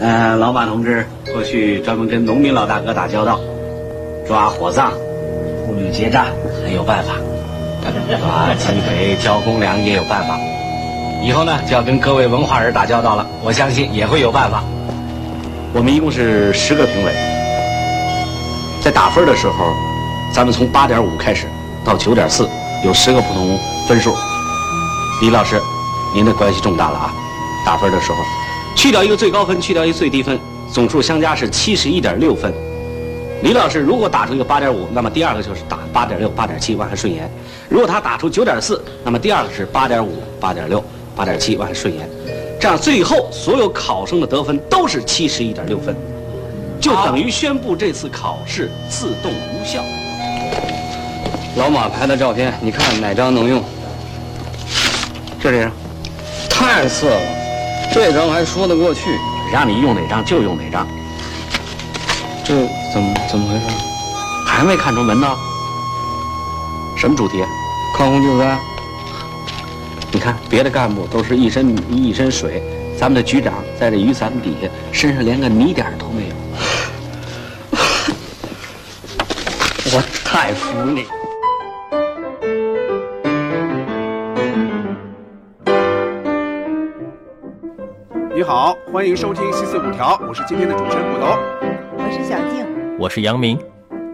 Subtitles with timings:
[0.00, 3.40] 呃，老马同志过去专门跟农民老大哥打交道，
[4.28, 4.92] 抓火葬、
[5.66, 6.26] 妇女结扎
[6.62, 7.14] 很有办法，
[8.20, 10.38] 抓鸡肥、交公粮也有办法。
[11.20, 14.62] 以后呢，就要跟各位文化人打交道了，我相信也会有办法。
[15.74, 17.12] 我们一共是十个评委，
[18.80, 19.74] 在打分的时候，
[20.32, 21.48] 咱们从八点五开始
[21.84, 22.48] 到九点四，
[22.84, 23.58] 有十个不同
[23.88, 24.14] 分数。
[25.20, 25.60] 李老师，
[26.14, 27.12] 您的关系重大了啊！
[27.66, 28.18] 打分的时候，
[28.78, 30.38] 去掉一个最高分，去掉一个最低分，
[30.72, 32.54] 总数相加是七十一点六分。
[33.42, 37.24] 李老师如果打出一个八点五，那么第二个就是打八点六、八点七，万还顺延；
[37.68, 40.82] 如果他打出九点四，那么第二个是八点五、八点六、
[41.16, 42.08] 八点七，万还顺延。
[42.60, 45.96] 这样最后所有考生的得分都是七十一点六分，
[46.80, 49.82] 就等于宣布这次考试自动无效。
[51.56, 53.60] 老马拍的照片，你看哪张能用？
[55.42, 55.68] 这里
[56.48, 57.20] 太次了，
[57.92, 59.18] 这张还说得过去，
[59.52, 60.86] 让你用哪张就用哪张。
[62.44, 62.54] 这
[62.92, 63.64] 怎么怎么回事？
[64.46, 65.36] 还没看出门呢？
[66.96, 67.44] 什么主题？
[67.96, 68.58] 抗洪救灾。
[70.10, 72.62] 你看，别的干部都是一身一身水，
[72.98, 76.34] 咱们的局长在这雨伞底下，身上连个泥点都没有。
[79.92, 81.06] 我太服你。
[88.90, 91.38] 欢迎收听《西四五条》，我是今天的主持人骨头，
[91.96, 92.66] 我是小静，
[92.98, 93.58] 我是杨明。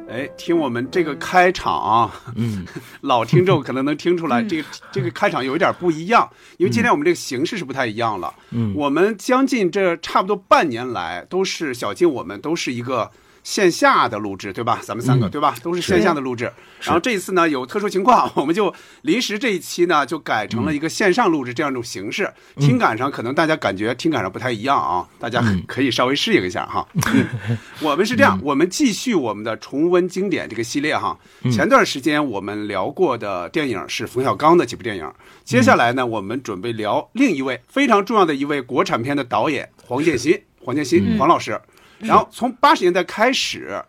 [0.09, 2.67] 哎，听我们这个开场啊，嗯，
[3.03, 8.35] 老听众可能能听出来，这个这个开场有一点不一样，因为今天我们这个形式是不太一样了。
[8.51, 13.11] 嗯，我们将近这差不多半年来，都是小静，我们都是一个。
[13.45, 14.81] 线下的录制对吧？
[14.83, 15.55] 咱们三个对吧？
[15.63, 16.51] 都是线下的录制。
[16.81, 22.29] 然后这一次呢，有特殊情况， 我们就临时这一期呢，就改成了一个线上录制这样一种形式。
[22.57, 26.87] 听感上可能大家感觉听感上不太一样啊，大家可以稍微适应一下哈。
[27.81, 31.17] 我们是这样，我们继续我们的重温经典这个系列哈。
[31.53, 35.13] 前段时间我们聊过的电影是冯小刚的几部电影，
[35.45, 41.61] 接下来呢，我们准备聊另一位非常重要的一位国产片的导演黄建新，黄建新黄老师。
[42.07, 43.83] 然后从八十年代开始，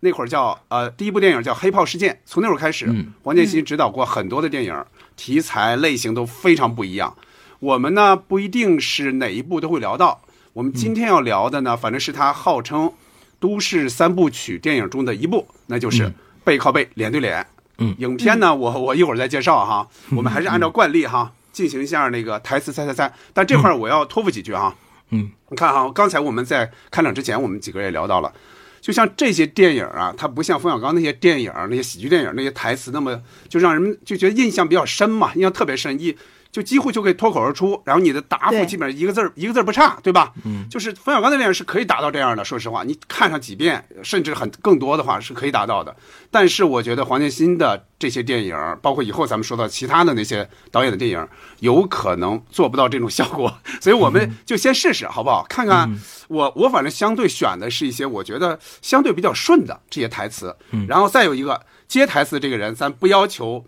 [0.00, 2.86] 那会儿叫呃第一部电影叫《黑炮事件》，从那会儿开始，
[3.22, 4.84] 黄建新指导过很多的电影，
[5.16, 7.16] 题材类型都非常不一样。
[7.58, 10.22] 我们呢不一定是哪一部都会聊到，
[10.52, 12.90] 我们今天要聊的呢，反正是他号称
[13.38, 16.08] 都市三部曲电影中的一部，那就是
[16.42, 17.42] 《背靠背脸对脸》。
[17.76, 19.86] 嗯，影片呢，我我一会儿再介绍哈，
[20.16, 24.74] 我们还是按照惯例哈进行一下那个台词猜猜猜，但这块儿我要托付几句哈。
[24.74, 28.32] 嗯，嗯你看哈，刚才我们在开场之前，我们几个也聊到了，
[28.80, 36.16] 就像这些电影啊，它不像冯小刚那些电影、那些喜剧电影那些台词那么就让人们就觉得印象比较深嘛，印象特别深一。
[36.52, 40.32] 就几乎就可以脱口而出，然后你的答复基本上一个字儿一个字儿不差，对吧？
[40.44, 42.44] 嗯，就是冯小刚的电影是可以达到这样的。
[42.44, 45.94] 说实话，你看上几遍，甚至很更多的话是可以达到的。
[46.30, 51.28] 但是我觉得黄建新的这些电影，包括以后咱们说到其他的那些导演的电影，
[51.60, 53.56] 有可能做不到这种效果。
[53.80, 55.46] 所以我们就先试试，好不好？
[55.48, 55.88] 看看
[56.28, 60.56] 我我反正相对选的是一些我觉得相对比较顺的这些台词。
[60.72, 63.64] 嗯，然后再有一个接台词这个人，咱不要求。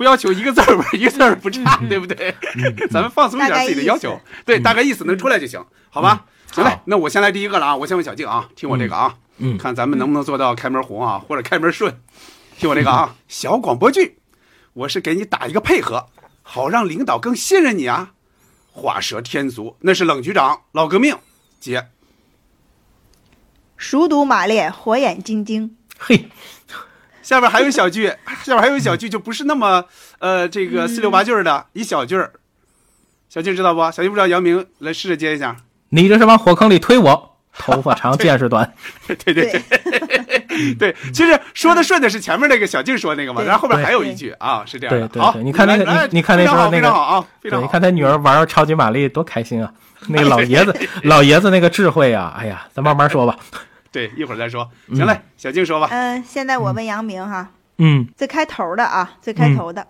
[0.00, 2.34] 不要求一个字儿不 一个字儿不差，对不对？
[2.90, 6.24] 咱们放松一点自己的要求，对，大概意思能出来就行，好吧？
[6.50, 7.76] 行嘞，那我先来第一个了啊！
[7.76, 12.00] 我先问小静啊，听我这个啊，嗯，看咱们能不能做到开门红啊，或者开门顺。
[12.56, 14.16] 听我这个啊，小广播剧，
[14.72, 16.06] 我是给你打一个配合，
[16.40, 18.12] 好让领导更信任你啊。
[18.72, 21.14] 画蛇添足，那是冷局长老革命
[21.60, 21.88] 姐。
[23.76, 25.76] 熟读马列，火眼金睛。
[25.98, 26.30] 嘿。
[27.30, 28.08] 下边还有小句，
[28.42, 29.84] 下边还有小句，就不是那么
[30.18, 32.32] 呃这个四六八句的一小句儿。
[33.28, 33.80] 小静知道不？
[33.92, 35.56] 小静不知道，姚明来试着接一下。
[35.90, 37.36] 你这是往火坑里推我？
[37.56, 38.74] 头发长见识短。
[39.06, 45.22] 对对对，对，其实说的顺的是前面那个小静说那个嘛，然后后边还有一句啊，是这样的。
[45.22, 47.64] 好，你看那个，你看那时候那个，非常好啊，非常好。
[47.64, 49.72] 你看他女儿玩超级玛丽多开心啊！
[50.08, 50.74] 那个老爷子，
[51.04, 53.36] 老爷子那个智慧啊，哎呀，咱慢慢说吧。
[53.92, 54.70] 对，一会儿再说。
[54.94, 55.88] 行嘞，小静说吧。
[55.90, 57.50] 嗯，现在我问杨明哈。
[57.78, 58.06] 嗯。
[58.16, 59.86] 最开头的啊，最开头的，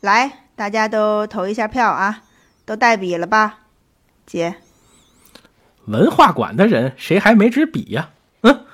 [0.00, 2.22] 来，大家都投一下票啊，
[2.64, 3.60] 都带笔了吧？
[4.26, 4.56] 姐。
[5.86, 8.10] 文化馆的人谁还没支笔呀？
[8.40, 8.64] 嗯。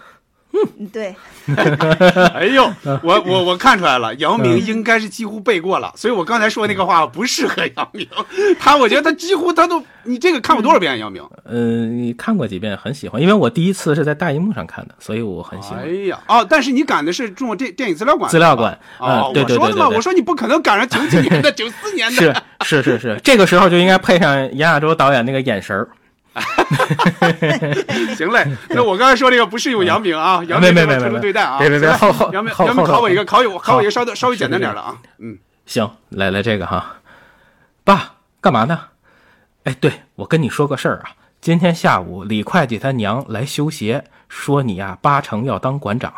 [0.53, 1.15] 嗯，对。
[2.35, 2.71] 哎呦，
[3.03, 8.07] 我我我看出来了，姚明应该是几乎背过了，所以我刚才说那个话不适合姚明。
[8.59, 10.99] 他，我觉得他几乎他都，你这个看过多少遍？
[10.99, 11.23] 姚明？
[11.45, 15.85] 嗯，你看过几遍，很喜欢，因为我第一次是在大荧幕上看的，所以我很喜欢。
[15.85, 18.31] 哎呀，哦，但是你赶的是中国电电影资料馆。
[18.31, 19.87] 资料馆啊，对对对对。
[19.97, 22.45] 我说你不可能赶上九几年的、 九四年的。
[22.63, 25.89] 是是是是，这个时候就应该配上杨亚洲导演那个眼神儿。
[28.17, 31.59] 行嘞，那我刚才说这个不适用杨明啊，杨明这个特殊对待啊。
[31.59, 31.89] 别别别，
[32.33, 34.97] 杨明杨明考我一个，考我考我一个稍微稍微简单点的啊。
[35.19, 36.97] 嗯，行，来来这个哈，
[37.85, 38.81] 爸干嘛呢？
[39.65, 41.11] 哎，对我跟你说个事儿啊，
[41.41, 46.13] 今天下午李会计他娘来修鞋，说你呀八成要当馆长。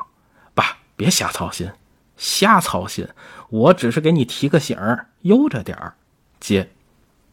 [0.54, 1.70] 爸别瞎操心，
[2.16, 3.08] 瞎操心，
[3.48, 5.94] 我只是给你提个醒儿，悠着点儿，
[6.38, 6.68] 接。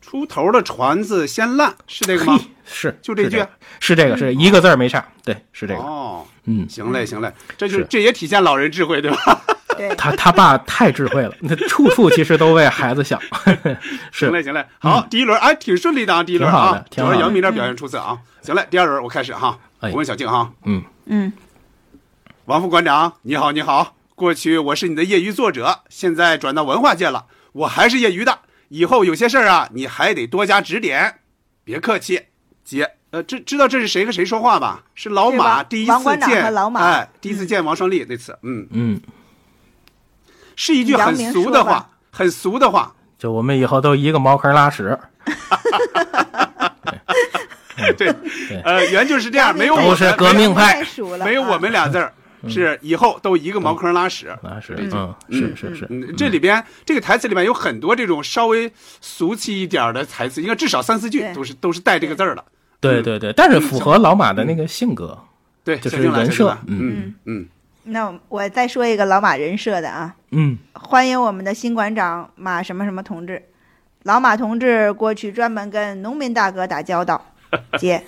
[0.09, 2.39] 出头的船子先烂，是这个吗？
[2.65, 3.45] 是，就这句，
[3.79, 5.79] 是这个，是一个字儿没差，对，是这个。
[5.79, 9.41] 哦，嗯，行嘞，行嘞，这就这也体现老人智慧，对吧？
[9.77, 13.21] 对，他他爸太智慧了，那处处其实都为孩子想。
[14.11, 18.17] 行嘞，行嘞，好，第一轮哎，挺顺利的啊，第一轮啊，主要杨明这表现出色啊。
[18.41, 21.31] 行嘞，第二轮我开始哈，我问小静哈，嗯嗯，
[22.45, 28.39] 王副馆长你好，你好，过去我是你的业余作者，现在转到文化界了，我还是业余的。
[28.69, 31.19] 以后有些事儿啊，你还得多加指点，
[31.63, 32.27] 别客气，
[32.63, 32.91] 姐。
[33.11, 34.83] 呃，知知道这是谁和谁说话吧？
[34.93, 38.67] 是老马第一次见，哎，第一次见王双立那次，嗯。
[38.69, 39.01] 嗯，
[40.55, 44.95] 是一句很俗的话，很俗的话，就我们以后都一个茅坑拉屎。
[47.97, 48.13] 对，
[48.63, 50.85] 呃，原就是这样，没有都是革命派，
[51.25, 52.13] 没有我们俩字儿。
[52.47, 58.71] 是以后都一个茅坑拉屎，拉屎，嗯，是是是，这里边这个台词里面有很多这种稍微
[59.01, 62.45] 俗气一点的台词，应该至少三四句都是都是带这个字儿的。
[62.79, 65.17] 对对对，但是符合老马的那个性格，
[65.65, 66.57] 对，就是人设。
[66.67, 67.13] 嗯。
[67.25, 67.45] 嗯。
[67.83, 73.43] 那我再说一个老马人设的啊，嗯，欢迎我们的新馆长马什么什么同志，
[74.03, 77.21] 老马同志过去专门跟农民大哥打交道，
[77.77, 78.01] 接。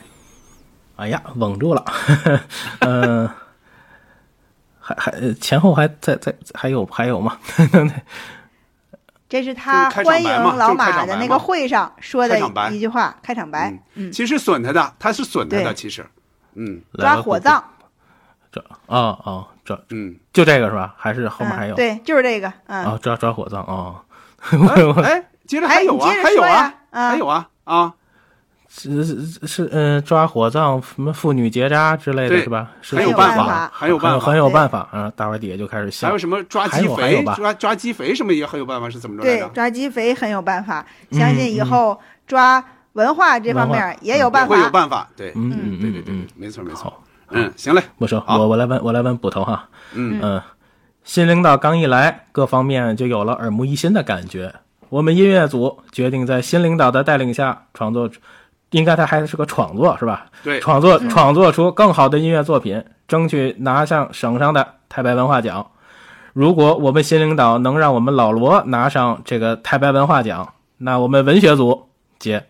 [0.95, 1.83] 哎呀，稳住了，
[2.79, 3.29] 嗯。
[4.81, 7.37] 还还前后还在在还有还有吗？
[9.29, 12.37] 这是他欢迎老马的那个会上说的
[12.71, 13.73] 一句话，开场白。
[13.93, 16.05] 嗯，其实损他的，他是损他的，其实，
[16.55, 17.63] 嗯，抓火葬。
[18.51, 20.93] 抓啊啊抓嗯，就这个是吧？
[20.97, 21.75] 还是后面还有？
[21.75, 22.51] 对，就是这个。
[22.67, 24.03] 嗯，啊，抓抓火葬啊。
[25.01, 27.93] 哎，接着还有啊，还有啊，还有啊啊。
[28.73, 32.71] 是是是，嗯，抓火葬什么妇女结扎之类的是吧？
[32.81, 35.11] 很有办法，很有办法，很有办法啊！
[35.13, 36.07] 大伙底下就开始笑。
[36.07, 37.21] 还有什么抓鸡肥？
[37.35, 39.23] 抓抓鸡肥什么也很有办法，是怎么着？
[39.23, 40.85] 对，抓鸡肥很有办法。
[41.11, 42.63] 相信以后抓
[42.93, 44.55] 文化这方面也有办法。
[44.55, 46.93] 会有办法，对，嗯嗯对对对，没错没错。
[47.29, 49.67] 嗯，行嘞，不说，我我来问，我来问捕头哈。
[49.93, 50.41] 嗯嗯，
[51.03, 54.55] 新领导刚一来，各方面就有了耳目一新的感觉。
[54.87, 58.09] 我们音乐组决定在新领导的带领下创作。
[58.71, 60.25] 应该他还是个创作是吧？
[60.43, 65.71] 对，创作创作出更好的音乐作品，争取拿上省上的太白文化奖。
[66.33, 71.89] 如果我们新领导能让我们老罗拿上这个太白文化奖，那我们文学组
[72.19, 72.45] 接。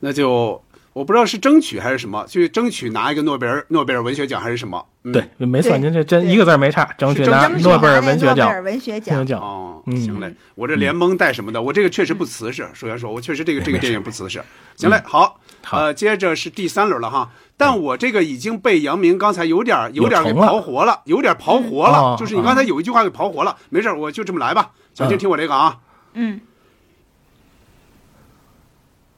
[0.00, 0.62] 那就。
[0.92, 4.84] 我不知道是争取还是什么，去争取拿一个诺贝尔诺贝尔文学奖还是什么？
[5.12, 8.62] 对，没错，您这真一个字没差，争取拿诺贝尔文学奖。
[8.62, 12.66] 文学奖哦，行嘞，我这连蒙带什么的，我这个确实不瓷实。
[12.74, 14.42] 首先说，我确实这个 这个电影不瓷实。
[14.76, 15.40] 行嘞，好，
[15.70, 24.72] 呃，接着是第三轮了哈，但我这个已经被杨明刚才有点有点给刨活了，有点刨活了，就是你刚才有一句话给刨活了，没事，我就这么来吧。
[24.94, 25.78] 小静听我这个啊，
[26.14, 26.40] 嗯。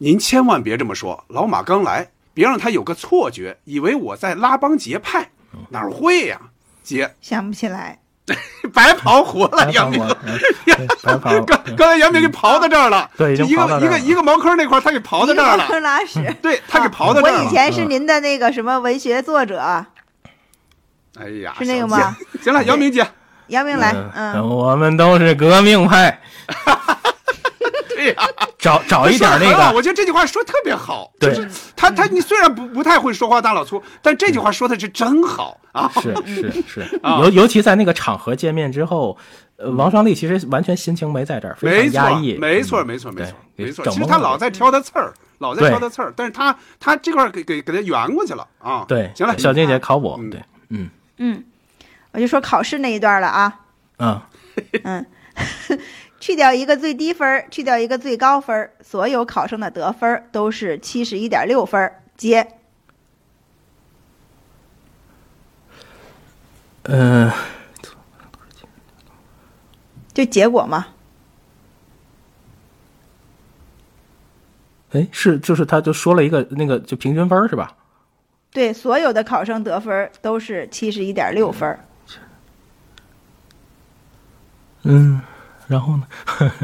[0.03, 5.29] 您千万别这么说，老马刚来，别让他有个错觉，以为我在拉帮结派，
[5.69, 6.41] 哪会呀？
[6.83, 7.99] 姐想不起来，
[8.73, 10.01] 白刨活了，杨明，
[11.05, 11.21] 刚
[11.77, 17.45] 刚才杨明给刨到这儿了，对，一个一个一个茅坑那块他给刨到这儿了，坑拉屎，对他给刨到这儿了。
[17.45, 19.85] 我以前是您的那个什么文学作者，
[21.19, 22.17] 哎呀，是那个吗？
[22.43, 23.07] 行了，杨明姐，
[23.49, 26.19] 杨明来，嗯，我们都是革命派。
[27.91, 28.23] 对呀，
[28.61, 31.11] 找 找一点那个，我觉得这句话说特别好。
[31.21, 35.91] 就是，他他你虽然不不太会说话大老粗，但这句话说的是真好啊！
[36.03, 39.17] 是是是， 尤尤其在那个场合见面之后，
[39.77, 42.35] 王双立其实完全心情没在这儿，非常压抑。
[42.39, 48.85] 没错没错没错没错，其实他老在挑他刺儿，老在挑他刺儿，但是他他这块给给给他圆过去了啊！
[48.87, 50.89] 对，行了，小静姐考我，对，嗯
[51.19, 51.45] 嗯，
[52.13, 53.59] 我就说考试那一段了啊，
[53.99, 54.21] 嗯
[54.85, 55.07] 嗯。
[56.21, 61.93] 去掉一个最低分，去掉一个最高分，所有考生的得分都是七十一点六分。
[62.17, 62.47] 接。
[66.83, 67.31] 嗯，
[70.13, 70.89] 就结果嘛。
[74.93, 77.75] 哎，是，就是他就说了一个那个就平均分是吧？
[78.51, 81.79] 对，所有的考生得分都是七十一点六分。
[84.83, 85.23] 嗯。
[85.71, 86.03] 然后呢？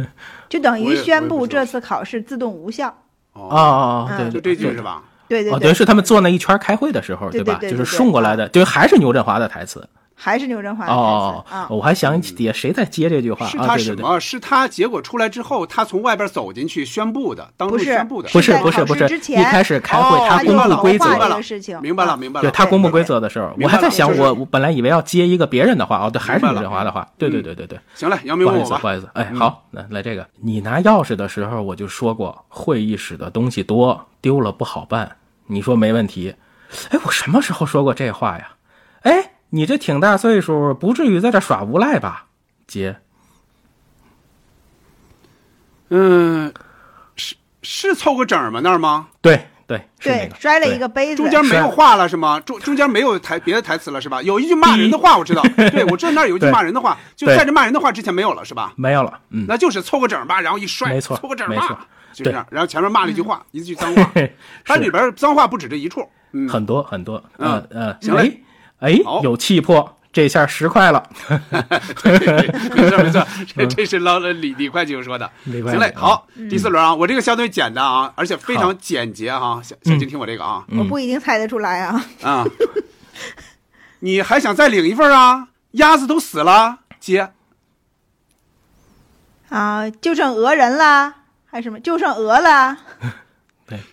[0.51, 2.89] 就等于宣布这次考试自动无效。
[3.33, 5.03] 哦哦哦，嗯对，就对这句是吧？
[5.03, 7.55] 哦，对对对，等于是他们坐那一圈开会的时候，对吧？
[7.55, 9.89] 就是对对对对对送过来的，就还是牛振华的台词。
[10.19, 13.49] 还是牛振华的哦台词啊，我还想起底下谁在接这句话啊？
[13.51, 14.19] 是他对对对，什么？
[14.19, 18.29] 是他结果出来之后，他从外边走进去宣布的，当众宣布的。
[18.31, 22.49] 不是不是不是，之前一开始开会哦他公布规则了事情，明白了，啊明白了。
[22.49, 27.07] 对他公布规则的时候，我还在想，我我本来以为要接一个别人的话，哦，对，还是明白了牛振华的话。
[27.19, 28.71] 对对对对对，行了，杨明不好意思。
[28.71, 35.17] 不好意思，哎，好，来来这个，你拿钥匙的时候我就说过，会议室的东西多，丢了不好办。
[35.47, 36.35] 你说没问题？
[36.91, 38.49] 哎，我什么时候说过这话呀？
[39.03, 42.27] 哎，你这挺大岁数，不至于在这耍无赖吧？
[42.67, 42.97] 姐，
[45.89, 46.53] 嗯，
[47.15, 48.61] 是是凑个整儿吗？
[48.63, 49.09] 那儿吗？
[49.21, 52.41] 对对那个，对摔了一个杯子，中间没有话了是吗？
[52.41, 54.21] 中中间没有台别的台词了是吧？
[54.23, 58.73] 有一句骂人的话我知道， 对我知道那儿有一句骂人的话，就对在这骂人的话之前没有了是吧？
[58.77, 62.45] 没有了，嗯，那就是凑个整儿吧，然后一摔，没错凑个整儿没错吧，就这样。
[62.51, 64.13] 然后前面骂了一句话，一句脏话，
[64.67, 66.09] 它里边脏话不止这一处。
[66.33, 68.43] 嗯，很多很多，嗯嗯嗯，行嘞
[68.81, 68.93] 哎
[69.23, 71.03] 有气魄，这下十块了，
[72.05, 75.31] 没错没错， 这这是老李李会计说的。
[75.45, 79.61] 行嘞，啊好，第四轮啊，我这个相对简单啊，而且非常简洁哈。
[79.63, 82.05] 小小金听我这个啊我不一定猜得出来啊。
[82.23, 82.45] 啊，
[84.01, 85.49] 你还想再领一份啊？
[85.73, 87.31] 鸭子都死了，姐。
[89.49, 91.15] 啊，就剩鹅人啦，
[91.47, 91.79] 还是什么？
[91.81, 92.77] 就剩鹅了，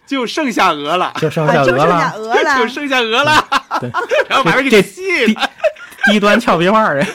[0.06, 2.68] 就剩下鹅了，就剩下鹅了，鹅了 就。
[2.68, 3.46] 剩下鹅了，
[3.80, 3.92] 对，
[4.30, 5.50] 然后把人给这细了。
[6.06, 7.02] 低端俏皮话儿，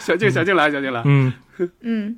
[0.00, 1.00] 小静，小静来，小静来。
[1.04, 1.32] 嗯，
[1.82, 2.16] 嗯，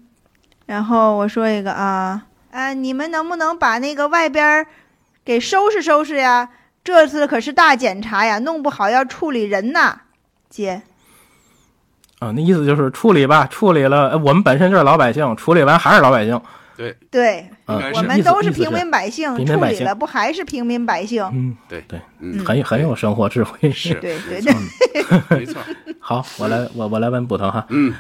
[0.67, 4.67] 然后我说一个啊哎，你们能不能把那个外边儿
[5.25, 6.49] 给收拾收拾呀？
[6.83, 10.01] 这次可是大检查呀，弄不好要处理人呐。
[10.49, 10.81] 姐，
[12.21, 16.41] 啊，那意思就是处理吧，处理了，呃我们本身就是老百姓，处理完还是老百姓，
[16.79, 21.29] 对，对我们都是平民百姓，处理了不还是平民百姓？
[21.35, 24.55] 嗯，对对，嗯很很有生活智慧，是对对对，
[25.37, 25.61] 没错。
[25.99, 27.93] 好，我来我我来问捕头哈，嗯，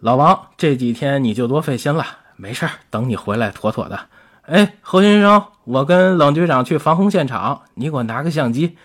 [0.00, 2.04] 老王这几天你就多费心了，
[2.36, 3.98] 没事儿，等你回来妥妥的。
[4.42, 8.76] 哎，何先生，我跟冷局长去防洪现场，你给我拿个相机。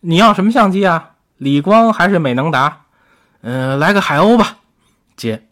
[0.00, 1.14] 你要什么相机啊？
[1.36, 2.82] 理光还是美能达？
[3.40, 4.58] 嗯、来个海鸥吧，
[5.16, 5.42] 姐。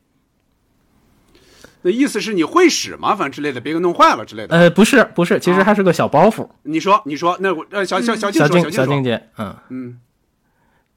[1.87, 3.15] 那意思是你会使吗？
[3.15, 4.57] 反正之类的，别给弄坏了之类的。
[4.57, 6.49] 呃，不是不是，其实还是个小包袱。
[6.63, 10.01] 你说，你说，那我呃，小小小静说，小静静，小静姐，嗯，嗯，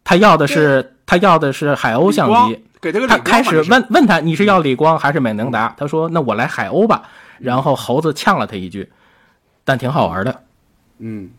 [0.06, 2.64] 他要的是他要的是海鸥相机。
[2.80, 5.76] 给他个他开始问问他你是要理光还是美能达？
[5.78, 7.04] 他说那我来海鸥吧。
[7.40, 8.90] 然后猴子呛了他一句，
[9.66, 10.44] 但挺好玩的。
[11.00, 11.32] 嗯，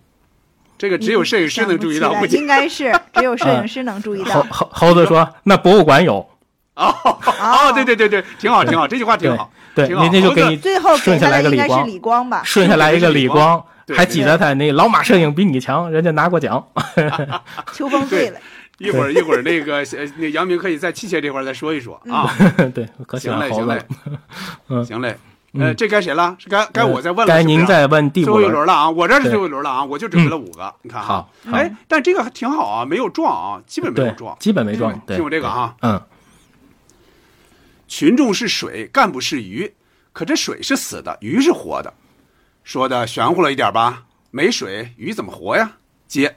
[0.76, 4.42] 这个只有摄影师能注意到，应该是只有摄影师能注意猴到。
[4.52, 6.28] 猴猴子说那博物馆有。
[6.78, 12.30] 哦哦，对对对对，挺好挺好，这句话挺好，对，挺好那那就给你最后给顺下他的应该是来个李光？
[12.44, 13.62] 顺下来一个李光，
[13.96, 16.64] 还挤得他那老马摄影比你强，人家拿过奖。
[17.74, 18.38] 秋风醉了，
[18.78, 22.30] 一会儿一会儿那个呃那杨明可以在器械这块儿再说一说啊。
[22.74, 23.80] 对，可喜行嘞行嘞
[24.84, 25.16] 行嘞，
[25.58, 26.36] 呃，这该谁了？
[26.38, 28.66] 是该该我再问了，该您再问第最后一五轮。
[28.66, 28.90] 了啊！
[28.90, 29.82] 我这是最后一轮了啊！
[29.82, 31.14] 我就准备了五个，你看啊好
[31.50, 34.36] 好哎，但这个还挺好啊，没有撞啊，基本没有对撞，。
[34.38, 34.92] 基本没撞。
[35.06, 36.00] 听我这个啊，嗯，
[37.88, 39.74] 群众是水，干部是鱼，
[40.12, 41.94] 可这水是死的，鱼是活的，
[42.62, 44.06] 说的玄乎了一点吧？
[44.30, 45.78] 没水，鱼怎么活呀？
[46.06, 46.36] 接，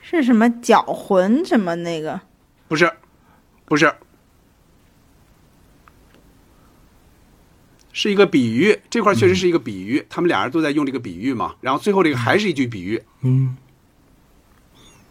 [0.00, 2.20] 是什么搅浑什么那个？
[2.68, 2.92] 不是，
[3.64, 3.92] 不是，
[7.92, 8.80] 是一个比喻。
[8.88, 11.56] 这块确实是一个比喻，他们俩人都在用这个比喻嘛。
[11.60, 13.56] 然后最后这个还是一句比喻，嗯，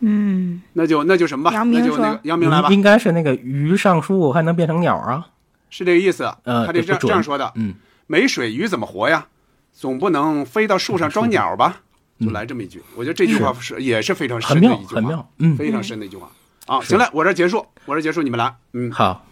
[0.08, 5.28] 嗯，那就那就什么吧，杨明说那就那个杨明来吧，应该是那个鱼上树还能变成鸟啊。
[5.72, 6.32] 是这个意思。
[6.44, 7.74] 呃，他这这样这样说的，嗯，
[8.06, 9.26] 没水鱼怎么活呀？
[9.74, 11.82] 总不能飞到树上装鸟吧？
[12.20, 15.28] 就来这么一句，我觉得这句话是也是非常深的一句话，很妙。
[15.40, 16.30] 嗯，非常深的一句话
[16.68, 16.80] 啊。
[16.82, 18.54] 行了，我这结束，我这结束，你们来。
[18.74, 19.26] 嗯，好，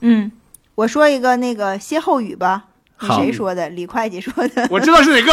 [0.00, 0.30] 嗯，
[0.76, 2.66] 我说一个那个歇后语吧。
[3.00, 3.68] 你谁说的？
[3.70, 4.68] 李会计说的。
[4.70, 5.32] 我知道是哪个。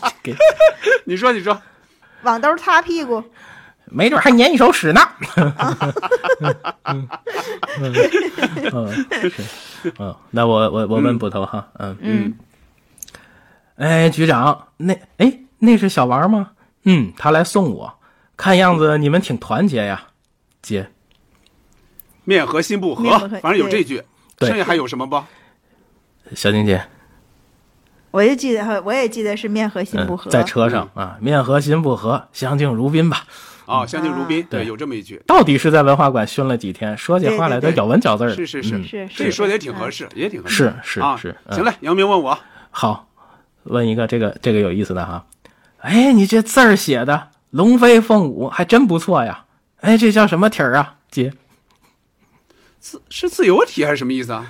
[0.23, 0.35] 给
[1.05, 1.61] 你说，你说，
[2.23, 3.23] 网兜擦屁股。
[3.93, 5.01] 没准还粘一手屎呢。
[6.85, 7.05] 嗯，
[9.29, 9.43] 是，
[9.99, 12.33] 嗯，那我我我问捕头哈，嗯嗯，
[13.75, 16.51] 哎，局长，那哎那是小王吗？
[16.83, 17.99] 嗯，他来送我，
[18.37, 20.07] 看样子你们挺团结呀，
[20.61, 20.89] 姐。
[22.23, 23.03] 面和心不和，
[23.41, 24.01] 反正有这句，
[24.37, 25.21] 对剩下还有什么不？
[26.33, 26.81] 小静姐，
[28.11, 33.25] 我就记得，我也记得是面和心不嗯和。，在车上啊，面和心不和，相敬如宾吧。
[33.65, 35.21] 啊，相敬如宾，对有这么一句。
[35.25, 38.29] 到底是在文化馆熏了几天，说起话来都咬文嚼字儿。
[38.29, 40.55] 是是是嗯是这说的也挺合适，也挺合适。
[40.55, 41.35] 是是啊，是。
[41.45, 42.37] 嗯行嘞，杨明问我，
[42.69, 43.07] 好，
[43.63, 45.25] 问一个这个这个有意思的哈。
[45.77, 49.45] 哎，你这字儿写的龙飞凤舞，还真不错呀。
[49.79, 51.31] 哎，这叫什么体儿啊，姐？
[52.79, 54.45] 自是自由体还是什么意思啊？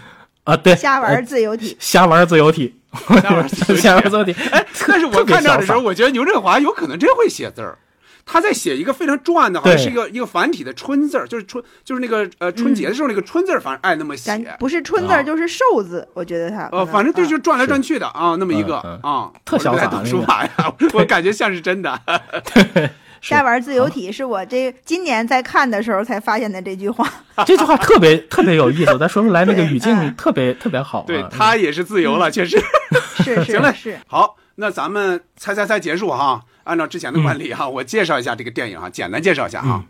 [0.45, 2.80] 啊，对，瞎玩哎自由体，瞎玩自由体，
[3.21, 4.35] 瞎玩自由体瞎玩自由体。
[4.51, 7.77] 哎， 但是我看这儿的时候，我觉得牛振华有可能真会写字儿。
[8.23, 14.27] 他在写一个非常转的，好像是一个一个繁体的春字儿，就是春，就是那个呃春节的时候那个春字儿，反正爱那么写。
[14.29, 21.99] 咱不是春字就是寿字，我觉得他呃，反正就是啊转来转去的啊，那么一个嗯啊，特潇洒我不太懂书法呀， 我感觉像是真的。
[23.21, 27.07] 瞎玩自由体是我这今年在看的时候才发现的这句话。
[27.45, 31.05] 这句话特别特别有意思，咱说出来那个语境特别特别好啊。
[31.07, 32.61] 对他也是自由了，确实。
[33.23, 36.41] 是 行嘞是是，好，那咱们猜猜猜结束哈。
[36.63, 39.83] 按照之前的惯例哈，我介绍一下这个电影哈，简单介绍一下哈。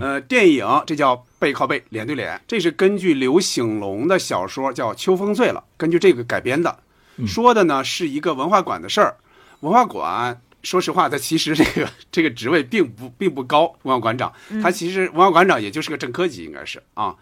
[0.00, 6.78] 呃，电影这叫背靠背，脸对脸，这是根据刘醒龙的小说叫《秋风醉了》，根据这个改编的，
[7.26, 9.16] 说的呢是一个文化馆的事儿。
[9.60, 17.14] 文化馆，说实话，他其实这个这个职位并不并不高，文化馆长，他其实文化馆长也就是个正科级，应该是啊。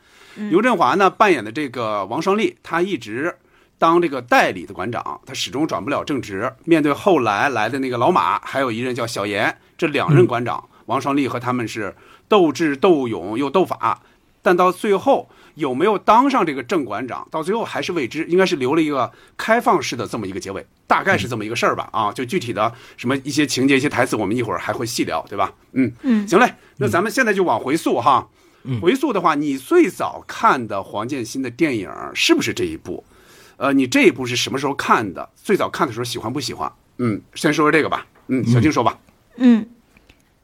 [0.50, 3.34] 刘振华呢扮演的这个王双立，他一直
[3.78, 6.52] 当这个代理的馆长，他始终转不了正职。
[6.64, 11.94] 面对后来来的那个老马，还有一任叫小严，这两任馆长，王双立和他们是
[12.28, 14.02] 斗智斗勇又斗法，
[14.42, 21.88] 但到最后有没有当上这个正馆长，到最后还是未知，应该是留了一个开放式的这么一个结尾，大概是这么一个事儿吧。
[21.92, 25.52] 啊，就具体的什么一些情节、一些台词，我们一会儿还会细聊，对吧？
[25.72, 28.28] 嗯嗯行嘞，那咱们现在就往回溯哈。
[28.82, 33.02] 回溯的话，你最早看的黄建新的电影是不是这一部？
[33.56, 35.28] 呃，你这一部是什么时候看的？
[35.34, 36.70] 最早看的时候喜欢不喜欢？
[36.98, 38.06] 嗯，先说说这个吧。
[38.28, 38.98] 嗯，小静说吧。
[39.36, 39.66] 嗯，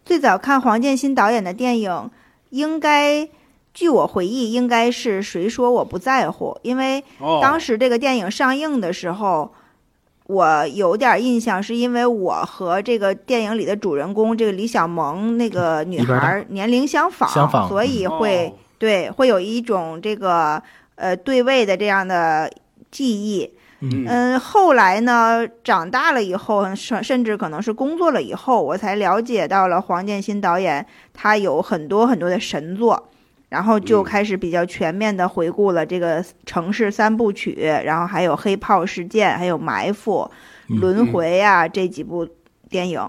[0.04, 2.10] 最早看黄建新导演的电影，
[2.50, 3.28] 应该
[3.76, 9.52] 据我回忆，应该是《谁说我不在乎》，因为哦，当时这个电影上映的时候，
[10.28, 18.52] 我有点印象，是因为我和这个电影里的主人公这个李小萌那个女孩儿年龄相仿，相仿所以会、哦。
[18.78, 20.62] 对会有一种这个
[20.94, 22.50] 呃对位的这样的
[22.90, 23.50] 记忆。
[23.80, 24.06] 嗯。
[24.08, 33.08] 嗯，后来呢，长大了以后，甚甚至可能是工作了以后，我才了解到了黄建新导演他有很多很多的神作，
[33.48, 40.30] 然后就嗯开始比较全面的回顾了这个城市三部曲，然后还有黑炮事件，还有埋伏、
[40.68, 42.28] 轮回啊、这几部
[42.68, 43.00] 电影。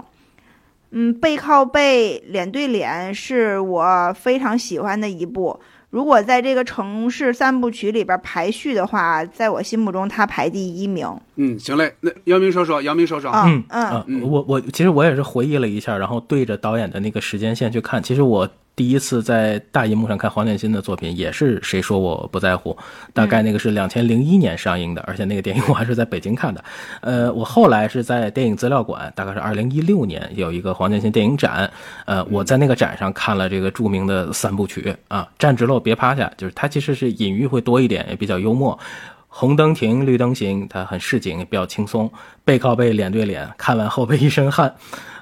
[0.90, 5.60] 嗯，背靠背、脸对脸是我非常喜欢的一部。
[5.90, 11.06] 如果在这个城市三部曲里边排序的话，在我心目中它排第一名。
[11.36, 11.94] 嗯，行嘞。
[12.00, 13.30] 那姚明说说，姚明说说。
[13.30, 18.02] 啊嗯嗯啊嗯我我其实我也是回忆了一下，然后对着导演的那个时间线去看。
[18.02, 22.78] 其实我第一次在大荧幕上看黄建新的作品，也是谁说我不在乎，
[23.12, 26.62] 大概那个是两千零一年上映的，而且那个电影我还是在北京看的。
[27.00, 31.68] 呃，我后来是在电影资料馆，大概是二零一六年有一个黄建新电影展，
[32.06, 38.78] 呃，我在那个展上看了这个著名的三部曲啊，站直了，别趴下，就是它其实是隐喻会多一点，也比较幽默。
[39.26, 42.10] 红灯停，绿灯行，它很市井，比较轻松。
[42.44, 44.72] 背靠背，脸对脸，看完后背一身汗。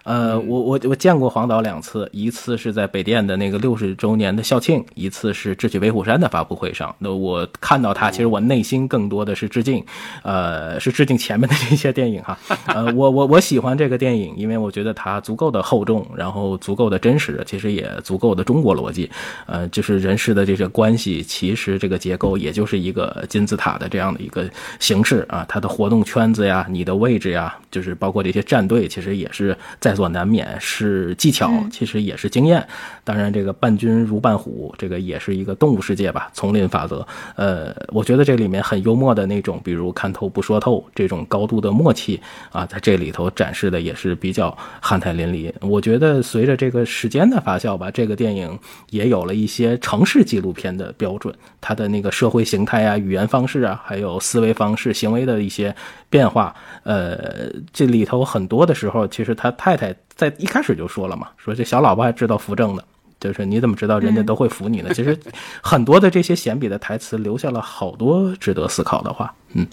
[0.07, 6.95] 呃，我我我见过黄导两次，一次是在北电的那个六十周年的校庆，一次是《智取威虎山》的发布会上。
[7.01, 9.85] 那我看到他，其实我内心更多的是致敬，
[10.23, 12.39] 呃，是致敬前面的这些电影哈。
[12.67, 19.11] 呃，我我我喜欢这个电影，因为我觉得它足够的厚重，然后足够的真实，其实也足够的中国逻辑。
[19.47, 25.45] 呃，就是人事的这些关系，其实这个结构也就是一个金字塔的这样的一个形式啊。
[25.49, 32.65] 它的活动圈子呀，你的位置呀，就是包括这些战队，其实也是在所难免，是技巧，其实也是经验。
[33.03, 37.07] 当然，这个伴君如伴虎，这个也是一个动物世界吧，丛林法则。
[37.37, 42.21] 呃，我觉得这里面很幽默的那种，比如看透不说透这种高度的默契
[42.53, 45.53] 啊，在这里头展示的也是比较酣畅淋漓。
[45.61, 48.59] 我觉得随着这个时间的发酵吧，这个电影
[48.91, 55.75] 也有了一些城市纪录片的标准，它的那个社会形态啊、语言方式啊，还有思维方式、行为的一些
[56.11, 56.55] 变化。
[56.83, 62.83] 呃，这里头很多的时候，其实他太太在一开始就说了嘛，说这小老婆还知道扶正呢。
[63.19, 64.93] 就是你怎么知道人家都会扶你呢？
[64.93, 65.19] 其实
[65.63, 69.35] 很多的这些闲笔的台词留下了好多值得思考的话。
[69.55, 69.67] 嗯，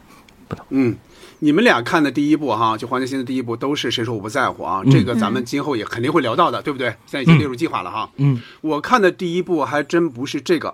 [0.69, 0.95] 嗯，
[1.39, 4.81] 你们俩看的第一部哈，就黄建新的第一部都是谁说我不在乎啊？
[4.89, 6.87] 这个咱们今后也肯定会聊到的，对不对？
[7.05, 8.09] 现在已经列入计划了哈。
[8.15, 10.73] 嗯，我看的第一部还真不是这个，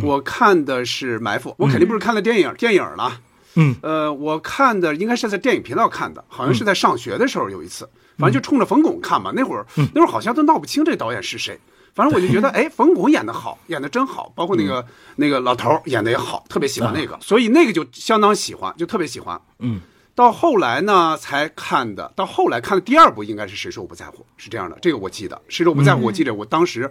[0.00, 3.20] 我看的是《埋伏》，我肯定不是看了电影电影了。
[3.56, 7.88] 嗯，呃，我看的应该是在电影频道看的，好像是在上学的时候有一次，
[8.18, 9.32] 反正就冲着冯巩看嘛。
[9.34, 11.58] 那会儿那会儿好像都闹不清这导演是谁，
[11.94, 14.84] 反正我就觉得， 哎，冯巩演的好，演的真好，包括那个
[15.16, 19.40] 那个老头儿演的也好，特别喜欢那个，所以那个就相当喜欢，就特别喜欢。
[19.60, 19.80] 嗯，
[20.14, 26.90] 到后来呢才看的，到后来看的第二部应该是《谁说我不在乎》，是这样的，这个我记得，《谁说我不在乎》，我记得我当时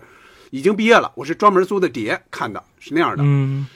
[0.51, 3.23] 已经毕业了，我是专门租的碟看的，是那样的。
[3.25, 3.67] 嗯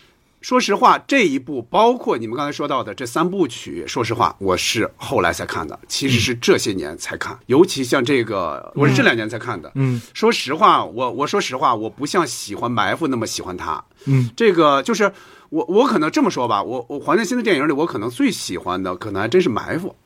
[0.47, 9.69] 说实话，这一部包括你们刚才说到的这三部曲，说实话，我是后来才看的，其实是这些年才看，尤其像这个，我是这两年才看的。
[9.75, 13.83] 嗯说实话，我我说实话，我不像喜欢埋伏那么喜欢他。
[14.05, 15.11] 嗯，这个就是
[15.49, 19.97] 我我可能这么说吧，我我黄建新的电影里，我可能最喜欢的可能还真是埋伏。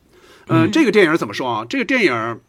[0.48, 1.64] 嗯，这个电影怎么说啊？
[1.68, 2.40] 这个电影，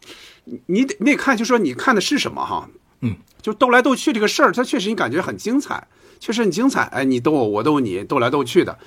[0.46, 2.68] 你你得你得看，就说你看的是什么哈。
[3.02, 5.86] 嗯，就斗来斗去这个事儿，它确实你感觉很精彩，
[6.20, 6.82] 确实很精彩。
[6.84, 8.78] 哎，你逗我，我逗你，逗来逗去的。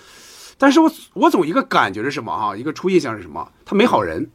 [0.58, 2.56] 但是我我总一个感觉是什么哈？
[2.56, 3.52] 一个初印象是什么？
[3.66, 4.30] 他没好人，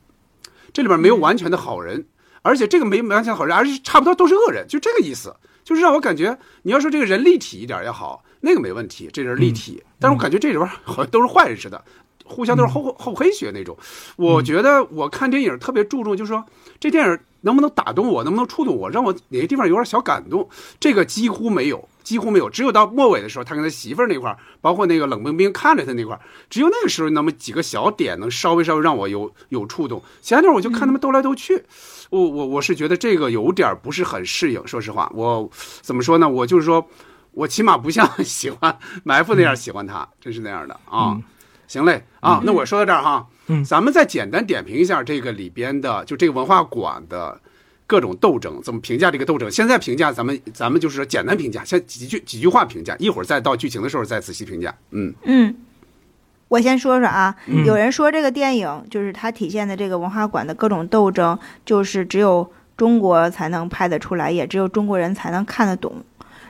[0.73, 2.07] 这里边没有完全的好人，
[2.43, 5.35] 而且这个没完全好人，而且差不多都是恶人，就这个意思。
[5.65, 9.81] 就是让我感觉，你要说这个人立体一点也好，那个没问题，这人立体。
[10.01, 11.81] 但是我感觉这里边好像都是坏人似的，
[12.25, 13.77] 互相都是厚厚黑学那种。
[14.17, 16.45] 我觉得我看电影特别注重，就是说
[16.81, 20.49] 这电影能不能打动我，能不能触动我，让我哪个地方有点小感动。
[20.81, 22.51] 这个几乎没有，几乎没有。
[22.51, 30.03] 只有到末尾的时候，他跟他媳妇儿那块儿，包括那个冷冰冰看着他那块儿，只有那个时候那么几个小点能稍微稍微让我有有触动。
[30.21, 31.63] 其他地方我就看他们斗来斗去。
[32.11, 36.29] 我我我是觉得这个有点不是很适应，说实话，我怎么说呢？
[36.29, 36.87] 我就是说，
[37.33, 41.19] 我起码不像喜欢 埋伏那样喜欢他，真是那样的啊。
[41.69, 47.41] 行嘞啊，那我说到这儿哈，嗯咱们再简单点评一下这个里边的，就这个文化馆的
[47.93, 49.51] 各种斗争，怎么评价这个斗争？
[49.51, 54.75] 现在评价，咱们咱们就是说简单评价，先几句几句话评价，一会儿再到剧情的时候再仔细评价。
[54.93, 55.55] 嗯嗯，
[56.49, 66.03] 我先说说啊，嗯有人说这个电影就是它体现的这个文化馆的各种斗争，就是只有中国才能拍得出来，也只有中国人才能看得懂。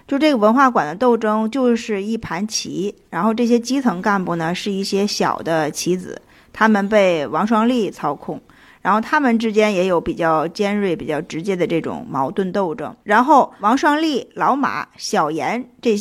[0.07, 8.41] 就这个文化馆的斗争，就是一盘棋，然后这些基层干部呢是一些小的棋子，他们被王双立操控，
[8.83, 12.95] 然后他们之间也有比较尖锐、比较直接的这种矛盾斗争。
[13.05, 15.97] 然后王双立、老马、小严这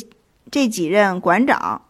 [0.50, 1.80] 这几任馆长，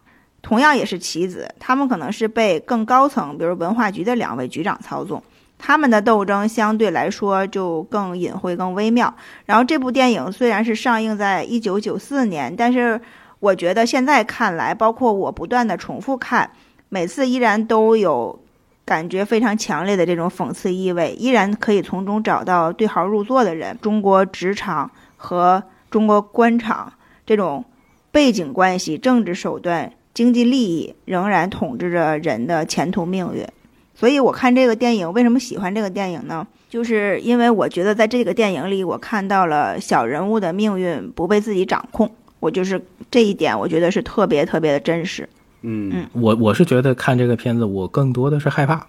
[0.43, 5.23] 同样也是棋子，他们可能是被更高层，比如文化局的两位局长操纵。
[5.65, 9.15] 他们的斗争相对来说就更隐晦、更微妙。
[9.47, 13.01] 然后这部电影虽然是上映在一九九四年，但是
[13.39, 16.51] 我觉得现在看来，包括我不断的重复看，
[16.89, 18.42] 每次依然都有
[18.85, 23.79] 感觉非常强烈的这种讽刺意味，依然可以从中找到对号入座的人。
[23.81, 26.93] 中国职场和中国官场
[27.25, 27.65] 这种
[28.11, 33.47] 背景关系、政治手段、经济利益仍然统治着人的前途命运。
[33.95, 36.47] 所以我看这个电影，为什么喜欢这个电影呢？
[36.69, 42.11] 就是因为我觉得在这个电影里，我看到了小人物的命运不被自己掌控。
[42.41, 45.29] 我就是这一点，我觉得是特别特别的真实。
[45.63, 48.87] 嗯我我是觉得看这个片子，我更多的是害怕。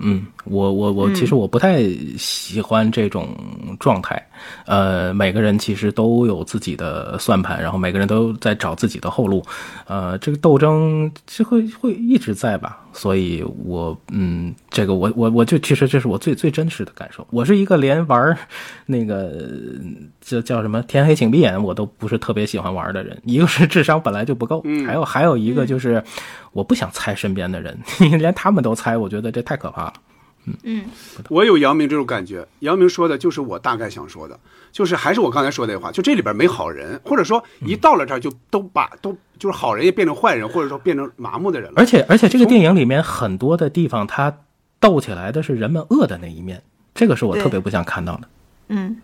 [0.00, 1.82] 嗯，我我我，其实我不太
[2.16, 3.36] 喜欢这种
[3.80, 4.24] 状态。
[4.64, 9.44] 呃，每个人其实都有自己的算盘，然后每个人都在找自己的后路。
[9.88, 12.78] 呃，这个斗争就会会一直在吧。
[12.98, 17.24] 所以我嗯，这个我我我就其实这是我最最真实的感受。
[17.30, 18.36] 我是一个连玩
[18.86, 19.40] 那个
[20.20, 23.16] 叫叫什么“天黑请闭眼”我都不是特别喜欢玩的人。
[23.22, 26.02] 一个是智商本来就不够，还有还有一个就是
[26.50, 27.78] 我不想猜身边的人，
[28.18, 29.92] 连他们都猜，我觉得这太可怕了。
[30.62, 30.84] 嗯
[31.28, 34.38] 我有姚明这种感觉，姚明说的就是我大概想说的，
[34.72, 41.74] 就是还是我刚才说那话，就这里边没好人，或者说一到了这儿就都把都就是好人也变成坏人，或者说变成麻木的人了。
[41.76, 44.38] 而且而且这个电影里面很多的地方，他
[44.80, 46.62] 斗起来的是人们恶的那一面，
[46.94, 48.28] 这个是我特别不想看到的。
[48.68, 48.96] 嗯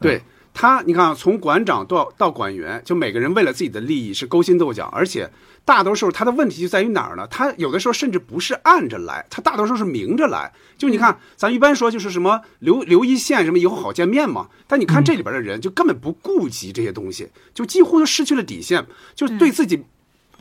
[0.00, 0.20] 对
[0.54, 5.28] 他，你看啊，从馆长到到馆员，就每个人为了自己的利益是勾心斗角，而且
[5.64, 7.26] 大多数他的问题就在于哪儿呢？
[7.26, 10.52] 他有的时候甚至不是暗着来，他大多数是明着来。
[10.78, 14.48] 就你看，咱一般说就是什么留留一线，什么以后好见面嘛。
[14.68, 19.84] 但你看这里边的人，就根本不顾及这些东西，就几乎就失去了底线，就对自己。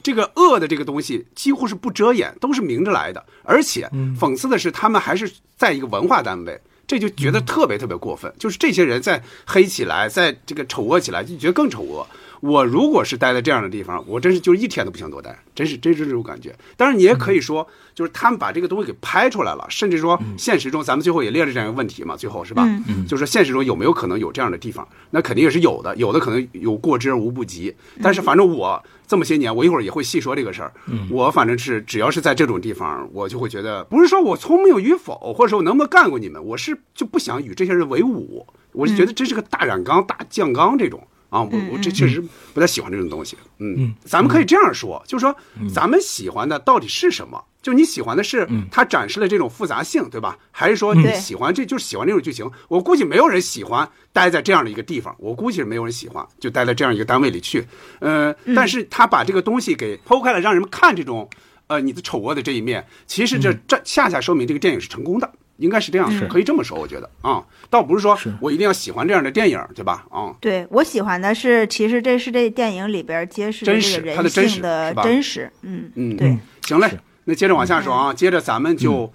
[0.04, 8.34] 这个恶的这个东西几乎是不遮掩，都是明着来的，而且讽刺的是，他们还是在一个文化单位，这就觉得特别特别过分。
[8.38, 12.08] 就是这些人在黑起来，在这个丑恶起来，就觉得更丑恶。
[12.44, 16.54] 我如果是待在这样的地方，我真是就一天都不想多待，真是真是这种感觉。
[16.76, 22.66] 当然，你也可以说，就是他们把这个东西给拍出来了，甚至说现实中，咱们最后也列了这样一个问题嘛，最后是吧？
[22.90, 24.86] 嗯就是现实中有没有可能有这样的地方？
[25.12, 27.74] 那肯定也是有的，有的可能有过之而无不及。
[28.02, 30.74] 但是反正我这么些年，我一会儿也会细说这个事儿。
[31.10, 38.46] 我反正是只要是在这种地方，我就会觉得，不是说我聪明与否，或者说我能不能干过你们，我是就不想与这些人为伍。
[38.74, 41.00] 我是觉得这是个大染缸、大酱缸这种
[41.34, 43.36] 啊，我我这确实不太喜欢这种东西。
[43.58, 45.36] 嗯，咱们可以这样说，就是说
[45.74, 47.44] 咱们喜欢的到底是什么？
[47.60, 50.38] 就你喜欢的是它展示了这种复杂性，对吧？
[50.52, 52.48] 还是说你喜欢这就是喜欢这种剧情？
[52.68, 57.66] 我估计没有人喜欢待在这样的一个地方，我估计是没有人喜欢就待在这样一个单位里去。
[58.00, 61.28] 呃，但是他把这个东西给剖开了，让人们看这种
[61.66, 65.34] 呃你的丑恶的这一面，其实这这恰恰说明这个电影是成功的。
[65.64, 70.06] 应该是这样，可以这么说，我觉得啊，倒不是说我一定要喜欢这样的电影，对吧？
[70.12, 79.12] 啊，对我喜欢的是，其实这是这电影里边揭示这个人性的真实，嗯嗯，对，行嘞，那接着往下说啊，接着咱们就，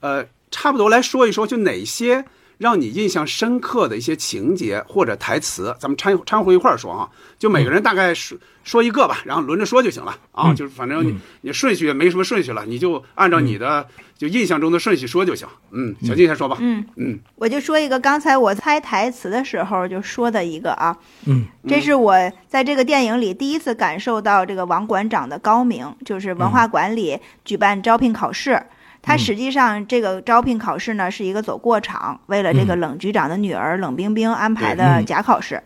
[0.00, 2.24] 呃，差不多来说一说，就哪些。
[2.58, 13.84] 让你印象深刻的一些情节或者台词，咱们掺掺和一块儿说啊，就每个人大概说说一个吧，然后轮着说就行了啊，就是反正你你顺序也没什么顺序了，你就按照你的
[14.22, 15.48] 就印象中的顺序说就行。
[15.72, 16.56] 嗯，小静先说吧。
[16.60, 16.84] 嗯。
[16.94, 22.14] 嗯，我就说一个刚才我猜台词的时候就说的一个啊，嗯，这是我
[22.46, 28.62] 在这个电影里第一次感受到这个王馆长的高明，就是文化馆里举办招聘考试。
[29.04, 35.60] 他实际上这个招聘考试呢是一个走过场，为了这个冷局长的女儿冷冰冰安排的假考试。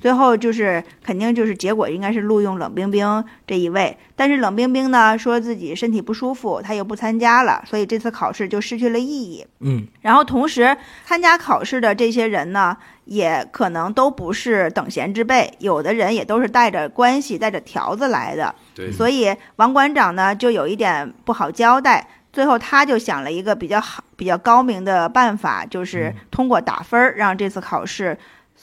[0.00, 9.46] 最后就是肯定就是结果应该是录用冷冰冰这一位，但是冷冰冰呢说自己身体不舒服，他又不参加了，所以这次考试就失去了意义。
[9.60, 18.54] 嗯，然后同时参加考试的这些人呢，也可能都不是等闲之辈，有的人也都是带着关系、带着条子来的。
[18.74, 22.06] 对，所以王馆长呢就有一点不好交代。
[22.30, 28.16] 最后，他就想了一个比较好、比较高明的办法，就是通过打分儿，让这次考试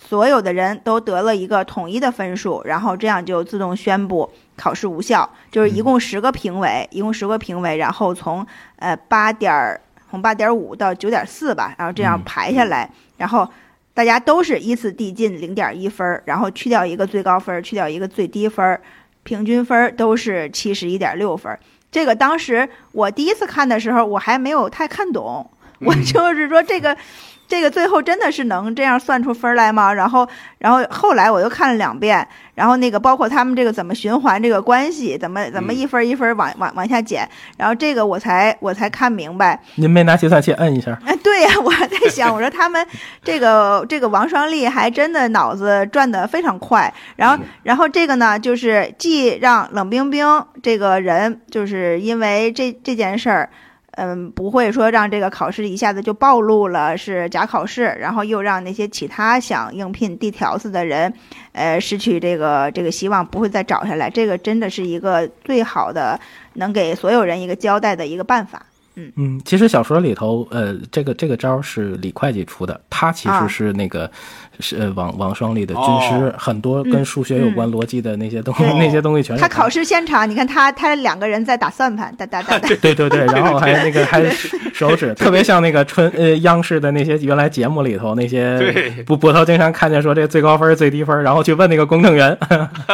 [0.07, 5.27] 所有的人都得了一个统一的分数，然后这样就自动宣布考试无效。
[5.51, 8.45] 就是一共十个评委，一共十个评委，然后从
[8.77, 9.79] 呃八点
[10.11, 13.49] 从八点五到九点四吧，然后这样排下来，然后
[13.95, 18.79] 大家都是依次递进零点一分，然后去掉一个最高分，去掉一个最低分，
[19.23, 21.57] 平均分都是七十一点六分。
[21.91, 25.49] 这个当时我第一次看的时候，我还没有太看懂。
[25.81, 26.95] 我就是说，这个，
[27.47, 29.93] 这个最后真的是能这样算出分来吗？
[29.93, 30.27] 然后，
[30.57, 32.27] 然后后来我又看了两遍。
[32.55, 39.61] 然后那个包括他们这个怎么循环这个关系，怎么怎么一分一分往往往下减，然后这个我才我才看明白。
[39.75, 40.97] 您没拿计算器摁一下？
[41.05, 42.87] 哎， 对呀，我还在想，我说他们
[43.21, 46.91] 这个这个王双立还真的脑子转得非常快。
[47.17, 50.25] 然后然后这个呢，就是既让冷冰冰
[50.63, 53.49] 这个人，就是因为这这件事儿。
[53.95, 61.13] 嗯，不会说让这个考试一下子就暴露了是假考试，然后又让那些其他想应聘递条子的人，
[61.53, 64.09] 呃，失去这个这个希望，不会再找下来。
[64.09, 66.19] 这个真的是一个最好的
[66.53, 68.65] 能给所有人一个交代的一个办法。
[68.97, 74.09] 嗯嗯，其实小说里头，呃，这个这个招是李会计出的，他其实是那个。
[74.59, 82.67] 是王王双立的军师，很多跟数学有关、逻辑的那些东西， 那些东西全是他考试现场，你看他他两个人在打算盘，打打打打。
[82.67, 84.23] 对对对，然后还那个 还
[84.73, 92.37] 手指，特别像那个春呃央视的那些原来节目里头那些捕捕头经常看见说这最高分最低分，然后去问那个公证员。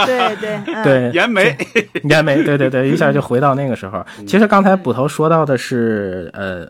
[0.06, 1.56] 对 对对，严眉
[2.04, 4.06] 严眉，对对对，一下就回到那个时候。
[4.28, 6.68] 其实刚才捕头说到的是呃。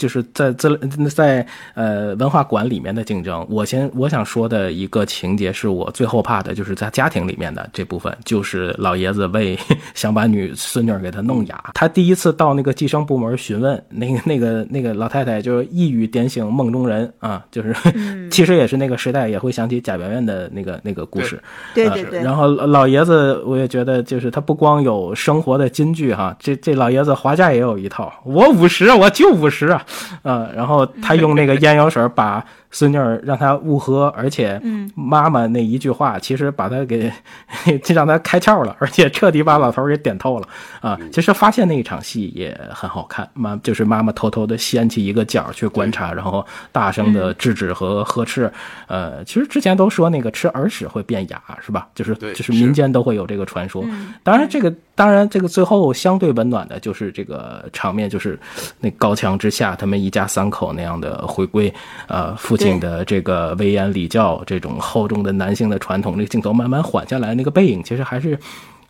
[0.00, 0.70] 就是在在
[1.14, 9.58] 在呃文化馆里面的竞争，我先我想说的一个情节是我最后怕的，就是在家庭里面的这部分，就是老爷子为
[9.92, 11.70] 想把女孙女给他弄哑。
[11.74, 17.76] 他第一次到那个计生部门询问，那个那个那个老太太就一语点醒梦中人啊，就是
[18.32, 21.38] 其实也是那个时代也会想起贾圆圆的那个那个故事。
[21.74, 22.22] 对对对。
[22.22, 29.84] 然后老爷子我也觉得就是他不光有生活的金句哈，这这老爷子划价也有一套，我五十我就五十啊。
[30.22, 32.44] 呃，然后他用那个 烟油水把。
[32.72, 34.62] 孙女儿让他误喝，而且
[34.94, 37.12] 妈妈那一句话，其实把他给
[37.82, 40.46] 就让他开窍了，而且彻底把老头给点透了
[40.80, 40.96] 啊！
[41.10, 48.48] 其实发现那一场戏也很好看，妈就是妈妈偷偷的掀起一个角去观察，然后大声的制止和呵斥。
[48.86, 51.88] 呃，其实之前都说那个吃耳屎会变哑，是吧？
[51.92, 53.84] 就是就是民间都会有这个传说。
[54.22, 58.38] 当然这个当然这个最后相对温暖的就是这个场面，就是
[58.78, 61.72] 那高墙之下下他们一家三口那样的回归，
[62.06, 68.38] 呃，父亲的这个威严礼教，这种厚重的男性的传统，这个镜头慢慢缓下来，那个背影其实还是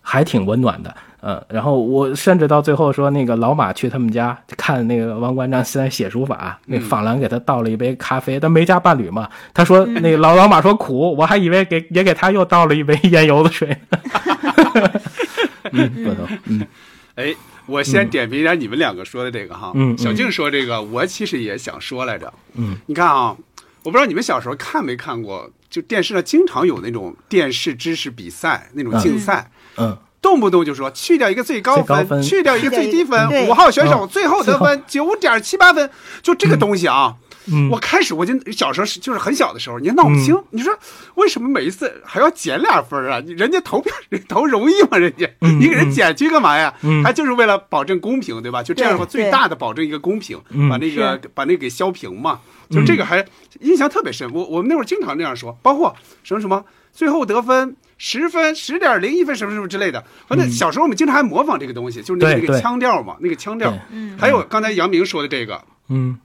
[0.02, 0.92] 还挺温暖的。
[1.22, 13.76] 嗯，然后我甚至到最后说，那个老马去他们家看那个王馆长现在写书法，那法兰给他倒了一杯咖啡，他没加伴侣嘛，他说那个老老马说苦，我还以为给也给他又倒了一杯烟油的水。
[15.72, 16.66] 嗯，不能，嗯，
[17.20, 17.34] 哎，
[17.66, 23.36] 我先点评一下你们两个说的这个哈，嗯，小静说这个，我其实也想说来着，嗯，你看啊，
[23.82, 29.96] 我不知道你们小时候看没看过，就电视上经常有那种电视知识比赛那种竞赛，嗯。
[30.22, 35.88] 动不动就说去掉一个最高分，去掉一个最低分，五号选手最后得分九点七八分，
[36.20, 37.16] 就这个东西啊。
[37.46, 40.76] 嗯我开始我就小时候是就是很小的时候，你闹不清，你说
[41.14, 43.22] 为什么每一次还要减俩分啊？
[43.26, 44.98] 人家投票人投容易吗？
[44.98, 46.74] 人家你给人减去干嘛呀？
[47.04, 48.62] 他就是为了保证公平，对吧？
[48.62, 52.40] 就这样的话，最大的保证一个公平，嗯把那个把那个给削平嘛。
[52.70, 53.24] 就这个还
[53.60, 60.04] 印象特别深，我我们那会儿经常那样说，包括什么什么最后得分十分、十点零一分什么什么之类的。
[60.28, 63.76] 反正小时候我们经常还模仿这个东西，就是那个腔调嘛，那个腔调。
[63.90, 66.16] 嗯还有刚才杨明说的这个，嗯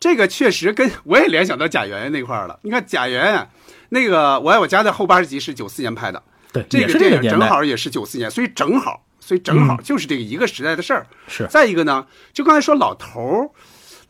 [0.00, 2.58] 这个确实跟我也联想到贾元元那块儿了。
[2.62, 3.48] 你看贾元元，
[3.90, 11.06] 那个《我爱我家》的后八十集是九四年拍的，对，这也是这电影正好也是九四年，所以正好，所以正好嗯就是这个一个时代的事儿。
[11.28, 13.50] 是再一个呢，就刚才说老头儿，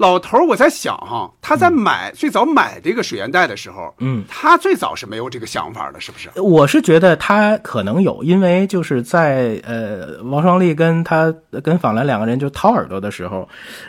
[0.01, 6.31] 老头儿，我在想哈，他在买、最早买这个水烟袋的时候，嗯，他最早是没有这个想法的，是不是？
[6.41, 11.31] 我是觉得他可能有，因为就是在呃王双立跟他
[11.63, 13.47] 跟访兰两个人就掏耳朵的时候，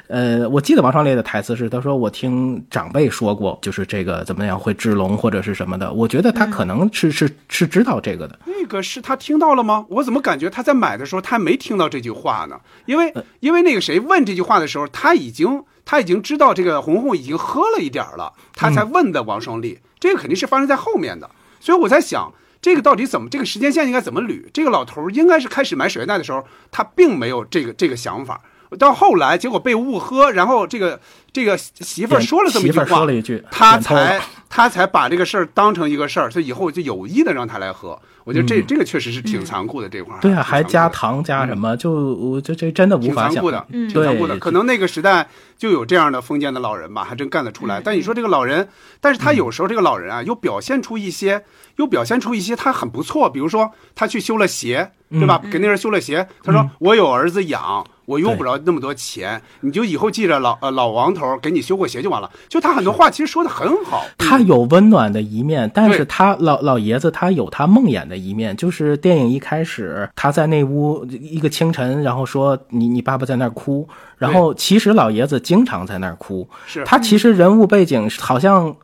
[0.07, 9.85] 呃，我记得王双立的台词是他说我听长辈说过，就是这个怎么样会治聋或者是什么的，我觉得他可能是、是是知道这个的，那个是他听到了吗？
[9.87, 12.59] 我怎么感觉他在买的时候他没听到这句话呢？
[12.85, 21.29] 因为呃因为那个谁问这句话的时候，他已经他已经知道这个红红已经喝了一点了，他才问的王双立，这个肯定是发生在后面的。
[21.59, 24.43] 所以我在想，这个到底怎么这个时间线应该怎么捋？
[24.53, 28.41] 这个老头应该是开始买水源袋的时候，他并没有这个这个想法。
[28.79, 30.99] 到后来，结果被误喝，然后这个
[31.33, 37.97] 这个媳妇儿说了这么一句媳妇儿话，说了一句他才他才把这个事儿当成一个事儿，所以以后就有意的让他来喝。
[38.23, 44.35] 我觉得这、这个确实是挺残酷的这块对啊，还加糖加什么，就我这这真的无挺残酷的挺残酷的。
[44.35, 47.81] 对可能那个时代就有这样的封建的老人吧，还真干得出来。
[47.83, 48.67] 但你说这个老人，
[48.99, 51.43] 但是他有时候这个老人啊，又表现出一些，
[51.77, 53.27] 又表现出一些他很不错。
[53.27, 55.41] 比如说他去修了鞋，对吧？
[55.51, 57.83] 给那人修了鞋，他说我有儿子养。
[58.05, 62.29] 我用不着那么多钱，你就以后记着老呃老王头给你修过鞋就完了。
[62.49, 76.83] 就他很多话其实说的很好，他有温暖的一面，但是他老老爷子他有他梦魇的一面，就是电影一开始他在那屋一个清晨，然后说你你爸爸在那儿哭，然后其实老爷子经常在那儿哭，是。
[76.83, 78.75] 他其实人物背景好像。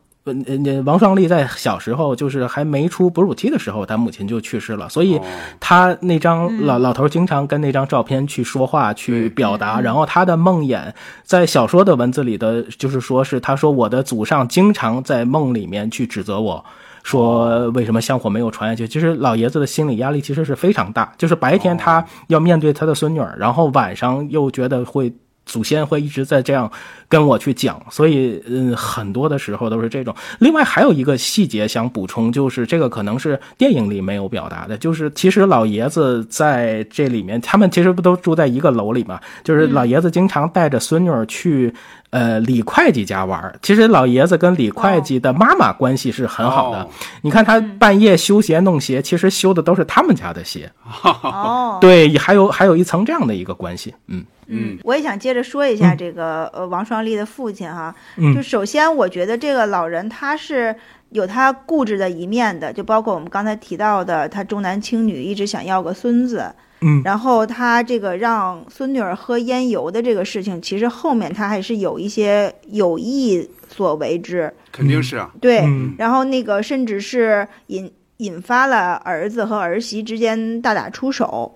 [0.46, 5.24] 呃呃，王双立在小时候就是还没出哺乳期的时候，他母亲就去世了，所以哦。
[5.60, 16.64] 他那张老老头经常跟那张照片去说话、去表达，然后他的梦魇在小说的文字里的，就是说是他说我的祖上经常在梦里面去指责我。
[17.04, 18.86] 说为什么香火没有传下去？
[18.86, 25.10] 其实老爷子的心理压力其实是非常大，就是白天他要面对他的孙女儿，然后晚上又觉得会
[25.48, 26.70] 祖先会一直在这样
[27.08, 30.14] 跟我去讲，所以嗯，很多的时候都是这种。
[30.38, 39.18] 另外还有一个细节想补充，就是这个可能是电影里没有表达的，就是其实老爷子在这里面，他们其实不都住在一个楼里嘛？
[39.42, 41.74] 就是老爷子经常带着孙女儿去。
[42.10, 46.78] 呃，李会计家玩儿，其实老爷子跟李会计的妈妈关系是很好的。
[46.82, 46.88] 哦。
[47.22, 50.72] 你看他半夜修鞋弄鞋，其实修的都是他们家的鞋。
[51.02, 53.94] 哦， 对，还有还有一层这样的一个关系。
[54.06, 54.24] 嗯。
[54.50, 58.34] 嗯，我也想接着说一下这个呃王双立的父亲哈，嗯。
[58.34, 60.74] 就首先我觉得这个老人他是
[61.10, 75.30] 有他固执的一面的，就包括我们刚才提到的，他重男轻女，一直想要个孙子，嗯然后他这个让孙女儿喝烟油的这个事情，其实后面他还是有一些有意所为之，肯定是啊。
[75.40, 81.54] 对，嗯然后那个甚至是引引发了儿子和儿媳之间大打出手。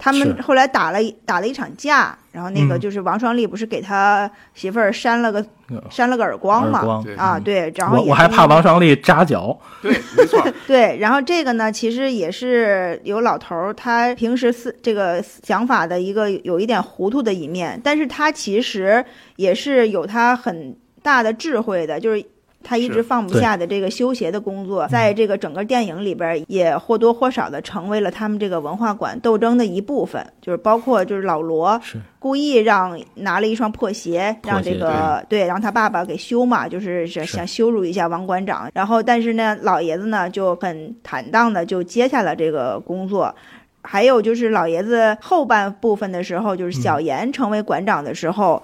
[0.00, 6.82] 他们后来打了打了一场架，然后那个嗯就是王双立不是给他媳妇儿扇了个呃扇了个耳光嘛？
[6.82, 9.56] 光啊，对，然后我我还怕王双立扎脚。
[9.82, 10.42] 对，没错。
[10.66, 19.04] 对，然后这个呢，其实也是有老头儿他平时思这个想法的一个有一点糊涂的一面，但是他其实
[19.36, 22.24] 也是有他很大的智慧的，就是
[22.62, 31.80] 他一直放不下的这个修鞋的工作，在这个整个电影里边也或多或少的成为了他们这个文化馆斗争的一部分，就是包括就是老罗
[32.18, 35.40] 故意让拿了一双破鞋，让这个对。
[35.50, 43.34] 让他爸爸给修嘛，就是想羞辱一下王馆长，然后但是呢，老爷子呢就很坦荡的就接下了这个工作。
[43.82, 48.62] 还有就是老爷子后半部分的时候，就是小严成为馆长的时候。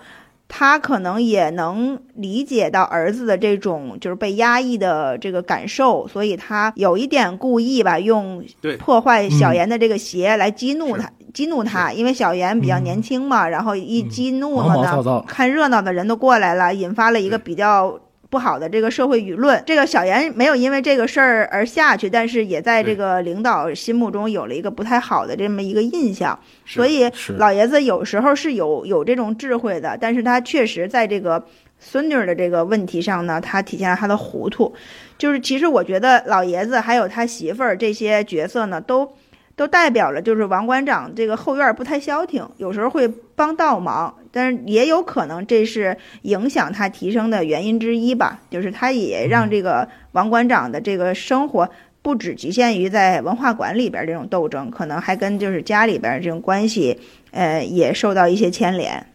[0.49, 8.45] 他可能也能理解到儿子的这种就是被压抑的这个感受，所以他有一点故意吧，用
[8.79, 17.99] 破坏小严的这个鞋来激怒他，激怒他，因为小严比较年轻嘛，然后一激怒了呢，看热闹的人都过来了，引发了一个比较。
[18.37, 26.39] 不好的这个社会舆论，这个小严没有因为这个事儿而下去，但是也在这个领导心目中有了一个不太好的这么一个印象。
[26.67, 31.43] 所以老爷子有时候是有有这种智慧的，但是他确实在这个
[31.79, 34.75] 孙女的这个问题上呢，他体现了他的糊涂。
[35.17, 39.11] 就是其实我觉得老爷子还有他媳妇儿这些角色呢，都。
[39.59, 48.39] 都代表了，就是王馆长这个后院不太消停，有时候会帮倒忙，但是也有可能这是影响他提升的原因之一吧。
[48.51, 51.67] 就是他也让这个王馆长的这个生活
[52.03, 56.99] 不止局限于在文化馆里边这种斗争，可能还跟就是家里边这种关系，
[57.31, 59.07] 呃，也受到一些牵连。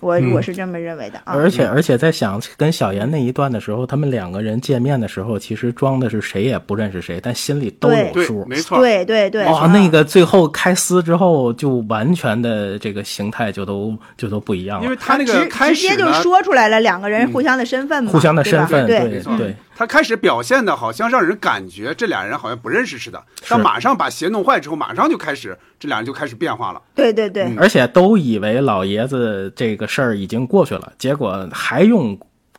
[0.00, 9.44] 我我是这么认为的啊，而且而且在想跟小严那一段的时候，他们两个人见面的时候，其实装的是谁也不认识谁，但心里都有数，没错，对对对。
[9.46, 19.54] 哇，那个最后开撕之后，就完全的这个形态就都就都不一样了，因为他那个直接就说出来了两个人互相的身份嘛，互相的身份，对对。
[19.78, 26.82] 他开始表现的好像让人感觉这俩人好像不认识似的，但马上把鞋弄坏之后，马上就开始这俩人就开始变化了。
[26.96, 32.18] 对对对，而且都以为老爷子这个事儿已经过去了，结果还用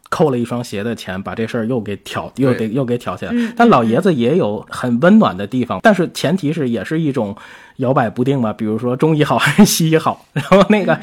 [0.09, 3.33] 扣了一双鞋的钱把这事儿又给挑，又给又给挑起来。
[3.57, 7.35] 但老爷子也有很温暖的地方，但是前提是也是一种。
[7.79, 10.99] 摇摆不定嘛，比如说中医好还是西医好，然后那个，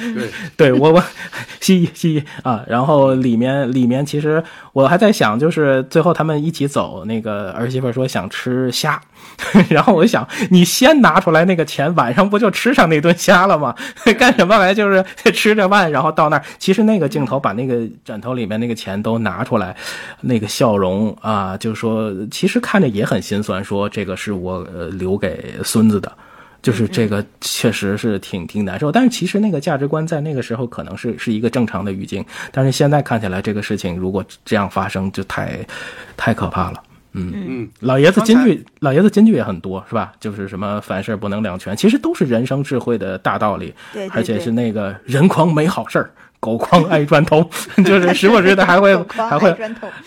[0.57, 1.03] 对 我我
[1.61, 9.01] 西医西医啊，然后里面里面其实我还在想，就是最后他们一起走，那个儿媳妇说想吃虾，
[9.71, 13.75] 然后我就想，你先拿出来那个钱，晚上不就吃上那顿虾了吗？
[14.19, 14.75] 干什么来？
[14.75, 15.03] 就是
[15.33, 19.75] 吃着饭，然后到那儿，其实那个镜头把那个枕头里面那个钱都拿出来，
[20.21, 26.13] 那个笑容啊，就是说其实看着也很心酸，说这个是我呃留给孙子的。
[26.67, 35.65] 就是这个确实是挺挺难受，但是其实那个价值观在那个时候可能是是一个正常的语境，但是现在看起来这个事情如果这样发生就太，
[36.17, 36.83] 太可怕了。
[37.13, 40.13] 嗯嗯，老爷子金句，老爷子金句也很多，是吧？
[40.19, 43.73] 就是什么凡事不能两全，其实都是人生智慧的大道理。
[43.93, 46.11] 对，而且是那个人狂没好事儿。
[46.39, 47.49] 狗狂爱砖头，
[47.85, 49.57] 就是时不时的还会 还会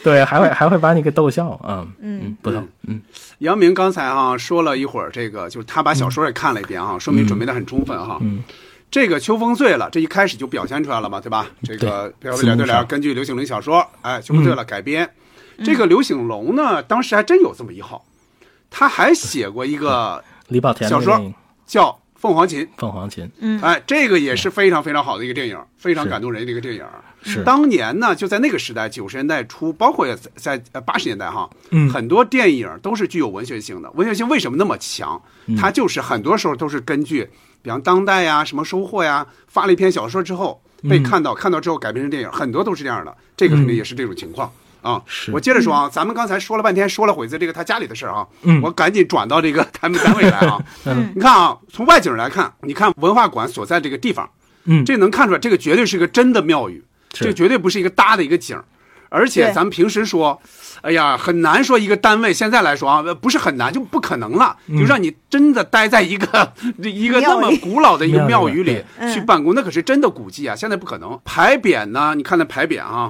[0.03, 1.85] 对，还会还会把你给逗笑啊。
[1.99, 2.63] 嗯，不错。
[2.87, 3.01] 嗯，
[3.39, 8.17] 杨明刚才哈说了一会儿这个，就是他把小说也看了一遍哈，说明准备的很充分哈。
[8.21, 8.43] 嗯，
[8.89, 11.47] 这个秋风醉了，这一开始就表现出来了嘛，对吧？
[11.63, 15.09] 这个对对对，根据刘醒龙小说，哎，秋风醉了改编。
[15.63, 18.05] 这个刘醒龙呢，当时还真有这么一号，
[18.69, 21.19] 他还写过一个李保田小说
[21.65, 21.99] 叫。
[22.19, 26.85] 凤凰琴，凤凰琴，嗯，哎，这个也是非常非常好的一个电影，非常感动人的一个电影。
[27.21, 30.05] 是当年呢，就在那个时代，九十年代初，包括
[30.35, 33.89] 在在八十年代哈，嗯，很多电影都是具有文学性的。
[33.91, 35.21] 文学性为什么那么强？
[35.57, 37.29] 它就是很多时候都是根据，
[37.61, 43.15] 比方当代呀、什么收获呀，发了一篇小说之后被看到，看到之后改编成电影，很多都是这样的。
[43.37, 44.51] 这个肯定也是这种情况。
[44.81, 45.01] 啊，
[45.31, 48.25] 我接着说啊，咱们刚才说了半天，说了会子这个他家里的事儿啊，
[48.61, 50.57] 我赶紧转到这个他们单位来啊。
[51.13, 54.29] 你看啊，从外景来看，你看文化馆所在这个地方，
[54.65, 58.63] 嗯，这能看出来，这个绝对是个真的庙宇，这绝对不是一个搭的一个景儿。
[59.11, 60.39] 而且咱们平时说，
[60.81, 71.19] 哎呀，很难说一个单位现在来说啊，不是很难，就不可能了，就让你真的待在一个 一个那么古老的一个庙宇里去办公，那可是真的古迹啊，现在不可能。
[71.25, 72.13] 牌匾呢？
[72.15, 73.09] 你看那牌匾啊。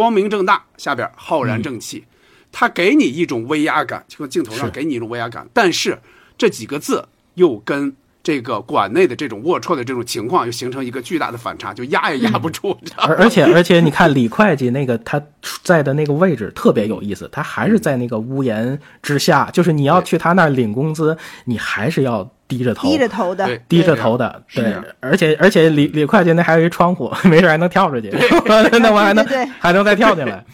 [0.00, 2.04] 光明正大，下边浩然正气，
[2.50, 5.46] 它给你一种威压感，就镜头上给你一种威压感。
[5.52, 5.98] 但是
[6.38, 12.74] 这几个字又跟这个馆内的这种龌龊的这种情况又形成一个巨大的反差，就压也压不住。
[12.96, 15.22] 而而且而且，你看李会计那个他
[15.62, 22.30] 在的那个位置特别有意思，他还是在那个屋檐之下，就是你要去他那儿领工资，你还是要。
[22.50, 28.10] 低着头，低着头的，低着头的，对，而且而且李李会计那还有一窗户， 没事还能跳出去，
[28.82, 29.24] 那我还能
[29.60, 30.44] 还能再跳进来。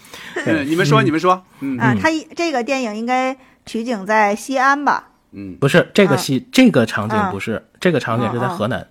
[0.67, 1.33] 你们说，你们说，
[1.81, 3.35] 啊，他这个电影应该
[3.65, 5.09] 取景在西安吧？
[5.33, 8.87] 嗯，不是这个戏，这个场景不是，这个场景是在河南，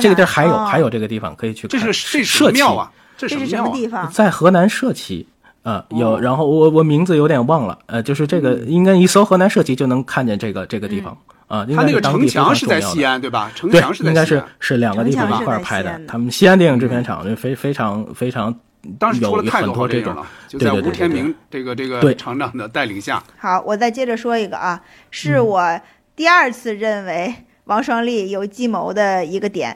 [0.00, 1.68] 这个地儿还有还有这个地方可以去。
[1.68, 4.10] 这是这是庙啊，这是什么地方？
[4.10, 5.28] 在河南社旗。
[5.62, 11.16] 啊，有，然后我我名字有点忘了，呃，就是这个应该一搜河南社旗就能看见这个这个地方
[11.54, 11.66] 啊。
[11.74, 13.50] 他那个城墙是在西安对吧？
[13.54, 16.00] 城墙是在应该是是两个地方一块拍的。
[16.08, 18.54] 他们西安电影制片厂就非非常非常。
[18.98, 23.22] 当时出了太多这种了，就在吴天明这个这个厂长的带领下。
[23.38, 24.78] 好，我再接着说一个啊，
[25.10, 25.80] 是我
[26.14, 27.34] 第二次认为
[27.64, 29.74] 王双立有计谋的一个点，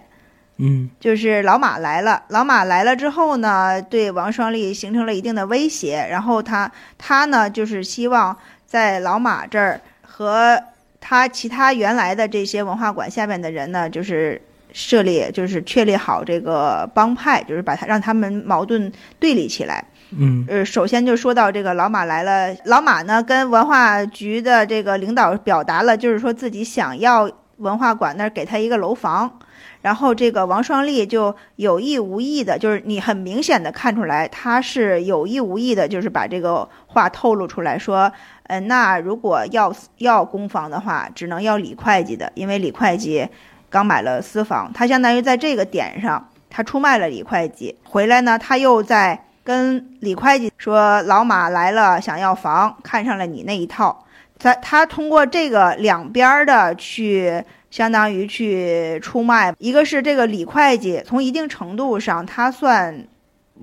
[0.59, 2.22] 嗯，就是老马来了。
[2.29, 10.62] 老马来了之后呢，对王双立形成了一定的威胁，然后他他呢就是希望在老马这儿和
[11.09, 14.40] 他其他原来的这些文化馆下面的人呢，就是。
[14.70, 19.82] 设立就是确立好这个帮派，就是把他让他们矛盾对立起来。
[20.11, 29.40] 嗯，呃，首先就说到这个老马来了，老马呢跟文化局的这个领导表达了，就是说自己想要文化馆那儿给他一个楼房，
[29.80, 38.12] 然后这个王双立就有意无意的，就是你很明显的看出来他是有意无意的，就是把这个话透露出来说，
[38.49, 43.28] 嗯，那如果要要公房的话，只能要李会计的，因为李会计。
[43.70, 47.76] 刚买了私房，他相当于在这个点上，他出卖了李会计。
[47.84, 54.07] 回来呢，他又在跟李会计说：“老马来了，想要房，看上了你那一套。”
[54.40, 59.55] 他他通过这个两边的去，相当于去出卖。
[59.59, 63.07] 一个是这个李会计，从一定程度上，他算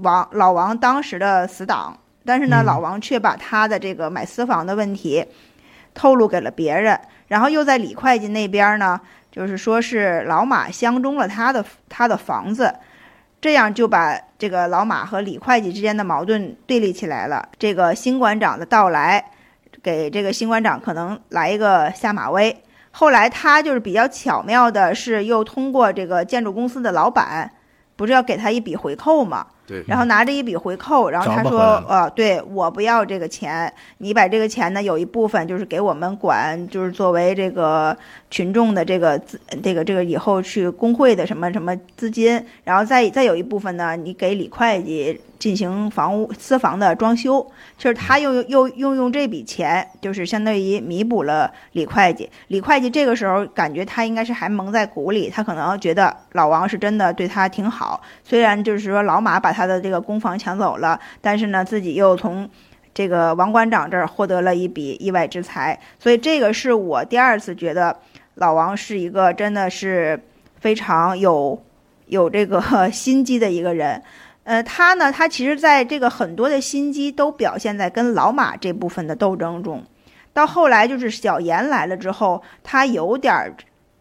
[0.02, 5.26] 王老王当时的死党，但是呢，老王却把他的这个买私房的问题
[5.94, 9.00] 透露给了别人，然后又在李会计那边呢。
[9.32, 12.74] 就是说，是老马相中了他的他的房子，
[13.42, 17.50] 这样就把这个老马和李会计之间的矛盾对立起来了。
[17.60, 19.32] 这个新馆长的到来，
[19.84, 22.64] 给这个新馆长可能来一个下马威。
[22.92, 27.52] 后来他就是比较巧妙的，是又通过这个建筑公司的老板，
[27.98, 29.46] 不是要给他一笔回扣吗？
[29.68, 37.98] 对，然后拿着一笔回扣，然后他说：“呃，对我不要这个钱，你把这个钱呢，有一部分就是给我们管，就是作为这个
[38.30, 47.46] 群众的这个资，这个这个以后去工会的什么什么资金，然后再再有一部分呢，你给李会计。”进行房屋私房的装修，
[47.78, 52.28] 就是他又又又用这笔钱，就是相当于弥补了李会计。
[52.48, 58.02] 李会计这个时候感觉他应该是还蒙在鼓里，他可能觉得老王是真的对他挺好。
[58.24, 62.50] 虽然就是说老马把他的这个公房抢走了，但是呢自己又从
[62.92, 65.80] 这个王馆长这儿获得了一笔意外之财。
[66.00, 67.96] 所以这个是我第二次觉得
[68.34, 70.20] 老王是一个真的是
[70.60, 71.62] 非常有
[72.08, 74.02] 有这个心机的一个人。
[74.46, 79.84] 呃，他呢，他其实在这个很多的心机都表现在跟老马这部分的斗争中，
[80.34, 83.52] 到后来就是小严来了之后，他有点儿，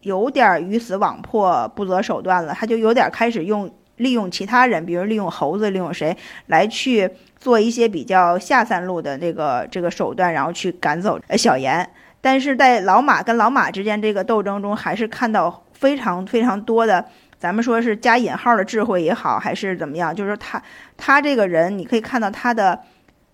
[0.01, 6.15] 有点儿鱼死网破、不择手段了，他就有点开始用利用其他人，比如利用猴子，利用谁
[6.45, 11.89] 来去做一些比较下三路的这个这个手段，然后去赶走呃小严。
[12.21, 17.03] 但是在老马跟老马之间这个斗争中，还是看到非常非常多的。
[17.45, 20.15] 咱们说是加引号的智慧也好，还是怎么样？
[20.15, 20.59] 就是他，
[20.97, 22.79] 他这个人，你可以看到他的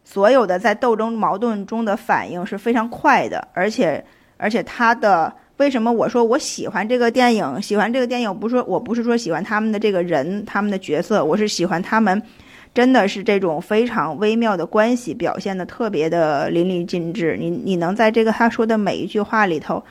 [0.04, 4.04] 所有的在斗争矛盾中的反应是非常快的，而且，
[4.36, 7.62] 而且他的为什么我说我喜欢这个电影？
[7.62, 12.22] 喜欢这个电影，不是说我不是说喜欢他们的这个人，他们的角色，我是喜欢他们，
[12.74, 17.38] 真的是这种非常微妙的关系表现的特别的淋漓尽致。
[17.40, 19.82] 你你能在这个他说的每一句话里头，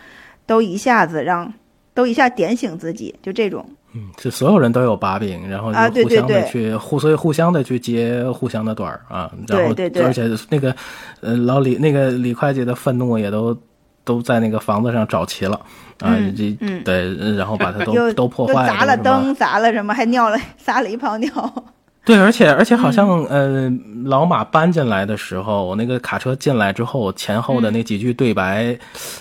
[0.45, 1.51] 都一下子让，
[1.95, 3.65] 都一下点醒自己，就这种。
[3.93, 9.31] 嗯，是所有人都有把柄，然后就互相的去互，所以互相的去接互相的短儿啊。
[9.49, 9.75] 然后，
[10.05, 10.75] 而且那个，
[11.21, 13.57] 呃，老李那个李会计的愤怒也都
[14.05, 15.61] 都在那个房子上找齐了
[16.01, 16.17] 啊。
[16.37, 21.29] 这对，然后把它都 都破坏了，砸了灯，砸了什么，还尿了，撒了一泡尿。
[22.03, 23.71] 对，而且而且好像呃，
[24.07, 28.77] 老马搬进来的时候，我那个卡车进来之后，前后的那几句对白，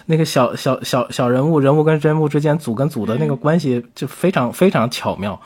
[0.06, 5.40] 那个小小小小人物人物跟人物之间组跟组的那个关系就非常非常巧妙。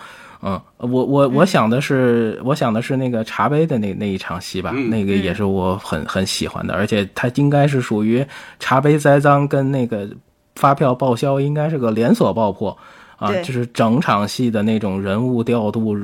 [0.43, 8.25] 嗯，我我我想的是，我想的是那个茶杯的那那一场戏吧，那个也是我很很喜欢的，而且它应该是属于
[8.59, 10.07] 茶杯栽赃跟那个
[10.55, 12.77] 发票报销应该是个连锁爆破。
[13.24, 15.95] 啊，就是整场戏的那种人物调度，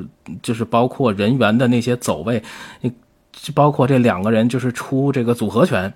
[0.41, 2.41] 就是包括人员的那些走位，
[2.80, 2.91] 你
[3.53, 5.93] 包括这两个人就是出这个组合拳，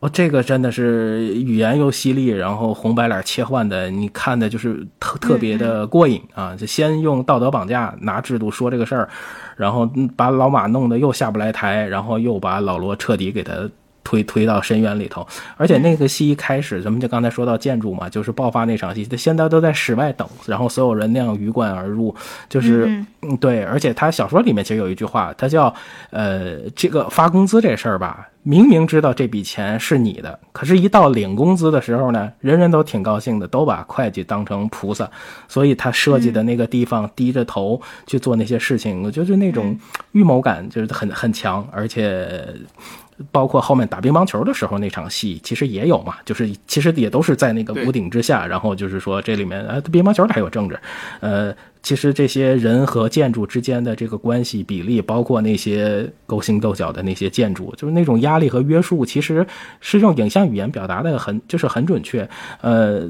[0.00, 6.56] 哦，这个真的是语言又犀利，然后红白脸切换的，你看的就是特特别的过瘾啊！
[6.56, 9.08] 就先用道德绑架拿制度说这个事儿，
[9.56, 13.68] 然后把老马弄得又下不来台，然后又把老罗彻底给他
[14.04, 15.26] 推推到深渊里头。
[15.56, 22.14] 而且那个戏一开始，咱们就刚才说到建筑嘛，就是爆发那场戏，他现在都在室外等，然后所有人那样鱼贯而入，
[22.48, 22.86] 就是
[23.22, 23.62] 嗯对。
[23.64, 25.74] 而且他小说里面其实有一句话，他叫
[26.10, 28.28] 呃这个发工资这事儿吧。
[28.44, 35.08] 明明知道这笔钱是你的，可是，一到领工资的时候呢，人人都挺高兴的，都把会计当成菩萨，
[35.46, 39.78] 所以他设计的那个地方低着头去做那些事情，我觉得那种
[40.10, 42.44] 预谋感就是很很强，而且。
[43.30, 50.78] 包括后面打乒乓球的时候那场戏，其实也有嘛，就是其实也都是在那个屋顶之下，然后就是说这里面啊，乒乓球还有政治，
[51.20, 59.46] 呃，其实这些人和建筑之间的这个关系比例，包括那些勾心斗角的那些建筑，就是那种压力和约束，其实
[59.80, 62.28] 是用影像语言表达的很，就是很准确，
[62.60, 63.08] 呃。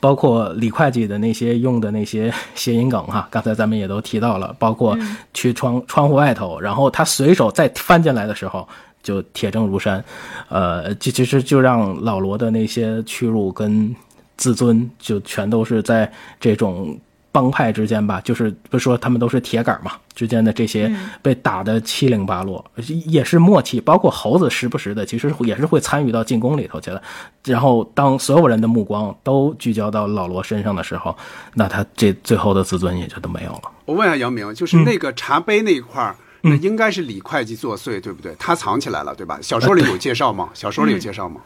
[0.00, 4.98] 包括李会计的那些用的那些谐音梗哈，刚才咱们也都提到了，包括
[5.32, 8.68] 去窗窗户外头，然后他随手再翻进来的时候
[9.04, 10.04] 就铁证如山，
[10.48, 13.94] 呃，就其实就让老罗的那些屈辱跟
[14.36, 16.98] 自尊就全都是在这种。
[17.34, 20.88] 帮派之间吧，就是不说他们都是铁杆嘛，之间的这些
[21.20, 22.64] 被打的七零八落，
[23.06, 23.80] 也是默契。
[23.80, 27.02] 包括猴子时不时的，其实也是会参与到进攻里头去的。
[27.44, 31.16] 然后当所有人的目光都聚焦到老罗身上的时候，
[31.54, 33.62] 那他这最后的自尊也就都没有了。
[33.84, 36.14] 我问一下姚明，就是那个茶杯那一块儿，
[36.46, 38.36] 那应该是李会计作祟，对不对？
[38.38, 39.38] 他藏起来了，对吧？
[39.40, 40.50] 小说里有介绍吗？
[40.52, 41.40] 小说里有介绍吗？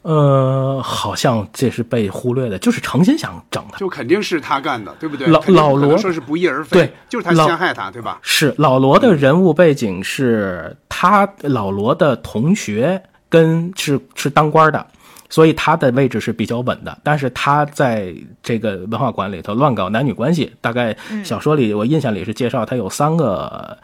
[0.00, 5.28] 呃，好像这是被忽略的，就是诚心想整他，就肯定是他干的，对不对？
[5.28, 8.18] 老老罗说是不翼而飞，对，就是他陷害他，对吧？
[8.22, 14.84] 是老罗的人物背景是他老罗的同学，跟是是当官的，
[15.28, 16.98] 所以他的位置是比较稳的。
[17.04, 18.12] 但是他在
[18.42, 23.78] 这个文化馆里头乱搞男女关系，大概小说里我印象里是介绍他有三个。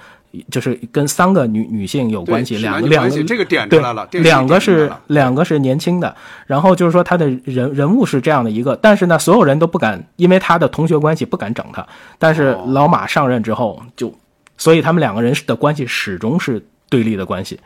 [0.51, 6.15] 就是跟三个女女性有关系，两个两个这个点出来了，两个是两个是年轻的，
[6.47, 11.87] 然后就是说他的人人物是这样的一个，但是呢，所有人都不敢，因为他的同学关系不敢整他，
[12.19, 14.15] 但是老马上任之后就，
[14.57, 17.59] 所以他们两个人的关系始终是对立的关系。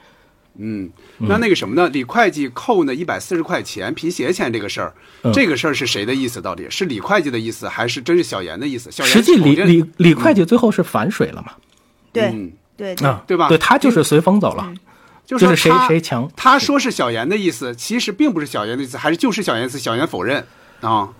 [0.58, 1.88] 嗯，那那个什么呢？
[1.88, 4.92] 李会计扣那一百四十块钱皮鞋钱这个事儿，
[5.32, 6.42] 这个事儿是谁的意思？
[6.42, 8.92] 到底是李会计的意思，还是真是小严的意思？
[8.92, 11.52] 小严实际李李李会计最后是反水了嘛？
[12.12, 13.48] 对对啊，对吧？
[13.48, 14.72] 对他就是随风走了，
[15.24, 16.30] 就是谁谁强。
[16.36, 19.78] 他说是小严的意思，其实并不是小严的意思，还是就是小严意思。
[19.78, 20.46] 小严否认
[20.80, 21.10] 啊。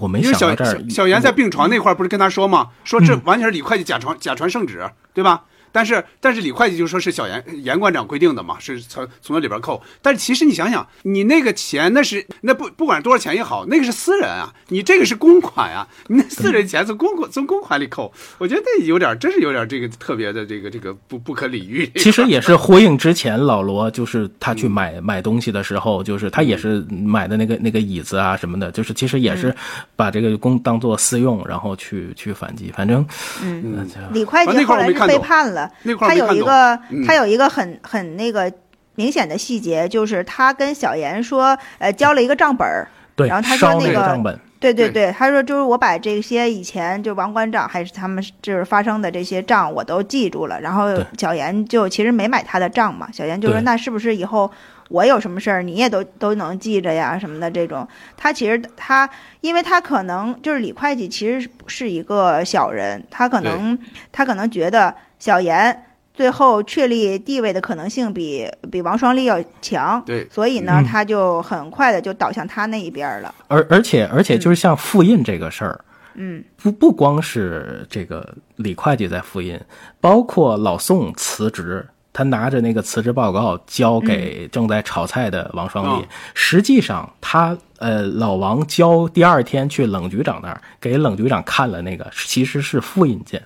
[0.00, 0.90] 我没想到这儿。
[0.90, 2.70] 小严在病床那块不是跟他说吗？
[2.82, 5.44] 说这完全是李会计假传假传圣旨，对吧？
[5.76, 9.82] 但是，但是李会计就说是小严严馆长规定的嘛，是从从那里边扣。
[10.00, 21.86] 但是其实你想想，你那个钱那是那不不管多少钱也好，那个是私人啊，你这个是公款啊，你那私人钱从公款 从公款里扣，我觉得那有点真是有点这个特别的这个这个不不可理喻。
[21.96, 29.54] 其实也是呼应之前老罗就是他去买买东西的时候，就是他也是买的那个那个椅子啊什么的，就是其实也是
[29.94, 32.72] 把这个公当做私用，然后去去反击。
[32.74, 33.06] 反正
[33.42, 35.65] 嗯，李会计后来是被判了。
[36.00, 38.52] 他有一个，他有一个很很那个
[38.94, 50.88] 明显的细节，就是他跟小严说，呃，交了一个账本儿，对，然后他说那个，对对对，他说就是我把这些以前就王馆长还是他们就是发生的这些账我都记住了，然后
[51.18, 54.50] 小严就其实没买他的账嘛，小严就说那是不是以后
[54.88, 57.86] 我有什么事儿你也都都能记着呀什么的这种，
[58.16, 59.08] 他其实他
[59.42, 63.78] 因为他可能就是李会计其实是一个小人，他可能
[64.10, 64.94] 他可能觉得。
[65.18, 73.34] 小严最后确立地位的可能性比比王双立要强，对，所以呢，他就很快的就倒向他那一边了。
[73.48, 79.60] 而而且而且就是像复印这个事儿，嗯，不不光是这个李会计在复印，
[80.00, 93.42] 包括老宋辞职，他拿着那个辞职报告交给正在炒菜的王双立，实际上他呃老王交第二天去冷局长那儿给冷局长看了那个，其实是复印件。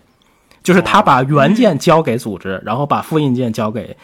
[0.63, 3.97] 就是他把原件交给组织，然后把复印件交给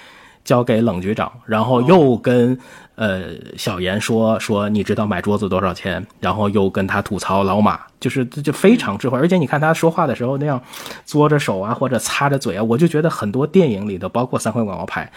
[0.45, 2.59] 交给冷局长，然后又跟
[2.97, 10.61] 呃小严说说你知道买桌子多少钱，然后又跟他吐槽老马，就是就非常智慧，而且你看他说话的时候那样
[11.07, 15.11] 嘬着手啊或者擦着嘴啊，我就觉得很多电影里的，包括三块广告牌，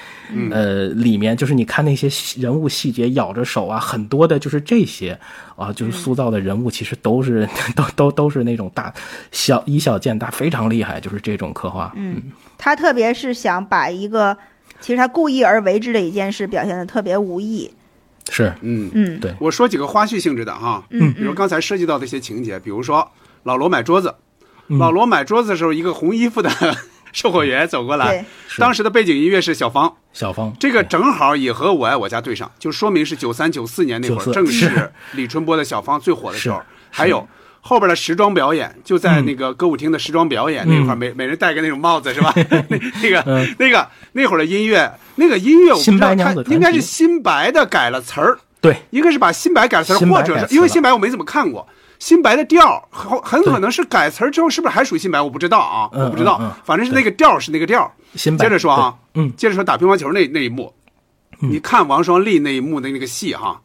[0.52, 2.10] 呃里面就是你看那些
[2.40, 5.18] 人物细节咬着手啊，很多的就是这些。
[5.60, 8.94] 啊，就是塑造的人物其实都是 都都都是那种大
[9.30, 11.92] 小以小见大，非常厉害，就是这种刻画。
[11.98, 12.16] 嗯，
[12.58, 14.38] 他特别是想把一个
[14.82, 17.72] 其实他故意而为之的一件事表现的特别无意。
[18.30, 18.90] 是，嗯。
[18.94, 19.34] 嗯，对。
[19.40, 23.12] 我说几个花絮性质的哈，嗯，比如刚才涉及到的一些情节，比如说
[23.44, 24.14] 老罗买桌子，
[24.68, 26.50] 老罗买桌子的时候，一个红衣服的
[27.12, 28.26] 售货员走过来对，
[28.58, 34.92] 当时的背景音乐是小芳，小芳，这个正好也和我爱我家对上，就说明是九三九四年那会儿，正是是。
[35.14, 36.62] 李春波的小芳最火的时候。
[36.92, 37.28] 还有
[37.62, 42.34] 后边的时装表演，就在那个歌舞厅的时装表演、那块儿，每每人戴个那种帽子是吧？
[42.36, 43.56] 那 那个、嗯。
[43.60, 51.68] 那个那会儿的音乐，那个音乐我不知道它娘子传奇应该是新白的改了词儿，对，应该是把新白改了词儿，或者是因为新白我没怎么看过。
[52.00, 55.22] 新白的调很很可能是改词儿之后，是不是还属于新白？
[55.22, 56.56] 我不知道啊，嗯我不知道。
[56.64, 57.94] 反正是那个调是那个调。
[58.16, 60.74] 新白接着说啊，嗯，接着说打乒乓球那那一幕，
[61.40, 63.60] 你看王双立那一幕的那个戏哈，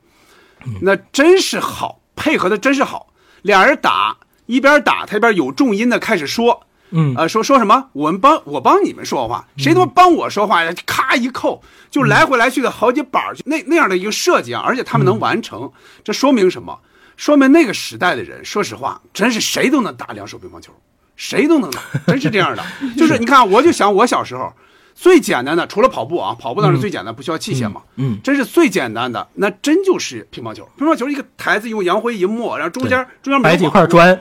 [0.83, 3.07] 那真是好，配合的真是好，
[3.45, 4.17] 俩人打
[4.47, 7.91] 一边打他一边有重音的开始说，嗯呃，说说什么？
[7.93, 10.73] 我们帮我帮你们说话，谁他妈帮我说话呀？
[10.87, 15.71] 咔一扣，就来回来去的好几板儿，那那样的一个设计啊，而且他们能完成，
[16.03, 16.79] 这说明什么？
[17.19, 20.73] 说明那个时代的人，说实话，真是谁都能打两手乒乓球，
[21.15, 22.65] 谁都能打，真是这样的。
[22.97, 24.51] 就是你看，我就想我小时候。
[24.95, 27.83] 最简单的，除了跑步啊，跑步当然最简单，不需要器械嘛。
[27.97, 30.69] 嗯嗯真是最简单的，那真就是乒乓球。
[30.79, 34.19] 乒乓球一个台子用洋灰一抹，然后中间中间摆几块砖，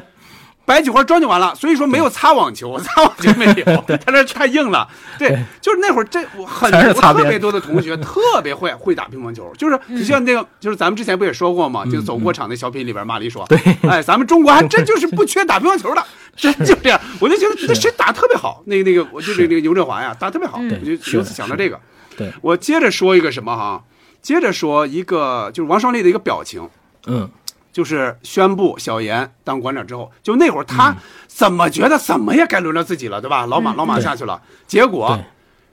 [0.65, 4.87] 摆几块砖就完了，所以说没有擦网球，擦网球没有， 他那太硬了。
[5.19, 11.85] 对对，就是那会儿这我很多全是擦边特别多的同学 特别会会打乒乓球，就是你像那个，就是咱们之前不也说过吗？
[11.85, 13.59] 就走过场那小品里边，马丽说，对。
[13.87, 16.03] 哎，咱们中国还真就是不缺打乒乓球的，
[16.35, 16.99] 真就这样。
[17.19, 19.43] 我就觉得这谁打特别好，那个那个，我就是。
[19.43, 21.77] 那个刘振华呀，打特别好，我就由此想到这个。
[22.15, 23.83] 对，我接着说一个什么哈，
[24.21, 26.67] 接着说一个就是王双立的一个表情。
[27.07, 27.29] 嗯，
[27.73, 30.95] 就是宣布小严当馆长之后，就那会儿他
[31.27, 33.45] 怎么觉得怎么也该轮到自己了，对吧？
[33.47, 35.19] 老马老马下去了，结果，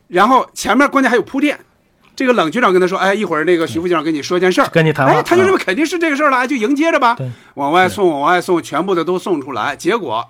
[0.09, 1.61] 然后前面关键还有铺垫。
[2.17, 7.17] 这个冷局长跟他说：“哎，一会儿那个徐副局长跟你说件事儿，跟你谈话哎，他就认为嗯肯定是这个事儿了，哎就迎接着吧，
[7.55, 9.75] 往外送，往外送，全部的都送出来。
[9.75, 10.29] 结果，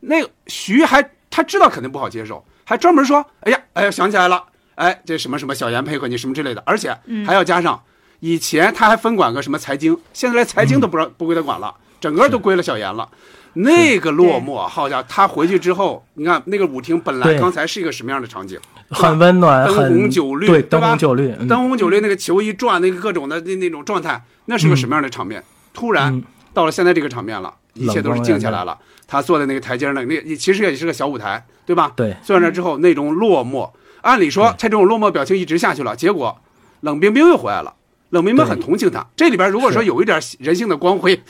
[0.00, 4.42] 那个徐还他知道肯定不好接受，还专门说：哎呀，哎呀，想起来了，
[4.76, 6.96] 哎，这什么什么小严配合你什么之类的，而且
[7.26, 7.82] 还要加上，
[8.20, 13.08] 以前他还分管个什么财经，现在连财经都不让、不归他管了，整个都归了小严了。
[13.54, 18.58] 那个落寞，好家伙，他回去之后，你看那个舞厅本来刚才是一个什么样的场景？
[18.90, 25.42] 很温暖，灯红酒绿，对，吧灯红酒绿，嗯灯红酒绿，那个球一转，那个各种的那那种状态，那是个什么样的场面？
[25.72, 28.76] 突然嗯到了现在这个场面了，一切都是静下来了。
[29.06, 31.92] 他坐在那个台阶儿那，那其实也是个小舞台，对吧？
[31.96, 33.70] 对坐在那之后，那种落寞，
[34.02, 36.38] 按理说他这种落寞表情一直下去了，结果
[36.80, 37.74] 冷冰冰又回来了。
[38.10, 41.20] 冷冰冰很同情他，这里边如果说有一点人性的光辉，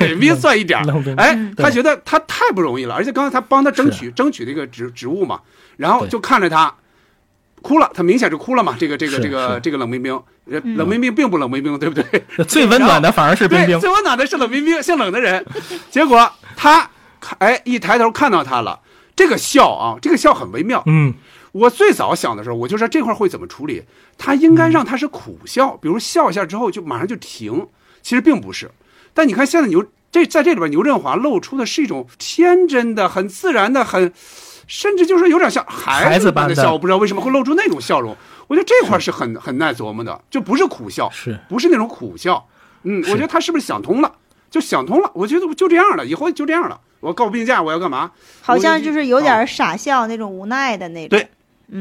[0.00, 0.80] 冷冰 算一点
[1.16, 5.40] 哎，他觉得他太不容易了，而且刚才他帮他争取争取这个职职务嘛，
[5.76, 6.72] 然后就看着他
[7.60, 10.12] 哭了，他明显是哭了嘛，这个这个这个这个冷冰冰，
[10.50, 12.44] 呃冷冰冰并不冷冰冰，对不对？
[12.44, 15.44] 最温暖的反而是冰对，冰 最，温暖的是冷冰冰，姓冷的人。
[15.90, 16.88] 结果他
[17.38, 18.80] 哎一抬头看到他了，
[19.14, 20.82] 这个笑啊，这个笑很微妙。
[20.86, 21.14] 嗯，
[21.52, 23.84] 我最早想的时候，我就说这块会怎么处理？
[24.18, 27.68] 他应该让他是苦笑，比如笑一下之后就马上就停。
[28.02, 28.70] 其实并不是，
[29.14, 34.12] 但你看现在牛这在这里边，牛振华露出的是一种天真的、很自然的、很
[34.66, 36.72] 甚至就是有点像孩孩子般的笑。
[36.72, 38.16] 我不知道为什么会露出那种笑容。
[38.48, 42.46] 我觉得这块是很很耐琢磨的，就不是苦笑，是不是那种苦笑？
[42.82, 44.12] 嗯，我觉得他是不是想通了？
[44.50, 46.80] 就想通了，我觉得就这样了，以后就这样了。
[47.00, 48.10] 我告病假，我要干嘛？
[48.40, 51.16] 好像就是有啊点傻笑那种无奈的那种。
[51.16, 51.28] 对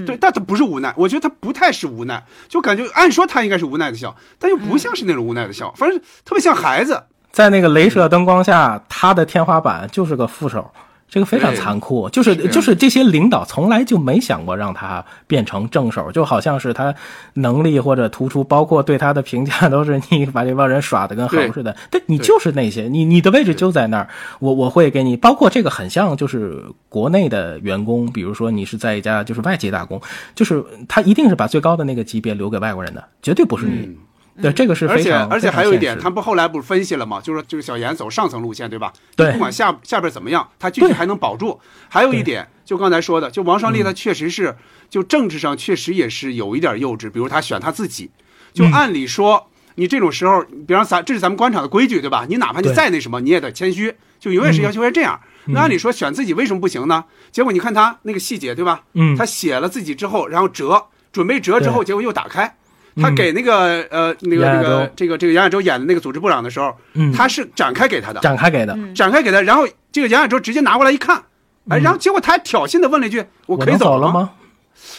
[0.06, 7.04] 对，但他不是无奈，我觉得他不太是无奈，就感觉按说他应该是无奈的笑，但又不像是那种无奈的笑，反正特别像孩子。
[7.32, 10.70] 在那个镭射灯光下，他的天花板就是个副手，
[11.12, 12.10] 这个非常残酷。
[12.10, 16.96] 就是是就是这些领导从来就没想过让他变成正手，就好像是他
[17.34, 21.76] 能力或者突出，包括对他的评价都是你把这帮人耍的跟猴似的。
[21.92, 24.08] 对你就是那些，你你的位置就在那儿，
[24.40, 25.18] 我我会给你。
[25.18, 30.02] 包括这个很像就是国内的员工，比如说你是在一家就是外企打工，
[30.34, 33.98] 就是他一定是把最高的那个级别留给外国人的，绝对不是你。
[34.40, 37.20] 对，这个是而且非常而且还有一点，他他不后来不是分析了吗？
[37.22, 38.94] 就是就是小严走上层路线，对吧？
[39.16, 41.60] 对不管下下边怎么样，他具体还能保住。
[41.90, 44.56] 还有一点，就刚才说的，就王双立他确实是，
[44.90, 47.10] 就政治上确实也是有一点幼稚。
[47.12, 48.10] 比如他选他自己，
[48.54, 52.26] 就按理说，你这种时候，比方咱这是咱们官场的规矩，对吧？
[52.30, 55.20] 你哪怕你再那什么，你也得谦虚，就永远是要求是这样。
[55.48, 57.04] 那按理说选自己为什么不行呢？
[57.32, 58.84] 结果你看他那个细节，对吧？
[58.94, 62.56] 嗯他写了自己之后，然后折，准备折之后，结果又打开。
[62.98, 68.78] 他嗯给那个呃那个那个这个这个杨亚洲演的那个组织部长的时候，嗯他是展开给他的，展开给的。
[68.94, 71.24] 展开给他，然后这个杨亚洲直接拿过来一看，
[71.70, 74.32] 哎，然后结果他还挑衅的问了一句：“我可以走了吗？”吗？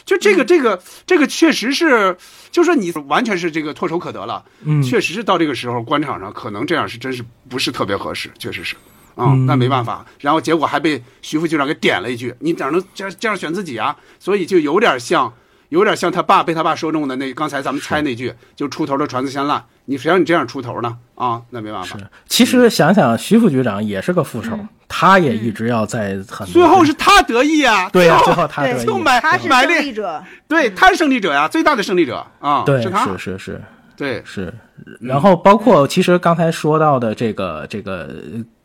[0.05, 2.17] 就这个这个这个确实是，
[2.51, 8.77] 就说你完全是这个唾手可得了，嗯确实是到这个时候官场上可能这样是真是不是特别合适，确实是。
[9.17, 10.07] 嗯，那没办法。
[10.21, 15.31] 然后结果还被徐副局长给点了一句：“你哪能这样这样选自己啊？”所以就有点像，
[15.73, 19.65] 有点像他爸被他爸说中的那刚才咱们猜那句，就出头的船子先烂。
[19.87, 20.99] 你谁让你这样出头呢？
[21.15, 21.97] 啊，那没办法。
[21.99, 26.47] 是，其实想想，徐副局长也是个副手，他也一直要在很。
[26.47, 27.89] 最后是他得意啊！
[27.89, 28.85] 对呀，最后他得意。
[28.85, 32.65] 就买他是买胜利者，对，他是胜利者呀，最大的胜利者啊！
[32.67, 33.63] 对，是他，是是是，
[33.97, 34.53] 对是。
[35.01, 38.11] 然后包括其实刚才说到的这个这个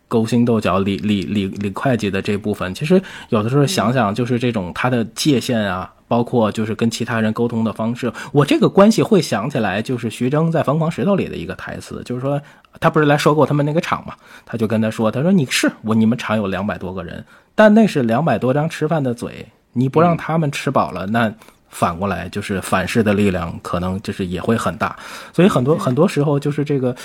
[0.10, 5.90] 勾心斗角、李李李李会计的这部分，其实有的时候想想，就是这种他的界限啊。
[6.08, 12.42] 包括就是跟其他人沟通的方式，我这个关系会想起来，就是徐峥在《疯狂石头》里的一个台词，就是说
[12.80, 14.14] 他不是来收购他们那个厂嘛，
[14.46, 21.34] 他就跟他说，他说你是我你们厂有两百多个人，但那是两百多张吃饭的嘴，你不让他们吃饱了，那
[21.70, 24.96] 反过来就是反噬的力量可能就是也会很大，
[25.34, 26.96] 所以很多很多时候就是这个。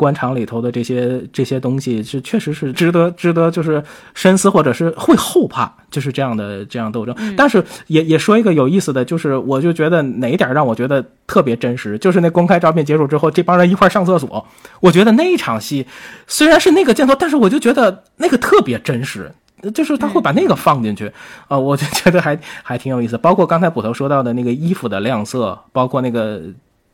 [0.00, 3.84] 官场里头的这些这些东西是确实是值得值得就是
[4.14, 7.14] 深思，或者是会后怕，就是这样的这样斗争。
[7.36, 14.46] 但是也也说一个有意思的就是，我就觉得哪一点让我觉得特别真实，就是那公开招聘结束之后，这帮人一块上厕所，
[14.80, 15.86] 我觉得那一场戏
[16.26, 19.30] 虽然是那个镜头，但是我就觉得那个特别真实，
[19.74, 21.12] 就是他会把那个放进去
[21.48, 23.18] 啊，我就觉得还还挺有意思。
[23.18, 26.40] 包括刚才捕头说到的那个衣服的亮色，包括那个。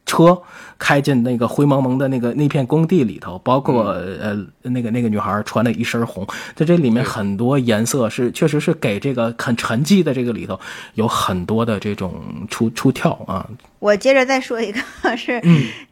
[0.07, 0.41] 车
[0.79, 10.59] 开进那个灰蒙蒙的那个那片工地里头，包括呃那个那个女孩穿的一身红，在这里面很多颜色是确实是给这个很沉寂的这个里头
[10.95, 13.45] 有很多的这种出出跳啊。
[13.81, 14.81] 我接着再说一个，
[15.19, 15.43] 是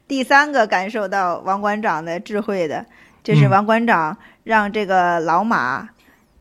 [0.07, 2.87] 第三个感受到王馆长的智慧的，
[3.25, 5.89] 就是王馆长让这个老马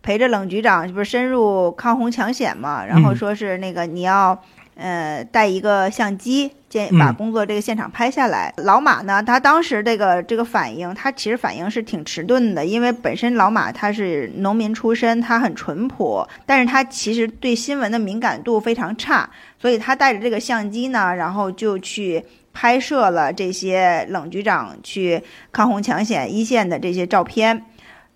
[0.03, 4.39] 陪着冷局长，不是深入抗洪抢险嘛，然后说是那个你要。
[4.75, 8.53] 呃，带一个相机，建把工作这个现场拍下来。
[8.57, 25.21] 老马呢，他当时这个这个反应，他其实反应是挺迟钝的，因为本身老马他是农民出身，他很淳朴，但是他其实对新闻的敏感度非常差，所以他带着这个相机呢，然后就去拍摄了这些冷局长去
[25.51, 27.65] 抗洪抢险一线的这些照片。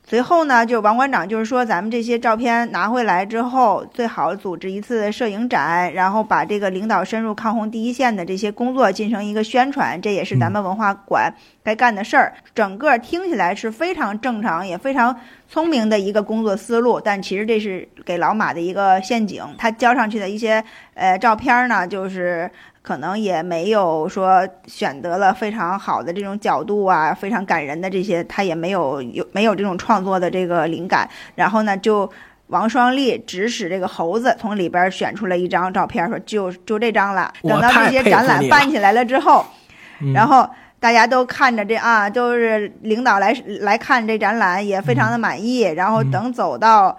[0.09, 11.29] 随后呢，就王馆长就是说，咱们这些照片拿回来之后，最好组织一次摄影展，然后把这个领导深入抗洪第一线的这些工作进行一个宣传，这也是咱们文化馆
[11.61, 12.33] 该干的事儿。
[12.55, 15.13] 整个听起来是非常正常，也非常
[15.49, 19.43] 聪明的一个工作思路，但其实这是给老马的一个陷阱。
[19.57, 22.49] 他交上去的一些呃照片呢，就是。
[22.87, 31.05] 可能也没有说选择了非常好的这种角度啊，非常感人的这些，他也没有有没有这种创作的这个灵感。
[31.35, 32.09] 然后呢，就
[32.47, 37.29] 王双立指使这个猴子从里边选出了一张照片，说就就这张了。
[37.43, 39.45] 等到这些展览办起来了之后，
[40.13, 45.59] 然后大家都看着这啊，都是领导来来看这展览，也非常的满意。
[45.63, 46.97] 然后等走到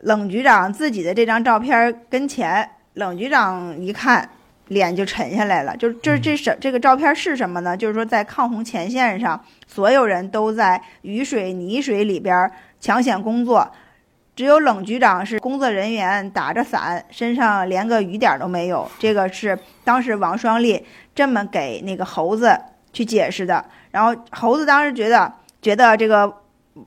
[0.00, 4.26] 冷局长自己的这张照片跟前，冷局长一看。
[4.68, 7.76] 脸就沉下来了，就这这是这个照片是什么呢？
[7.76, 12.50] 就是说在抗洪前线上，所有人都在雨水泥水里边
[12.80, 13.70] 抢险工作，
[14.34, 18.90] 只有冷局长是工作人员打着伞，身上连个雨点都没有。
[18.98, 20.82] 这个是当时王双立
[21.14, 22.58] 这么给那个猴子
[22.92, 23.62] 去解释的。
[23.90, 26.40] 然后猴子当时觉得觉得这个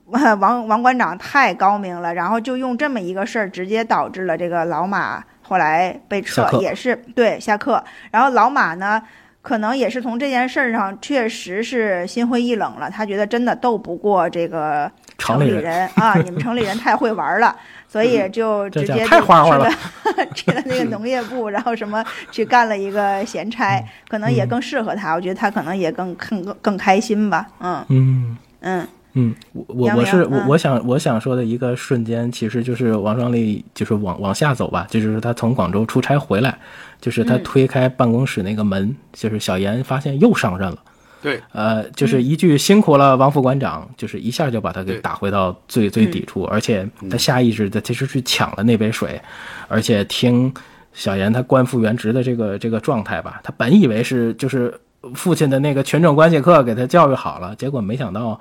[0.08, 5.24] 王王馆长太高明了，然后就用这么一个事儿直接导致了这个老马。
[5.48, 9.02] 后来被撤也是对下课，然后老马呢，
[9.40, 12.90] 可能也是从这件事儿上确实是心灰意冷了。
[12.90, 17.56] 他觉得真的斗不过这个城里人啊，你们城里人太会玩了，
[17.88, 19.70] 所以就直接太花花了，
[20.36, 25.14] 去了那个农业部，然后什么去干了一个闲差，可能也更适合他。
[25.14, 27.46] 我觉得他可能也更更更开心吧。
[27.60, 28.88] 嗯嗯嗯。
[29.14, 36.56] 嗯，我我我是我我想我想说的一个瞬间，其实就是王双立就是往往下走吧，这就是他从广州出差回来，
[37.00, 40.78] 就是他推开办公室那个门，就是小严发现又上任了，
[41.22, 49.20] 对，呃，就是一句辛苦了王副馆长，就是一下就把他给打回到最最底处，而且他下意识的其实去抢了那杯水，
[49.68, 50.52] 而且听
[50.92, 54.72] 小严他官复原职的这个这个状态吧，他本以为是就是
[55.14, 58.38] 父亲的那个群众关系课给他教育好了，结果没想到。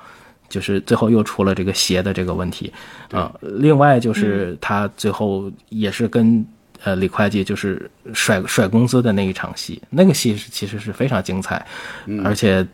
[0.50, 2.72] 就是最后又出了这个鞋的这个问题，
[3.12, 6.46] 啊，另外就是他最后也是跟
[6.84, 11.66] 呃李会计就是甩甩工资的那一场戏，那个戏是其实是非常精彩，
[12.24, 12.66] 而且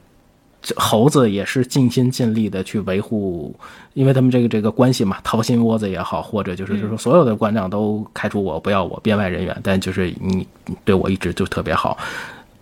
[0.76, 3.53] 猴子也是尽心尽力的去维护，
[3.93, 10.47] 因为他们这个这个关系嘛，掏心窝子也好，或者就是就是说所有的馆长都开除我不要我编外人员，但就是你
[10.86, 11.97] 对我一直就特别好。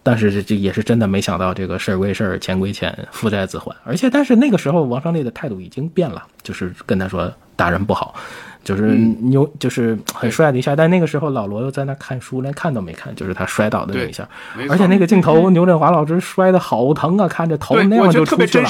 [0.03, 3.75] 但是这这也是真的没想到，这个事儿归事儿，钱归钱，父债子还。
[3.83, 8.15] 而且，但是那个时候王胜利的态度已经变了，就是跟他说打人不好，
[8.63, 10.75] 就是牛，就是很帅的一下。
[10.75, 14.27] 但那个时候老罗又在那看书，连看都没看，就是他摔倒的那一下。
[14.69, 18.67] 而且那个镜头，牛振华老师摔的好疼啊，看着头那样就出去了，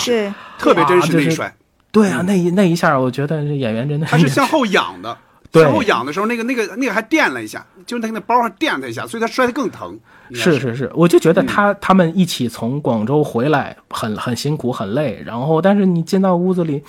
[0.59, 1.53] 特别真实那一摔。
[1.91, 5.17] 对啊，那一那一下，我觉得这演员真的他是向后仰的。
[5.51, 9.99] 向后仰的时候，那个、那个、那个还垫了一下，就是他那包还垫了一下，所以他摔得更疼。
[10.33, 10.75] 是是。
[10.75, 16.81] 是，我就觉得他他们一起从广州回来，很很辛苦很累，然后但是你进到屋子里，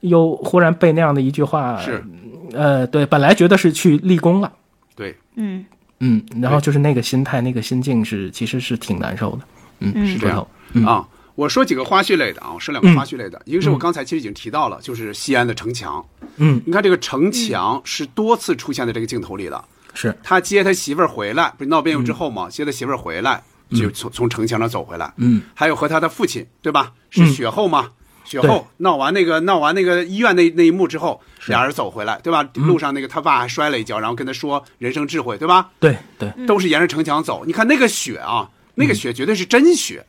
[0.00, 2.04] 又忽然被那样的一句话，是，
[2.52, 4.52] 呃，对，本来觉得是去立功了，
[4.94, 5.64] 对，嗯。
[6.00, 9.38] 嗯，然后就是那个心态，那个心境是其实是挺难受的，
[9.78, 10.46] 嗯，是这样。
[10.84, 11.06] 啊。
[11.34, 16.04] 我说几个花絮类的啊，我说两个花絮类的，一个是我刚才其实已经提到了，就是西安的城墙。
[16.36, 19.64] 嗯，你看这个城墙是多次出现在这个镜头里的。
[19.94, 22.48] 是他接他媳妇儿回来，不是闹别扭之后嘛？
[22.48, 25.12] 接他媳妇儿回来，就从从城墙上走回来。
[25.18, 26.92] 嗯，还有和他的父亲，对吧？
[27.10, 27.90] 是雪后吗？
[28.24, 32.42] 雪后闹完那个闹完那个医院那那一幕之后，俩人走回来，对吧？
[32.54, 35.70] 路上那个他爸还摔了一跤，然后跟他说人生智慧，对吧？
[35.78, 37.44] 对对，都是沿着城墙走。
[37.44, 40.04] 你看那个雪啊，那个雪绝对是真雪。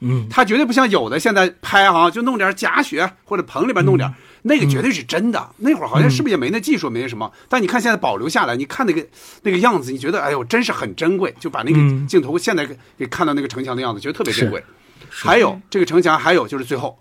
[0.00, 5.50] 嗯，它绝对不像有的现在拍哈，就弄点假雪或者棚里边弄点，那个绝对是真的。
[5.58, 7.30] 那会儿好像是不是也没那技术，没那什么？
[7.48, 9.06] 但你看现在保留下来，你看那个
[9.42, 11.34] 那个样子，你觉得哎呦，真是很珍贵。
[11.38, 14.62] 就把那个镜头现在给看到那个城墙的样子，觉得特别珍贵。
[15.08, 16.98] 还有这个城墙，还有就是最后，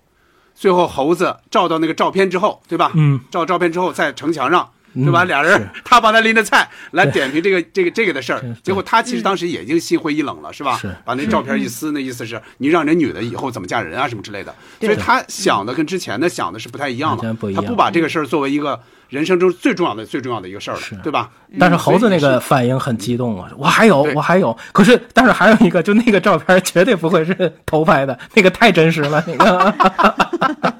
[0.53, 2.91] 最后猴子照到那个照片之后，对吧？
[2.95, 4.69] 嗯，照照片之后在城墙上。
[4.95, 5.23] 对吧？
[5.23, 10.77] 俩人， 他帮他拎着菜来点评这个这个这个的事儿， 结果他其实当时也已经心灰意冷了，是吧？
[10.77, 18.79] 是把那照片一撕，那意思是你让人女的以后怎么嫁人啊什么之类的，所以他想的跟之前的想的是不太一样的，他不把这个事儿作为一个。
[19.09, 21.31] 人生中最重要的、最重要的一个事儿了，对吧？
[21.59, 23.49] 但是猴子那个反应很激动啊！
[23.57, 30.28] 我还有，我还有，可是，但是还有一个，就那个照片绝对不会是偷拍的，那个太真实了，那个。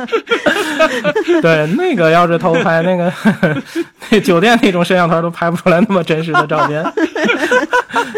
[1.42, 3.12] 对，那个要是偷拍，那个
[4.10, 6.84] 那酒店那种摄像头都拍不出来那么真实的照片。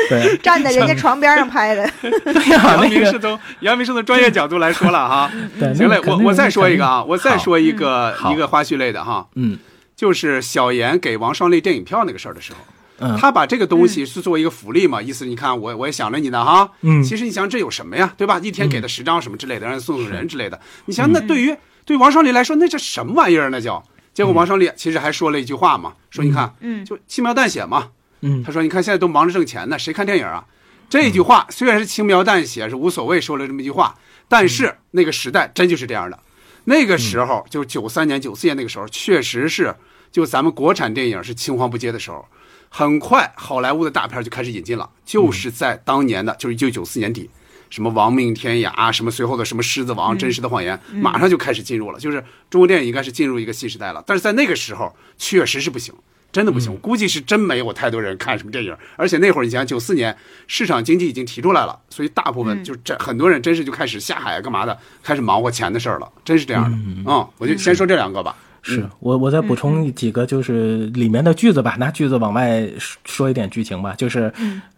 [0.09, 1.89] 对， 站在人家床边上拍的。
[2.01, 5.31] 对呀，杨明是从杨明是从专业角度来说了哈。
[5.59, 9.27] 对，行嘞，我我再说一个啊，我再说一个一个花絮类的哈。
[9.35, 9.57] 嗯。
[9.93, 12.57] 就是小严给王双立电影票那个事儿的时候，
[13.01, 18.39] 嗯，他把这个东西是作为一个福利嘛，意思你看我我也想着你呢哈，嗯，其实你想这有什么呀，对吧？
[18.41, 21.55] 一天给他十张什么之类的，让人送送人之类的，你想那对于
[21.85, 23.83] 对王双立来说，那这什么玩意儿那叫？
[24.13, 27.89] 结果王双立其实还说了一句话嘛，说你看，嗯，就轻描淡写嘛，
[28.21, 30.45] 嗯，他说你看现在都忙着挣钱呢，谁看电影啊？
[30.89, 33.95] 这句话虽然是轻描淡写，是无所谓说了这么一句话，
[34.27, 36.19] 但是那个时代真就是这样的，
[36.65, 39.75] 那个时候就是九三年九四年那个时候确实是。
[40.11, 42.25] 就咱们国产电影是青黄不接的时候，
[42.67, 44.89] 很快好莱坞的大片就开始引进了。
[45.05, 47.29] 就是在当年的，就是一九九四年底，
[47.71, 51.97] 什么《亡命天涯》，什么随后的什么《狮子王》《真实的谎言》，马上就开始进入了。
[51.99, 54.03] 就是中国电影应该是进入一个新时代了。
[54.05, 55.91] 但是在那个时候，确实是不行，
[56.31, 56.77] 真的不行。
[56.79, 58.75] 估计是真没有太多人看什么电影。
[58.97, 60.15] 而且那会儿你想，九四年
[60.47, 66.11] 市场经济已经提出来了，所以大部分就这很多人真是就开始下海啊，干嘛的，开始忙活钱的事儿了。
[66.25, 66.77] 真是这样的。
[66.77, 68.35] 嗯，我就先说这两个吧。
[68.63, 72.69] 是我，我再补充几个，就是里面的句子吧，拿句子往外
[73.05, 73.95] 说一点剧情吧。
[73.97, 74.31] 就是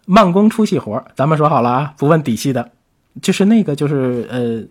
[0.06, 2.70] 慢工出细活，咱们说好了啊，不问底细的。
[3.22, 4.62] 就是那个，就是呃，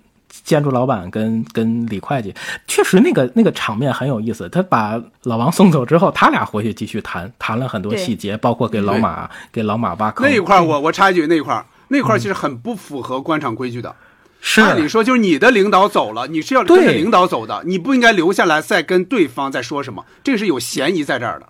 [0.43, 2.33] 建筑老板跟跟李会计，
[2.67, 4.49] 确实那个那个场面很有意思。
[4.49, 10.59] 他把老王送走之后，他俩回去继续谈，谈了很多细节，包括给老马给老马挖坑那一块。
[10.59, 13.95] 我我插一句，那一块那块其实很不符合官场规矩的。
[14.41, 21.47] 是，按理说就是你的领导走了，你是要跟着领导走的，你不应该留下来再跟对方再说什么，这个是有嫌疑在这儿的。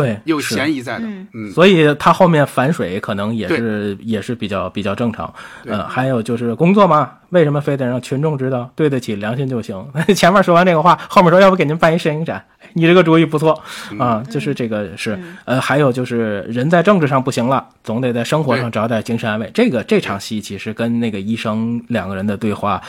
[0.00, 1.04] 对，有嫌疑在的。
[1.32, 5.32] 嗯，所以他后面反水可能也是也是比较比较正常。
[5.64, 8.70] 嗯，还有就是工作嘛，为什么非得让群众知道？
[8.74, 9.84] 对得起良心就行。
[10.14, 12.44] 前面说完这个话，后面说要不给您办一摄影展？
[12.74, 13.60] 你这个主意不错
[13.98, 19.50] 啊，就是这个是呃，还有就是人在政治上不行了，总得在生活上找点精神安慰。
[19.54, 22.80] 这个这场戏其实跟那个医生两个人的对话，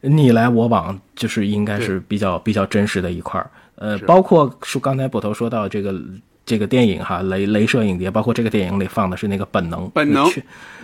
[0.00, 3.48] 你来我往，就是应该是比较比较真实的一块儿。
[3.76, 5.94] 呃，包括说刚才捕头说到这个
[6.44, 10.42] 这个电影哈，雷镭射影碟，包括这个电影里放的是那个本能，本能，确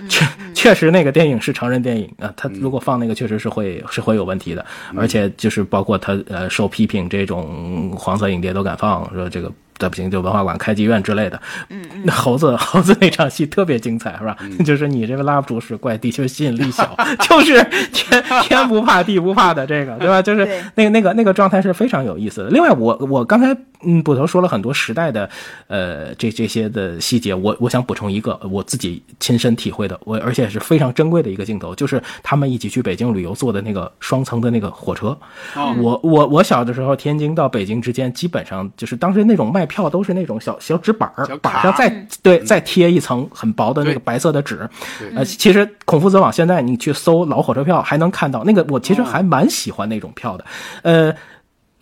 [0.09, 4.65] 确确实那个电影是成人电影啊，他如果放那个确实是会是会有问题的，
[4.97, 9.53] 而且就是包括他呃受批评这种黄色影碟都敢放，说这个。
[9.79, 11.41] 再不行就文化馆开妓院之类的。
[11.71, 14.37] 嗯那猴子猴子那场戏特别精彩，是吧？
[14.65, 16.97] 就是你这个拉不住是怪，地球吸引力小，
[17.29, 17.63] 就是
[17.93, 20.21] 天天不怕地不怕的这个，对吧？
[20.23, 22.51] 就是那个那个那个状态是非常有意思的。
[22.51, 25.29] 另外，我我刚才嗯，捕头说了很多时代的，
[25.67, 35.17] 呃，这这些的细节，我我想补充一个我自己亲身体会的，我而且是非常珍贵的一个镜头，就是他们一起去北京旅游坐的那个双层的那个火车。
[35.57, 41.89] 哦我我我小的时候，天津到北京之间，基本上就是当时那种卖票都是那种小小纸板儿，板上再
[42.23, 44.69] 对再贴一层很薄的那个白色的纸。
[45.15, 50.45] 呃，其实孔夫子网现在你去搜老火车票还能看到那个，我其实还蛮喜欢那种票的，
[50.83, 51.15] 呃。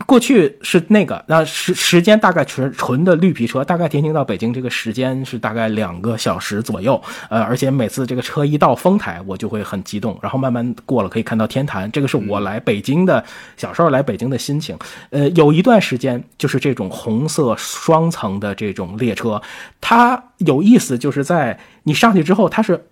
[0.06, 7.00] 过去是那个，那时时间大概纯纯的绿皮车，大概天津到北京这个时间是大概两个小时左右。
[7.28, 11.90] 呃，而且每次这个车一到丰台，我就会很激动，然后慢慢过了可以看到天坛。
[11.92, 13.24] 这个是我来北京的
[13.56, 14.76] 小时候来北京的心情。
[15.10, 19.40] 呃，有一段时间就是这种红色双层的这种列车，
[19.80, 22.86] 它有意思，就是在你上去之后，它是，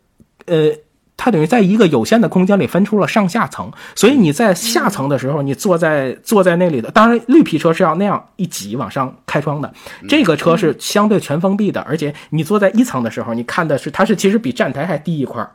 [0.46, 0.72] 呃。
[1.18, 9.70] 它等于在一个有限的空间里分出了上下层，所以你在下层的时候，你坐在坐在那里的，当然绿皮车是要那样一挤往上开窗的，
[10.08, 15.50] 这个车是相对全封闭的，而且你坐在一层的时候，你看的是它是其实比站台还低一块儿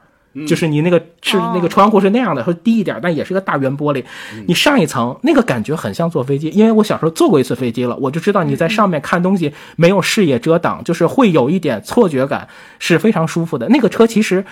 [0.48, 4.04] 就是你那个是那个窗户是那样的，会低一点，但也是个大圆玻璃。
[4.48, 12.48] 你上一层那个感觉很像坐飞机，因为我小时候坐过一次飞机了，我就知道你在上面看东西没有视野遮挡，就是会有一点错觉感，
[12.80, 13.70] 是非常舒服的。
[13.70, 14.44] 那个车其实。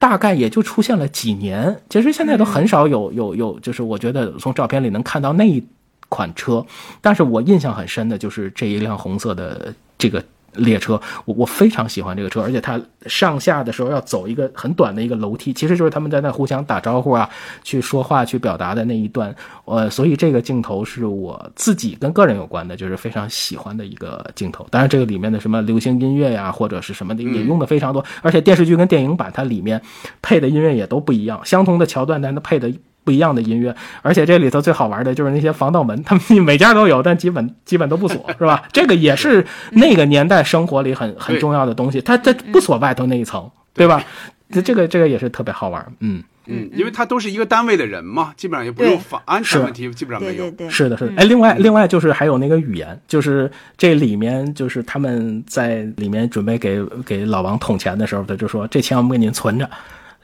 [0.00, 5.64] 大概也就出现了几年，其实现在都很少有有有，就是我觉得从照片里能看到那一
[6.08, 6.66] 款车，
[7.00, 10.24] 但是我印象很深的就是这一辆红色的这个。
[10.60, 17.28] 列车，我我非常喜欢这个车，而且它上下的时候要走一个很短的一个楼梯，其实就是他们在那互相打招呼啊，
[17.64, 19.34] 去说话去表达的那一段。
[19.64, 24.66] 呃，所以这个镜头是我自己跟个人有关的，就是非常喜欢的一个镜头。
[24.70, 29.80] 当然，这个里面的什么流行音乐呀，或者是什么的也用的非常多，而且电视剧跟电影版它里面
[30.22, 32.70] 配的音乐也都不一样，相同的桥段，但它配的。
[33.04, 38.62] 不一样的音乐，而且这里头最好玩的就是那些防盗门，他们每家都有，但基本基本都不锁，是吧？
[38.72, 44.04] 这个也是那个年代生活里很很重要的东西，它它不锁外头那一层，对吧？
[44.52, 50.52] 这这个这个也是特别好玩，嗯嗯，因为它都是一个单位的人嘛，基本上也不用防安全问题，基本上没有。
[50.68, 51.12] 是的，是的。
[51.16, 53.48] 哎，另外另外就是还有那个语言，就是
[53.78, 59.70] 这里面就是他们在里面准备给给老王捅钱的时候，他就说这钱我们给您存着。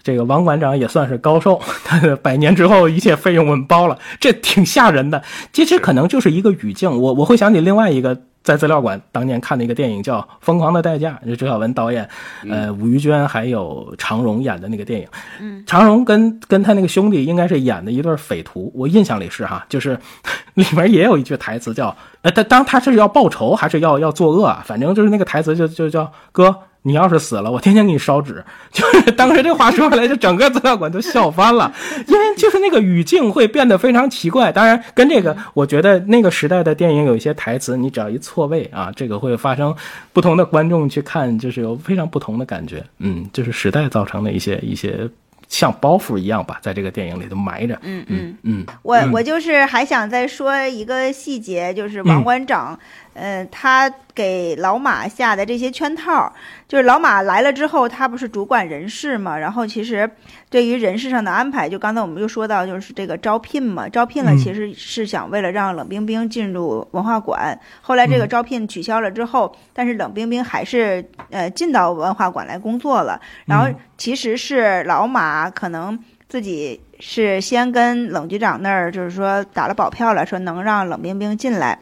[0.07, 5.20] 这个王馆长也算是高寿， 他百年之后一切费用我们包了，这挺吓人的。
[5.52, 12.09] 其实可能就是一个语境，我我会想起另外一个在资料馆当年看的一个电影叫《疯狂的代价》，就周晓文导演，
[12.48, 15.09] 呃，吴玉娟还有常荣演的那个电影。
[15.40, 19.98] 嗯，常荣跟跟他那个兄弟应该是演的一对匪徒，我印象里是哈，就是
[20.54, 26.54] 里面也有一句台词叫，呃，他当他是要报仇还是要要作恶啊，反正就是那个台词就就叫哥。
[26.87, 28.45] 你要是死了，我天天给你烧纸。
[28.70, 31.74] 就是当时这话说出来，就整个资料馆都笑翻了，
[32.07, 34.53] 因为就是那个语境会变得非常奇怪。
[34.53, 39.74] 当然，跟这个，我觉得那个时代的电影有一些台词，你只要一错位啊，这个会发生
[40.12, 42.84] 不同的观众去看，就是有非常不同的感觉。
[43.01, 45.11] 嗯，就是时代造成的一些一些。
[45.49, 47.78] 像包袱一样吧，在这个电影里头埋着。
[47.82, 52.76] 嗯嗯嗯，我我就是还想再说一个细节，就是王馆长，
[53.16, 56.32] 呃，他给老马下的这些圈套，
[56.68, 60.08] 就是老马来了之后，他不是主管人事嘛，然后其实。
[60.48, 67.58] 对于人事上的安排，就刚才我们又说到，就是这个招聘嘛，招聘了其实是想为了让冷冰冰进入文化馆。
[67.82, 73.20] 后来这个招聘取消了之后，但是冷冰冰还是呃进到文化馆来工作了。
[73.44, 75.98] 然后其实是老马可能
[76.28, 81.76] 自己是先跟冷局长那儿就是说打了保票了，说能让冷冰冰进来。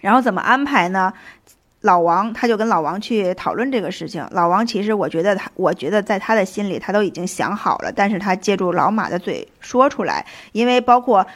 [0.00, 1.12] 然后怎么安排呢？
[1.82, 4.26] 老王他就跟老王去讨论这个事情。
[4.32, 11.26] 老王其实我觉得他，我觉得在他的心里他都已经想好了，但是他借助老马的嘴说出来，因为包括，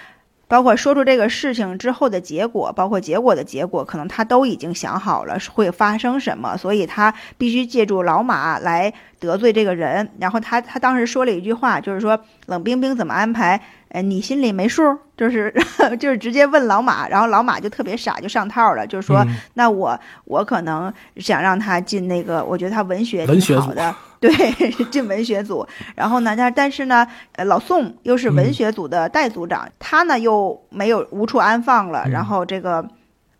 [0.46, 10.08] 包括说出这个事情之后的结果，包括结果的结果，可能他都已经想好了会发生什么，所以他必须借助老马来得罪这个人。
[10.18, 13.60] 然后他他当时说了一句话，就是说冷冰冰怎么安排。
[13.90, 14.82] 呃，你心里没数，
[15.16, 15.54] 就是
[16.00, 19.24] 就是直接问老马，然后老马就特别傻，就上套了，就是说，
[19.54, 23.94] 那我我可能想让他进那个，我觉得他文学挺好的，
[24.28, 25.66] 对，进文学组。
[25.94, 32.86] 然后呢，但但是呢，呃，老宋又是文学组的代组长，他呢又没有无处安放了，然后这个。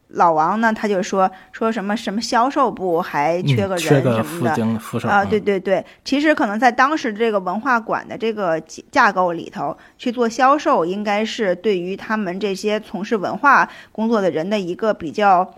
[0.08, 4.02] 老王呢，他就说说什么什么销售部还缺个人什么
[4.44, 8.60] 的啊，对对对，其实可能在当时这个文化馆的这个
[8.92, 15.52] 架构里头去做销售，应该是对于他们这些从事文化工作的人的一个比较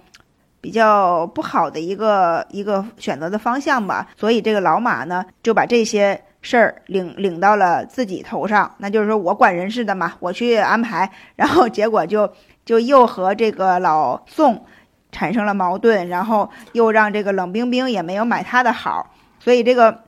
[0.66, 4.08] 比较不好的一个一个选择的方向吧。
[4.16, 12.28] 所以这个老马呢，就把这些事儿领领到了自己头上，那就是说我管人事的嘛，我去安排，然后结果就。
[12.66, 14.66] 就又和这个老宋
[15.12, 20.02] 产生了矛盾，然后又让这个冷冰冰也没有买他的好，所以这个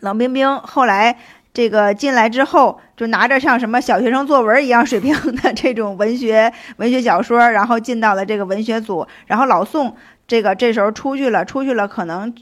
[0.00, 1.16] 冷冰冰后来
[1.54, 12.34] 这个进来之后，就拿着像什么小学生作文一样水平的这种文学文学小说，然后进到了这个文学组，然后老宋这个这时候出去了，出去了可能。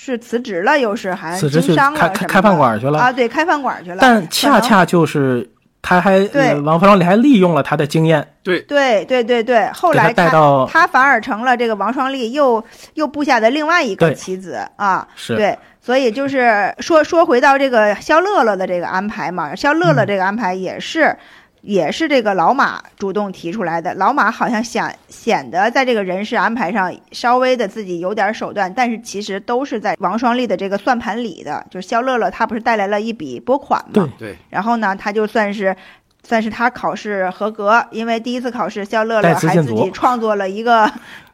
[0.00, 3.12] 是辞职了，又是还经商了开开饭馆去了啊？
[3.12, 3.98] 对，开饭馆去了。
[4.00, 5.50] 但恰恰就是
[5.82, 6.20] 他还
[6.64, 9.68] 王双立还利用了他的经验，对对对对对。
[9.72, 10.30] 后来他
[10.70, 12.64] 他反而成了这个王双立又
[12.94, 15.04] 又布下的另外一个棋子啊。
[15.16, 15.58] 是对，
[15.88, 21.16] 所以就是说说回到这个肖乐乐的这个安排嘛，肖乐乐这个安排也是。
[21.62, 23.92] 也是这个老马主动提出来的。
[23.94, 31.62] 老马好像想显得在这个人事安排上稍微的自己有点手段，但是其实都是在王双立的这个算盘里的。
[31.68, 34.08] 就是肖乐乐他不是带来了一笔拨款嘛？
[34.16, 34.36] 对。
[34.50, 35.74] 然后呢，他就算是
[36.22, 40.88] 算是他考试合格，因为第一次考试肖乐乐还自己创作了一个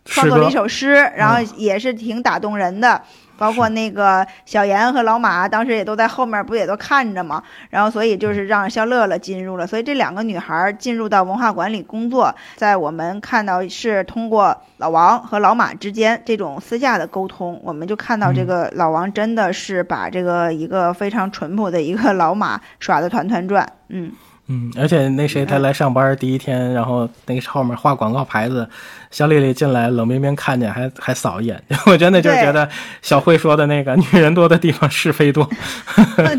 [0.07, 3.01] 创作了一首诗，然后也是挺打动人的。
[3.37, 7.43] 包括那个小严和老马，当时也都在后面，不也都看着吗？
[7.71, 9.67] 然后，所以就是让肖乐乐进入了。
[9.67, 24.13] 所以这两个女孩进入到文化馆里工作，在我们看到是通过老王和老马之间这种私下的沟通，我们就看到这个老王真的是把这个一个非常淳朴的一个老马耍得团团转，嗯。
[24.47, 28.69] 嗯，而且那谁他来上班第一天，然后那个后面画广告牌子，
[29.11, 32.69] 肖丽丽进来，冷冰冰看见还还扫一眼， 我真的就觉得
[33.01, 35.49] 小慧说的那个女人多的地方是非多，
[36.17, 36.35] 对。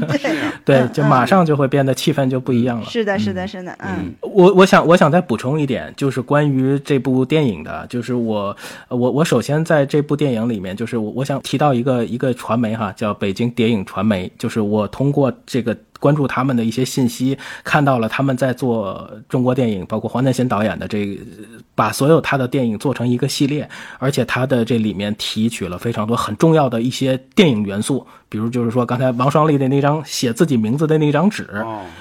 [0.66, 2.86] 对，就马上就会变得气氛就不一样了。
[2.88, 8.56] 是的，是的，是的，嗯，我我想我想再补充一点，就是关于这部电影的，就是我
[8.88, 15.76] 我我首先在这部电影里面，就是我我想提到一个一个传媒哈，叫北京谍影传媒，就是我通过这个。
[16.00, 21.22] 关注他们的一些信息，看到了他们在做中国电影，包括黄建新导演的这个，
[21.74, 23.68] 把所有他的电影做成一个系列，
[23.98, 31.48] 而且他的这里面提取了非常多很重要的一些电影元素，比如就是说刚才王双立的那张写自己名字的那张纸，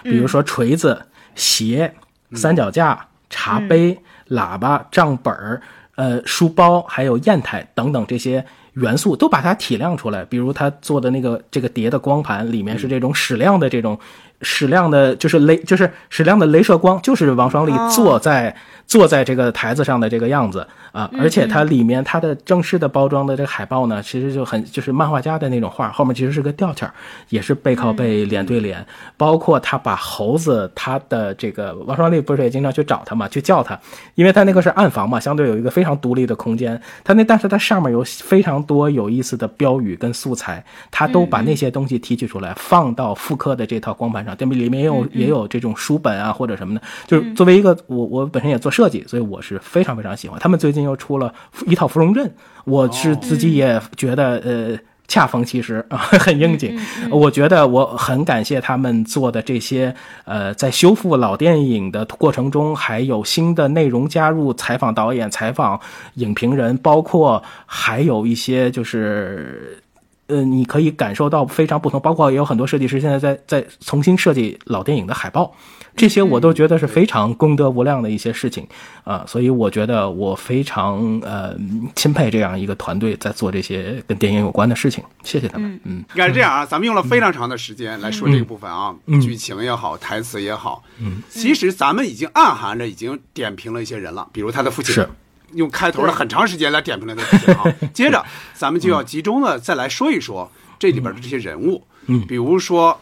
[0.02, 1.00] 比如说锤子、
[1.34, 1.92] 鞋、
[2.32, 3.98] 三脚架、茶杯、
[4.28, 5.60] 喇叭、账本、
[5.94, 8.44] 呃书包，还有砚台等等这些。
[8.74, 13.98] 元素都把它体量出来，比如他做的那个这个碟的光盘里面是这种矢量的这种
[14.44, 18.54] 矢量的，就是雷就是矢量的镭射光，就是王双立坐在。
[18.86, 26.86] 坐在这个台子上的这个样子啊，而且它里面它的正式的包装的这个海报呢，其实就很就是漫画家的那种画，后面其实是个吊签
[27.30, 28.86] 也是背靠背脸对脸。
[29.16, 33.80] 包括他把猴子他的这个王双立不是也经常去找他嘛，去叫他，
[34.16, 36.78] 因为他那个是暗房嘛，相对有一个非常独立的空间。
[37.02, 44.52] 他那但是它上面有非常多有意思的标语跟素材，他都把那些东西提取出来放到复刻的这套光盘上，对不？
[44.52, 48.74] 里面也有也有这种书本啊或者什么的，就是作为一个我我本身也做。
[48.74, 50.36] 设计，所以我是非常非常喜欢。
[50.40, 51.32] 他们最近又出了
[51.68, 52.28] 一套芙蓉镇，
[52.64, 56.76] 我是自己也觉得呃恰逢其时啊， 很应景。
[57.08, 59.94] 我觉得我很感谢他们做的这些
[60.24, 65.78] 呃，在修复老电影的过程中，还有新的内容加入，采访导演、采访
[66.14, 69.80] 影评人，包括还有一些就是
[70.26, 72.00] 呃，你可以感受到非常不同。
[72.00, 75.54] 包括也有很多设计师现在在在重新设计老电影的海报。
[75.96, 78.66] 这些我都觉得是非常功德无量的一些事情，
[79.04, 81.54] 啊，所以我觉得我非常呃
[81.94, 85.04] 钦佩这样一个团队在做这些跟电影有关的事情。
[85.22, 85.80] 谢谢他们。
[85.84, 88.92] 嗯，应该是这样啊，咱们用了非常长的时间来说这个部分啊，
[89.22, 95.08] 剧情也好，台词也好，嗯，其实咱们已经暗含着已经点评了一些人了，比如他的父亲，是
[95.54, 97.22] 用开头的很长时间来点评了
[97.54, 97.64] 啊。
[97.92, 103.00] 接着咱们就要集中的再来说一说这里边的这些人物，嗯，比如说。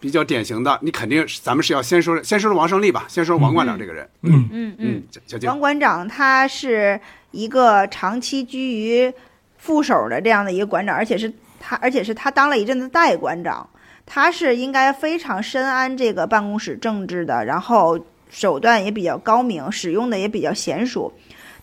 [0.00, 4.08] 比较典型的，你肯定咱们是要先说先说说王胜利吧，先说王馆长这个人。
[4.22, 4.48] 嗯。
[4.52, 4.76] 嗯。
[4.78, 7.00] 嗯，小王馆长他是
[7.32, 9.12] 一个长期居于
[9.56, 13.68] 副手的这样的一个馆长，而且是他，而且是他当了一阵子代馆长，
[14.06, 17.98] 他是应该非常深谙这个办公室政治的，然后
[18.30, 21.12] 手段也比较高明，使用的也比较娴熟。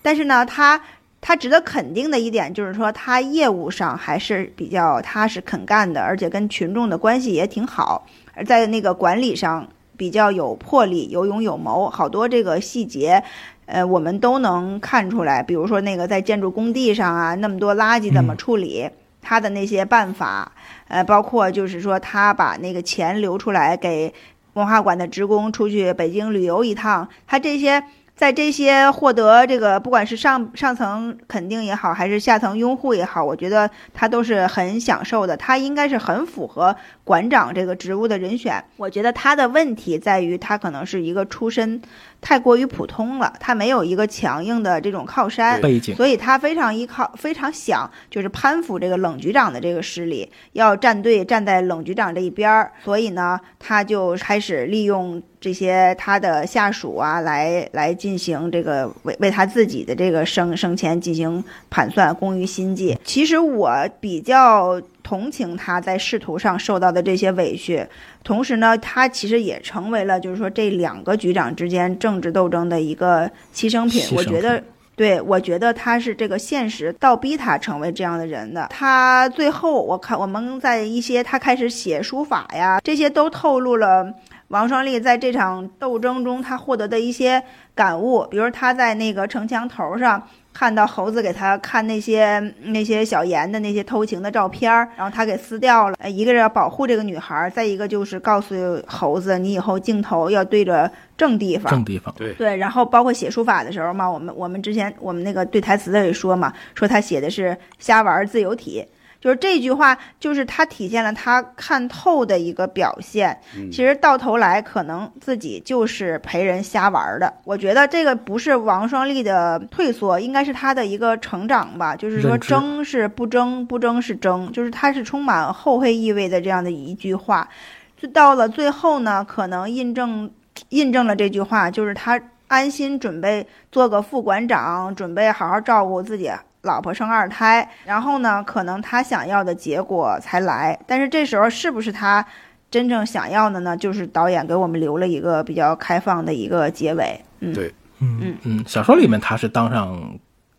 [0.06, 0.80] 但是呢，他
[1.20, 8.06] 他值得肯定的一点就是说，他业务上还是比较踏实肯干的，而且跟群众的关系也挺好。
[8.36, 9.68] 而在那个管理上
[9.98, 13.24] 比较有魄力、有勇有谋，好多这个细节，
[13.66, 15.42] 呃，我们都能看出来。
[15.42, 18.88] 比如说那个在建筑工地上啊，那么多垃圾怎么处理，
[19.24, 20.52] 他的那些办法，
[20.88, 24.14] 呃，包括就是说他把那个钱留出来给
[24.54, 27.84] 文化馆的职工出去北京旅游一趟，他这些
[28.16, 35.36] 在这些获得这个不管是上上层肯定也好，还是下层拥护也好，我觉得他都是很享受的。
[35.36, 36.74] 他应该是很符合
[37.04, 38.64] 馆长这个职务的人选。
[38.78, 41.82] 我觉得他的问题在于他可能是一个出身
[42.22, 52.72] 太过于普通了，他没有一个强硬的这种靠山背景，所以他非常依靠，非常想就是攀附这个冷局长的这个势力，要站队站在冷局长这一边儿。
[52.84, 55.22] 所以呢，他就开始利用。
[55.38, 62.98] 这些他的下属啊，来来进行这个为为他自己的这个升升迁进行盘算，工于心计。
[63.04, 67.86] 其实我比较同情他在仕途上受到的这些委屈，
[68.24, 74.04] 同时呢，他其实也成为了就是说这两个局长之间政治斗争的一个牺牲品。
[74.18, 74.64] 我觉得，
[74.96, 78.66] 对我觉得他是这个现实倒逼他成为这样的人的。
[78.72, 84.12] 他最后我看我们在一些他开始写书法呀，这些都透露了。
[84.50, 90.22] 王双立在这场斗争中，他获得的一些感悟，比如他在那个城墙头上
[90.58, 95.98] 看到猴子给他看那些那些小严的那些偷情的照片然后他给撕掉了。
[96.10, 98.56] 一个是要保护这个女孩，再一个就是告诉
[98.88, 101.70] 猴子，你以后镜头要对着正地方。
[101.70, 102.56] 正地方，对对。
[102.56, 108.86] 然后包括写书法的时候嘛，我们我们之前我们那个对台词的也说嘛，说他写的是瞎玩自由体。
[109.26, 113.36] 就是这句话，就是他体现了他看透的一个表现。
[113.72, 117.34] 其实到头来，可能自己就是陪人瞎玩的。
[117.44, 121.96] 我觉得这个不是王双立的退缩，应该是他的一个成长吧。
[121.96, 127.50] 就是说，争是不争，不争是争，就是他是充满后悔意味的这样的一句话。
[127.98, 130.30] 就到了最后呢，可能印证
[130.70, 136.30] 印证了这句话，就是他安心准备做个副馆长，准备好好照顾自己。
[136.66, 142.26] 老婆生二胎，然后呢，可能他想要的结果才来，但是这时候是不是他
[142.70, 143.78] 真正想要的呢？
[143.78, 147.18] 就是导演给我们留了一个比较开放的一个结尾。
[147.40, 148.20] 嗯，对，嗯。
[148.22, 148.38] 嗯。
[148.44, 149.98] 嗯，小说里面他是当上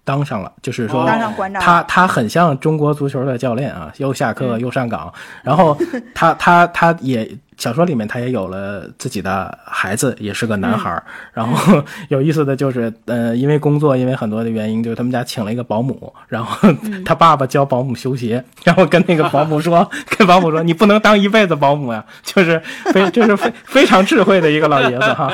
[0.04, 5.12] 当上了，就是说当上馆长，他他很像中国足球的教练啊，又下课又上岗，
[5.42, 5.76] 然后
[6.14, 7.28] 他他他也。
[7.56, 11.02] 小说里面他也有了自己的孩子，也是个男孩儿。
[11.32, 16.12] 然后 有意思的就是，呃，因为工作，因为很多的原因，就是他们家请了一个保姆。
[16.28, 16.68] 然后
[17.04, 19.88] 他爸爸教保姆修鞋，然后跟那个保姆说：
[20.18, 22.60] “跟保姆说，你不能当一辈子保姆呀。”就是
[22.92, 25.32] 非就是非非常智慧的一个老爷子哈。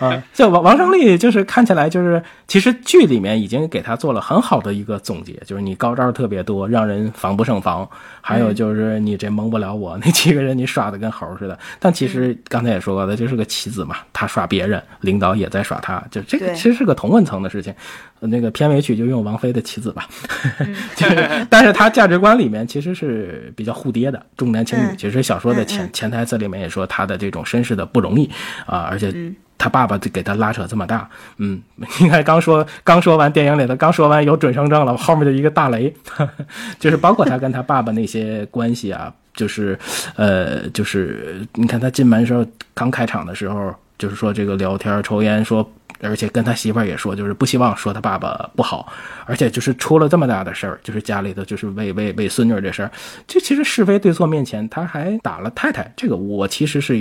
[0.00, 7.88] 啊，就王王胜利，就是看起来就是，其实剧里面已经给他做了很好的一个总结，就是你高招特别多，让人防不胜防。
[8.20, 11.58] 还有就是你这蒙不了我，那几个人你耍的跟猴似的。
[11.78, 17.72] 但其实刚才也说过的，就是个棋子嘛，他耍别人，领导也在耍他，就这个其实是个同温层的事情。
[18.20, 20.06] 那个片尾曲就用王菲的棋子吧，
[20.96, 24.96] 就是，但是他价值观里面其实是比较互跌的，重男轻女。
[24.96, 28.30] 其实小说的潜潜台词里面也说他的这种身世的不容易
[28.64, 29.12] 啊，而且。
[29.58, 31.62] 他爸爸就给他拉扯这么大，嗯，
[32.00, 35.94] 应该刚说刚说完电影里头刚说完有准生证了，后面就一个大雷，
[36.80, 39.78] 就是包括他跟他爸爸那些关系啊，就是，
[40.16, 45.68] 呃，就是你看他进门时候刚开场的时候，就是说这个聊天抽烟说。
[46.00, 48.92] 而且跟他媳妇儿也说，就是不希望说他爸爸不好，
[49.26, 52.90] 而且就是出了这么大的事儿，就是家里头就是为为为孙女这事儿，
[53.26, 56.94] 这其实是非对错面前，他还打了太太，这个我其实是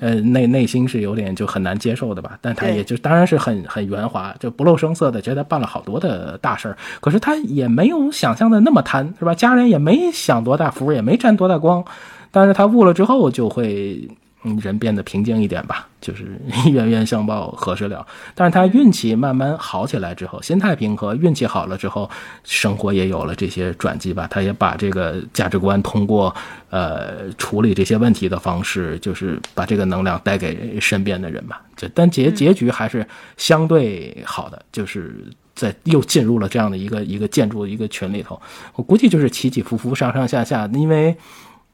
[0.00, 9.34] 呃内内心是有点就很难接受的吧，但他也就当然是很很圆滑，就不露声色的觉得办了好多的大事儿，可是他也没有想象的那么贪，是吧？
[9.34, 11.84] 家人也没享多大福，也没沾多大光，
[12.30, 14.08] 但是他悟了之后就会。
[14.44, 16.36] 嗯，人变得平静一点吧，就是
[16.72, 18.04] 冤冤相报何时了。
[18.34, 22.10] 但是他运气慢慢好起来之后，心态平和，运气好了之后，
[22.42, 24.26] 生活也有了这些转机吧。
[24.28, 26.34] 他也把这个价值观通过
[26.70, 31.62] 呃处理这些问题的方式，就是把这个能量带给身边的人吧。
[31.76, 33.06] 就但结结局还是
[33.36, 35.24] 相对好的，就是
[35.54, 38.42] 在又进入了这样的一个一个建筑一个群里头。
[38.74, 41.16] 我估计就是起起伏伏，上上下下，因为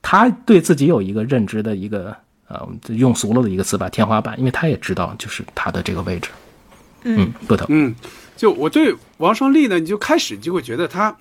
[0.03, 2.15] 他对自己有一个认知的一个。
[2.49, 6.31] 啊，用俗了的一个词吧，天花板，因为他也知道，就是他的这个位置，
[7.03, 7.95] 嗯，不疼，嗯，
[8.39, 11.15] 就我对王双立呢，你就开始就会觉得他，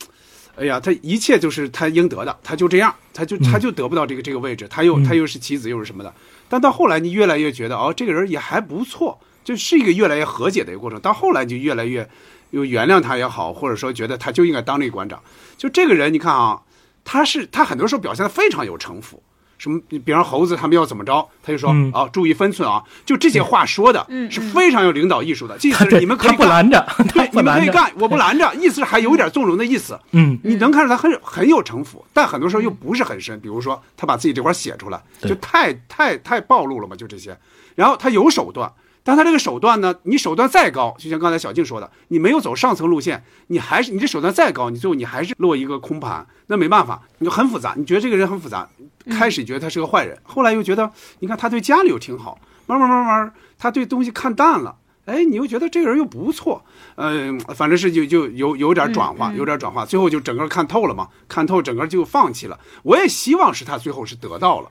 [0.56, 6.14] 哎呀，他一切就是他应得的，他就这样，他就他就得不到这个这个位置，他又他又是棋子又是什么的，
[6.48, 12.08] 但到后来你越来越觉得，哦，这个人也还不错，就是一个越来越和解的一个过程，到后来就越来越
[12.52, 15.22] 又原谅他也好，或者说觉得他就应该当这个馆长，
[15.58, 16.62] 就这个人，你看啊，
[17.04, 19.22] 他是他很多时候表现的非常有城府。
[19.58, 19.80] 什么？
[19.90, 25.58] 你比方猴子他们要怎么着，他就说啊，注意分寸啊，就这些话说的是非常有领导艺术的。
[25.64, 30.00] 意思是你们可以不拦着，对，你们可以 干，我不拦着，意思是还有点纵容的意思。
[30.12, 33.40] 嗯，你能看出他很很有城府，但很多时候又不是很深。
[33.40, 37.38] 比如说他把自己这块写出来，就太太太暴露了嘛，就这些。
[37.76, 38.72] 然后他有手段。
[39.08, 47.74] 但他这个手段呢，你手段再高，就像刚才小静说的，你没有走上层路线，你还是你这手段再高，你最后你还是落一个空盘，那没办法，你就很复杂。
[47.78, 48.68] 你觉得这个人很复杂，
[49.10, 54.76] 开始觉得他是个坏人，后来又觉得，你看他对家里又挺好，慢慢慢慢，他对东西看淡了，
[55.06, 56.66] 哎，你又觉得这个人又不错，
[56.96, 62.60] 嗯，反正是就就有有点转化，有点转化，最后就整个看透了嘛，看透整个就放弃了。
[62.84, 64.70] 我也希望是他最后是得到了。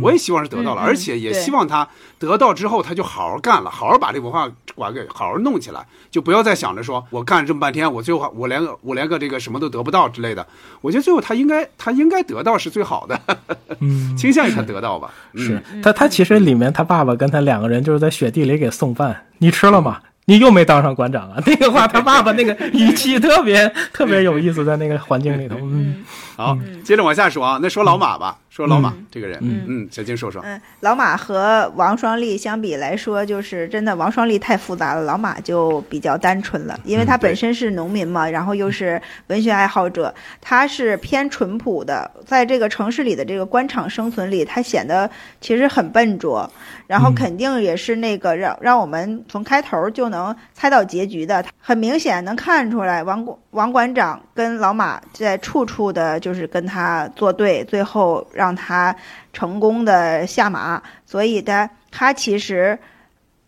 [0.00, 1.88] 我也希望是得到了，而且也希望他
[2.18, 10.46] 得到之后，他就好好干了，好好把这文化馆给好好弄起来，就不要再想着说我干了这么半天，我最后我连个我连个这个什么都得不到之类的。
[10.80, 13.20] 我觉得最后他应该他应该得到是最好的，
[14.16, 15.10] 倾向于他得到吧。
[15.34, 20.00] 是他他其实里面他爸爸跟他两个人就是在雪地里给送饭，你吃了吗？
[20.26, 21.36] 你又没当上馆长啊？
[21.44, 25.56] 那个话他爸爸那个语气特别特别有意思，在那个环境里头。
[25.60, 26.02] 嗯，
[26.36, 28.38] 好，接着往下说啊，那说老马吧。
[28.54, 29.64] 说老马这个人，嗯。
[29.66, 46.48] 嗯，小金说说，嗯，老马和王双立相比来说，就是真的，王双立太复杂了，老马就比较单纯了，因为他本身是农民嘛，然后又是文学爱好者，他是偏淳朴的，在这个城市里的这个官场生存里，他显得其实很笨拙，
[46.86, 58.52] 然后肯定也是那个让让我们从开头就能猜到结局的，很明显能看出来，王王馆长跟老马在处处的就是跟他作对，最后让。
[58.56, 58.94] 他
[59.32, 62.78] 成功的下马，所以他他其实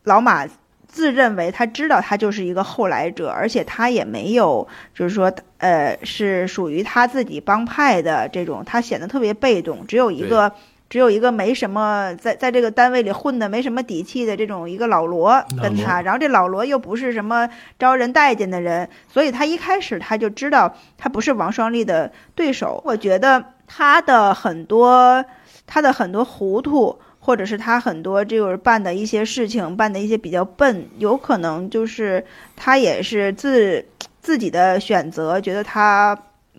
[0.03, 0.45] 老马
[0.89, 10.53] 自认为他知道他就是一个后来者，而且他也没有就是说呃是属于他自己帮派的这种，他显得特别被动，只有一个
[10.89, 17.49] 只有一个没什么在在这个单位里混的没什么底气的这种一个老罗跟他，然后这老罗又不是什么
[17.79, 22.83] 招人待见的人，所以他一开始他就知道他不是王双立的对手。
[22.85, 23.45] 我觉得。
[23.69, 25.25] 他的很多，
[25.67, 33.85] 他的很多糊涂，或者是他很多就是办的一些事情，办的一些比较笨，有可能就是他也是自
[34.21, 36.17] 自己的选择，觉得他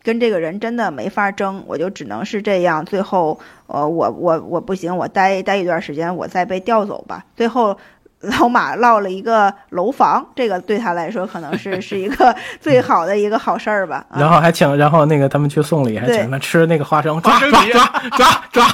[0.07, 2.85] 跟这个人真的没法争，我就只能是这样。
[2.85, 7.25] 最后，呃，我我我不行，我待待一段时间，我再被调走吧。
[7.35, 7.77] 最后。
[8.27, 14.05] 老马落了一个楼房， 这个对他来说可能是是一个 最好的一个好事儿吧。
[14.17, 18.65] 然后还请，然后那个他们去送礼，还请他吃那个花生，抓抓抓抓抓。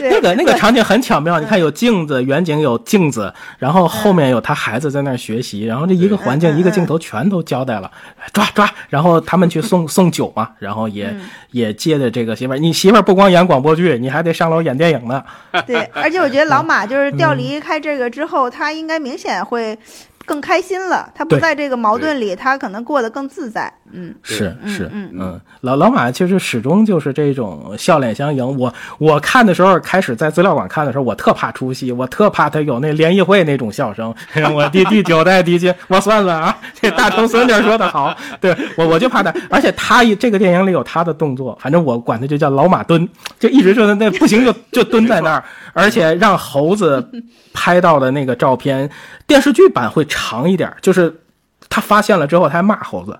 [0.00, 7.90] 那个那个场景很巧妙，你看有镜子，远景有镜子，然后后面有他孩子在那儿学习，然后这一个环境一个镜头全都交代了，
[8.32, 8.70] 抓抓。
[8.90, 11.14] 然后他们去送送酒嘛，然后也
[11.52, 15.22] 也接着这个媳妇儿，你媳妇儿不光演广播剧，你还得上楼演电影呢。
[15.66, 17.54] 对，而且我觉得老马就是调离。
[17.64, 19.78] 开这个之后，他应该明显会
[20.24, 21.12] 更开心了。
[21.14, 23.72] 他不在这个矛盾里，他可能过得更自在。
[23.96, 28.58] 嗯，是是，嗯嗯，老老马其实始终就是这种笑脸相迎。
[28.58, 34.12] 我我看的时候，开始在资料馆看的时候，我特怕出戏，我特怕他有那联谊会那种笑声。
[34.52, 39.32] 我第第九代嫡亲，我算算啊，这大头孙女说的好，对我我就怕他。
[39.48, 43.08] 而且他这个电影里有他的动作，反正我管他就叫老马蹲，
[43.38, 47.08] 就一直就那不行就就蹲在那儿，而且让猴子
[47.52, 48.90] 拍到的那个照片，
[49.26, 51.20] 电视剧版会长一点，就是
[51.68, 53.16] 他发现了之后，他还骂猴子。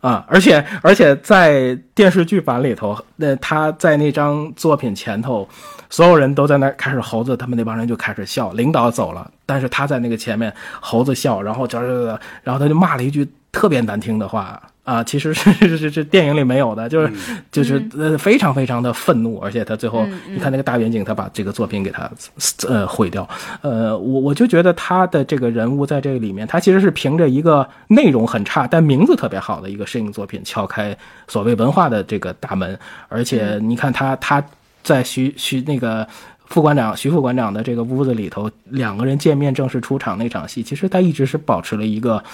[0.00, 5.48] 啊，而且而且在电视剧版里头，那他在那张作品前头，
[5.90, 14.60] 所有人都在那开始，猴子他们那帮人就开始笑，领导走了，但是他在那个前面，猴子笑，然后这这，然后他就骂了一句特别难听的话。
[14.88, 17.12] 啊，其实是 是是是电影里没有的，就是
[17.52, 22.10] 就是呃非常非常的愤怒，而且他最后你看那个大远景，他把这个作品给他
[22.66, 23.28] 呃毁掉。
[23.60, 30.96] 呃，我我就觉得他的这个人物在这个里面，他其实是凭着一个内容很差但名字特别好的一个摄影作品敲开
[31.26, 32.78] 所谓文化的这个大门。
[33.10, 34.42] 而且你看他他
[34.82, 36.08] 在徐徐那个
[36.46, 42.24] 副馆长徐副馆长的这个屋子里头，两个人见面正式出场那场戏，其实他一直是保持了一个。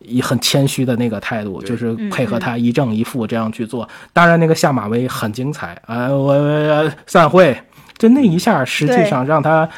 [0.00, 3.88] 以很谦虚的那个态度，就是配合他一正一负这样去做。
[4.12, 6.08] 当然，那个下马威很精彩啊！
[6.08, 7.56] 我散会，
[7.96, 9.68] 就那一下，实际上让他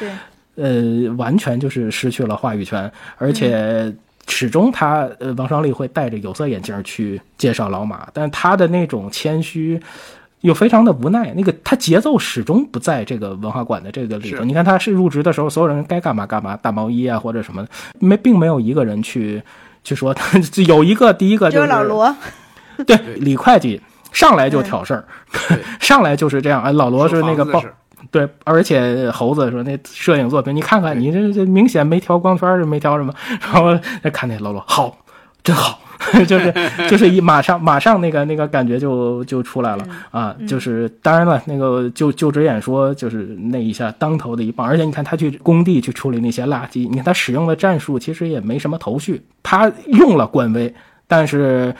[0.55, 3.91] 呃完全就是失去了话语权，而且
[4.27, 9.81] 始终他呃王双立会戴着有色眼镜去介绍老马，但他的那种谦虚
[10.41, 11.33] 又非常的无奈。
[11.35, 14.43] 那个他节奏始终不在这个文化馆的这个里头。
[14.43, 17.65] 你看他是入职的时候，所有人该干嘛干嘛，大毛衣啊或者什么，
[17.97, 19.41] 没并没有一个人去。
[19.83, 20.15] 就说
[20.67, 22.15] 有一个第一个就是老罗，
[22.85, 23.81] 对李会计
[24.11, 25.05] 上来就挑事儿，
[25.79, 26.61] 上来就是这样。
[26.61, 27.63] 哎，老罗是那个报，
[28.11, 33.13] 对，而且猴子说那摄影作品，你看看你这这明显没调光圈，是没调什么。
[33.29, 34.97] 然后再看那老罗好，
[35.43, 35.79] 真好。
[36.27, 36.51] 就是
[36.89, 40.35] 就是一马上马上那个那个感觉就就出来了啊！
[40.47, 43.17] 就是当然了，那个就就职演说就是
[43.51, 50.73] 那一下当头的一棒，而且你看他去工地去处理那些垃圾，你看他使用的战术其实也没什么头绪，他用了官威，
[51.07, 51.73] 但是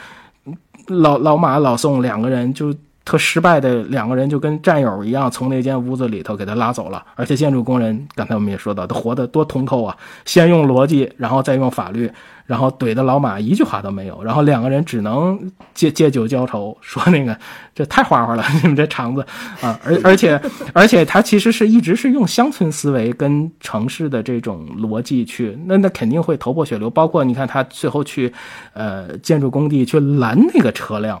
[0.86, 2.72] 老老马老宋两个人就。
[3.04, 7.04] 特失败的两个人就跟战友一样，从那间屋子里头给他拉走了。
[7.16, 9.96] 而且建筑工人刚才我们也说到，他活得多通透啊！
[10.24, 12.10] 先用逻辑，然后再用法律，
[12.46, 14.22] 然后怼的老马一句话都没有。
[14.22, 17.36] 然后两个人只能借借酒浇愁，说那个
[17.74, 19.26] 这太花花了，你们这肠子
[19.60, 19.78] 啊！
[19.84, 20.40] 而而且
[20.72, 26.88] 而且他其实是一直是用乡村思维跟城市的这种逻辑去，那那肯定会头破血流。
[26.88, 28.32] 包括你看他最后去
[28.74, 31.20] 呃建筑工地去拦那个车辆。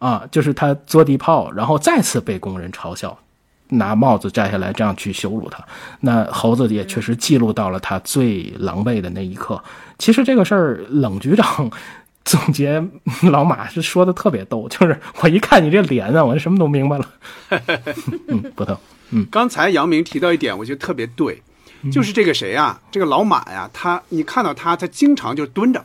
[0.00, 3.16] 啊，就是他坐地炮，然后再次被工人嘲笑，
[3.68, 5.62] 拿帽子摘下来，这样去羞辱他。
[6.00, 9.62] 那猴子也确实记录到了他最狼狈的那一刻。
[9.98, 11.70] 其实这个事儿，冷局长
[12.24, 12.82] 总结
[13.30, 17.06] 老马是说的特别逗，就是我一看你这脸啊，我就什么都明白了。
[18.28, 18.74] 嗯，不疼。
[19.10, 21.42] 嗯，刚才杨明提到一点，我觉得特别对，
[21.92, 25.84] 就是这个谁呀，这个老马呀，他你看到他，他经常就蹲着，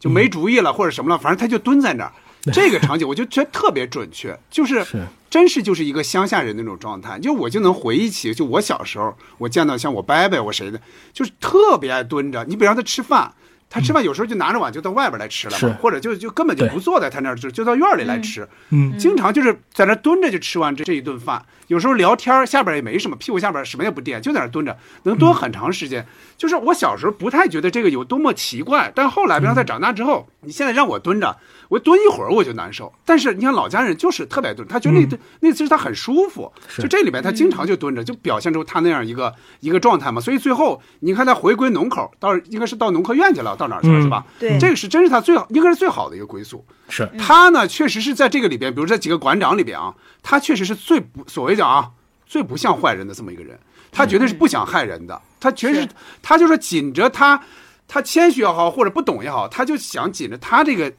[0.00, 2.12] 就没主意了或者什么了，反正他就蹲在那儿。
[2.52, 4.84] 这个场景我就觉得特别准确，就是
[5.30, 10.80] 真是就是一个乡下人那种状态，就我就能回忆起，就我小时候我见到像我伯伯我谁的，
[11.12, 12.44] 就是特别爱蹲着。
[12.48, 13.32] 你比如让他吃饭，
[13.70, 18.46] 他吃饭有时候就拿着碗就到外边来吃了嘛，或者就就根本就不坐在他那儿，就就到院里来吃。
[18.70, 21.42] 嗯，经常就是在那蹲着就吃完这这一顿饭。
[21.68, 26.04] 有时候聊天下边也没什么，屁股下边什么也不垫，就在那蹲着，能蹲很长时间。
[26.36, 31.34] 就是我小时候不太觉得这个有多么奇怪，但后来，比方在长大之后，你现在让我蹲着。
[31.72, 36.52] 我蹲一会儿我就难受，但是你看老家人就是特别蹲，他觉得那蹲那姿势他很舒服。
[36.76, 40.20] 就这里边他经常就蹲着，就表现出他那样一个一个状态嘛。
[40.20, 44.22] 所以最后你看他回归农口，到应该是到农科院去了，到哪去了是吧？
[44.38, 46.62] 对，这个是真是他最好，应该是最好的一个归宿。
[46.90, 51.88] 是他呢，确实是在这个里边，比如这几个馆长里边啊，他确实是最不所谓讲啊，
[52.26, 53.58] 最不像坏人的这么一个人。
[53.90, 55.88] 他绝对是不想害人的，他确实
[56.20, 57.42] 他就是紧着他，
[57.88, 60.92] 他谦虚也好，或者不懂也好，他就想紧着他这个。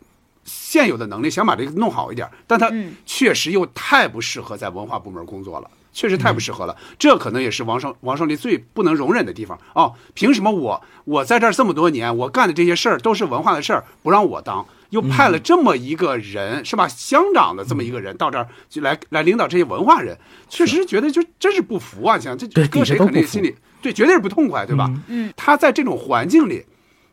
[0.43, 2.71] 现有的能力想把这个弄好一点，但他
[3.05, 6.75] 确实又太不适合在文化部门工作了，确实太不适合了。
[6.97, 9.93] 这可能也是王胜王胜利最不能容忍的地方哦。
[10.13, 16.87] 凭什么我我在这儿这么多年，我干的这些事儿都是文化的事儿，不让我当，又派了这么一个人是吧？
[16.87, 20.17] 乡长的这么一个人到这儿就来来领导这些文化人，
[20.49, 22.19] 确实觉得就真是不服啊！
[22.19, 24.91] 想这搁谁肯定心里对绝对是不痛快，对吧？
[25.07, 26.65] 嗯，他在这种环境里，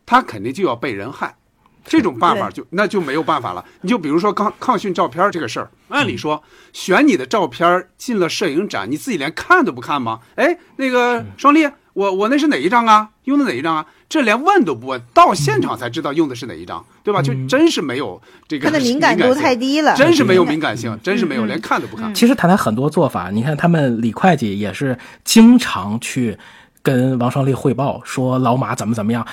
[0.07, 1.36] 他肯定就要被人害。
[1.85, 3.65] 这种办法就那就没有办法了。
[3.81, 6.43] 你就比如说抗抗训照片这个事儿，按理说
[6.73, 10.20] 选你的照片进了摄影展，你自己连看都不看吗？
[10.36, 13.11] 哎，那个双立，我我那是哪一张啊？
[13.24, 13.86] 用的哪一张啊？
[14.09, 17.23] 这连问都不问，到现场才知道用的是哪一张，对吧？
[17.23, 18.66] 就真是没有这个。
[18.66, 22.12] 他的敏感度太低了，真是没有敏感性，真是没有，连看都不看。
[22.12, 26.36] 其实谈谈很多做法，你看他们李会计也是经常去
[26.82, 29.24] 跟王双立汇报，说老马怎么怎么样。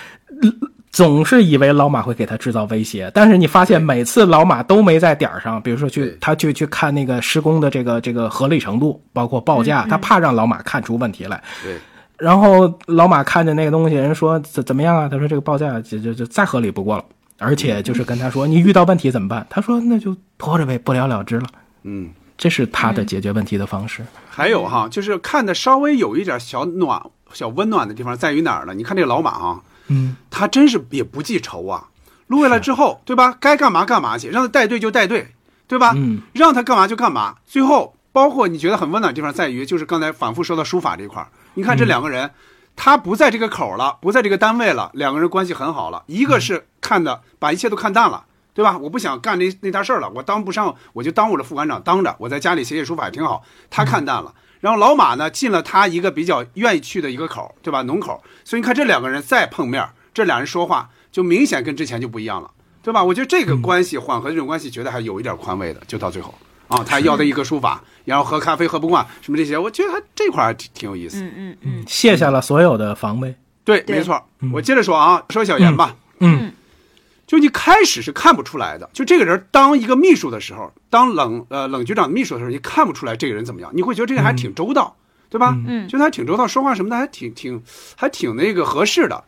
[0.98, 5.62] 总是以为老马会给他制造威胁，但是你发现每次老马都没在点儿上。
[5.62, 11.40] 比如说去他去去看那个施工的这个这个合理程度，包括报价，他怕让老马看出问题来。
[11.62, 11.78] 对。
[12.18, 15.08] 然后老马看见那个东西，人说怎怎么样啊？
[15.08, 17.06] 他说这个报价就就就再合理不过了。
[17.38, 19.46] 而且就是跟他说你遇到问题怎么办？
[19.52, 21.46] 他说那就拖着呗，不了了之了。
[21.84, 22.10] 嗯，
[22.40, 24.04] 这是他的解决问题的方式。
[24.32, 27.00] 还有哈，就是看的稍微有一点小暖、
[27.34, 28.74] 小温暖的地方在于哪儿呢？
[28.74, 29.62] 你看这个老马啊。
[29.88, 31.88] 嗯，他真是也不记仇啊，
[32.28, 33.38] 录下来之后，对吧？
[33.40, 35.34] 该干嘛干嘛去，让他带队就带队，
[35.68, 35.94] 对吧？
[35.96, 37.36] 嗯，让他干嘛就干嘛。
[37.46, 41.30] 最后，包括你觉得很温暖的地方在于，就是刚才反复说到书法这一块儿。
[41.54, 42.32] 你看这两个人，
[42.76, 46.04] 他不在这个口了，不在这个单位了，两个人关系很好了。
[46.08, 48.78] 一个是看的把一切都看淡了，对吧？
[48.78, 53.44] 我不想干那那大事儿了，我当不上，我就当我的副馆长当着，我在家里写写书法也挺好。
[53.70, 54.34] 他看淡了。
[54.60, 57.82] 然后老马呢进了他一个比较愿意去的一个口，对吧？
[57.84, 58.24] 农口。
[58.44, 62.50] 所以你看这两个人再碰面，这俩人说话就明显跟之前就不一样了，
[62.82, 63.04] 对吧？
[63.04, 65.82] 我觉得这个关系缓和这种关系，觉得还有一点宽慰的。
[65.88, 66.34] 就到最后
[66.68, 71.22] 啊，他要的一个书法，然后喝咖啡喝不惯什么这些，我觉得他这块挺挺有意思。
[71.22, 73.36] 嗯嗯嗯，卸下了所有的防备。
[73.64, 74.22] 对，没错。
[74.54, 75.96] 我接着说啊，说小严吧。
[76.20, 76.52] 嗯。
[77.28, 84.96] 就你开始是看不出来的，就这个人当一个秘书的时候，当冷呃冷局长的秘书的时候，你看不出来这个人怎么样，你会觉得这个人还挺周到，
[85.30, 85.56] 对吧？
[85.68, 87.62] 嗯，就他挺周到，说话什么的还挺挺
[87.98, 89.26] 还挺那个合适的。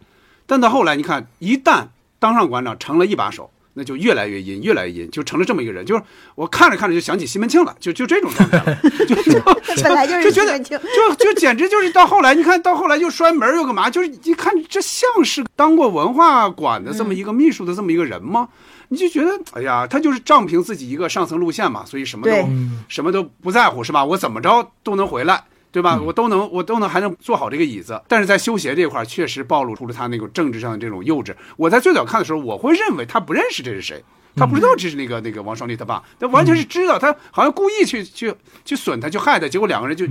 [0.48, 5.86] 但到后来，你看一旦当上馆长，成了一把手，那就越来越阴，越来越阴，就成了这么一个人。
[5.86, 6.04] 就是
[6.36, 8.78] 我看着看着就想起西门庆了，就就这种状态了，
[9.08, 9.42] 就 就
[9.82, 13.90] 本来就是就觉得西门庆就就简直就是到后来，你看到后来又摔门又干嘛？
[13.90, 18.50] 就是一看这像是当过文化馆的这么一个秘书的这么一个人吗？
[18.90, 22.50] 你就觉得哎呀，他就是仗凭自己一个上层路线嘛，所以什么对都
[22.90, 24.04] 什么都不在乎是吧？
[24.04, 25.44] 我怎么着都能回来。
[25.72, 25.84] 对嗯。
[25.84, 26.00] 吧？
[26.02, 31.36] 我都能，我都能还能坐好这个椅子，但是在修鞋这块儿确实暴露出了他那个政治上的这种幼稚。
[31.58, 34.04] 我在最早看的时候，我会认为他不认识这是谁，
[34.36, 38.34] 他不知道这是那个那个王双立他爸，他完全是知道，他好像故意去去
[38.66, 40.06] 去损他，去害他，结果两个人就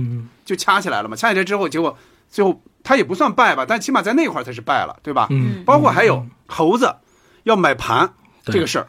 [0.45, 1.15] 就掐起来了嘛。
[1.15, 1.97] 掐起来之后，结果
[2.29, 5.27] 最后他也不算败吧，但起码在那块儿他是败了，对吧？
[5.29, 5.63] 嗯。
[5.65, 6.95] 包括还有猴子
[7.43, 8.13] 要买盘
[8.45, 8.87] 这个事儿，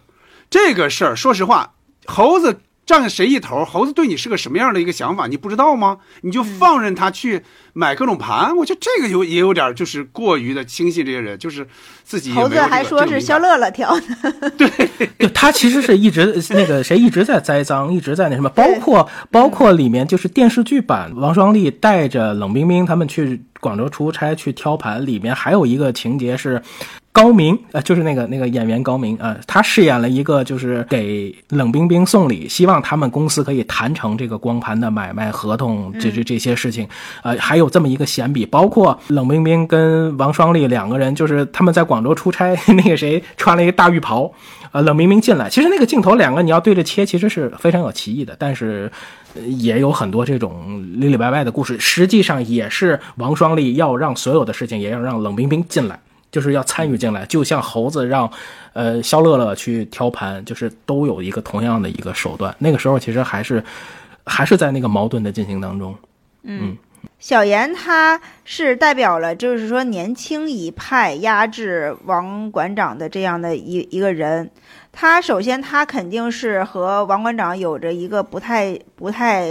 [0.49, 1.73] 这个事儿说实话，
[2.07, 2.61] 猴子
[2.91, 5.99] 站谁一头，猴子对你是个什么样的一个想法，你不知道吗？
[6.23, 11.65] 你就放任他去买各种盘，我觉得这个有也有点就是过于的轻信这些人，就是
[12.03, 14.69] 自己猴子还说是肖乐，乐乐挑的，对
[15.33, 26.61] 他其实是一直那个谁一直在栽赃，一直在那什么，包括包括里面就是电视剧版王双立带着冷冰冰他们去广州出差去挑盘，里面还有一个情节是。
[27.13, 36.89] 高明，呃，就是那个那个演员高明啊、呃，他饰演了一个就是给冷冰冰送礼，希望他们公司可以谈成这个光盘的买卖合同，这这这些事情，
[37.23, 44.33] 呃，还有这么一个闲笔，包括冷冰冰跟王双立两个人，就是他们在广州出差， 那个谁穿了一个大浴袍，
[44.71, 48.91] 呃，冷冰冰进来，其实那个镜头两个你要对着切，其实是非常有歧义的，但是。
[49.33, 55.97] 呃也有很多这种里里外外的故事，实际上也是王双立要让所有的事情也要让冷冰冰进来，
[56.31, 58.31] 就是要参与进来，就像猴子让，
[58.73, 62.55] 呃，肖乐乐去挑盘，就是都有一个同样的一个手段。
[62.59, 63.63] 那个时候其实还是
[64.25, 65.95] 还是在那个矛盾的进行当中。
[66.43, 66.77] 嗯
[67.19, 74.51] 小严他是代表了，就是说年轻一派压制王馆长的这样的一一个人。
[74.93, 79.47] 他首先他肯定是和王馆长有着一个不太不太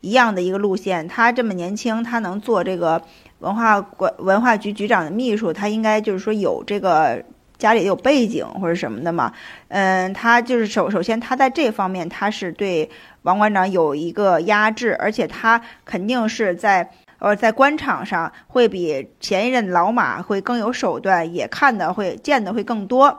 [0.00, 1.06] 一样的一个路线。
[1.08, 3.02] 他这么年轻，他能做这个
[3.42, 7.22] 文化馆文化局局长的秘书，他应该就是说有这个
[7.58, 9.32] 家里有背景或者什么的嘛。
[9.68, 12.88] 嗯，他就是首首先他在这方面他是对
[13.22, 16.90] 王馆长有一个压制，而且他肯定是在。
[17.18, 23.16] 呃，在官场上会比前一任老马会更有手段，也看的会见的会更多，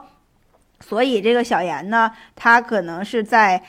[0.80, 3.62] 所以这个小严呢，他可能是在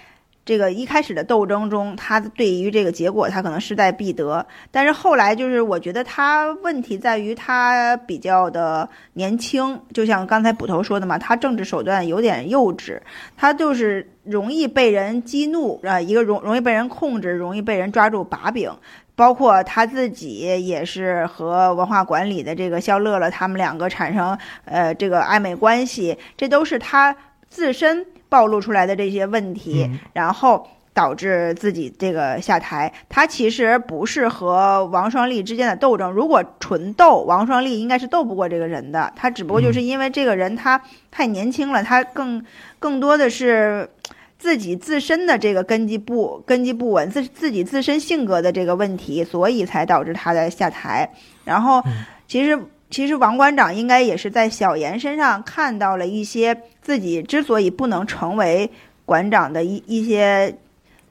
[0.46, 13.00] 这个一开始的斗争中，他对于这个结果他可能势在必得，但是后来就是我觉得他问题在于他比较的年轻，就像刚才捕头说的嘛，他政治手段有点幼稚，
[13.36, 18.72] 他就是容易被人激怒啊，一个容容易被人控制，容易被人抓住把柄。
[19.18, 27.16] 包括他自己也是和文化管理的这个肖乐乐他们两个产生呃这个暧昧关系，这都是他
[27.50, 32.92] 自身暴露出来的这些问题，然后导致自己这个下台。
[33.10, 39.12] 他其实不是和王双立之间的斗争，如果纯斗，王双立应该是斗不过这个人的。
[39.16, 40.82] 他只不过就是因为这个人他
[41.12, 42.44] 太年轻了，他更
[42.80, 43.90] 更多的是。
[44.38, 51.10] 自己自身的这个根基不根基不稳，自自己自身性格的这个问题，所以才导致他的下台。
[51.46, 51.82] 然后，
[52.28, 58.70] 其实其实王馆长应该也是在小严身上看到了一些自己之所以不能成为
[59.06, 60.56] 馆长的一一些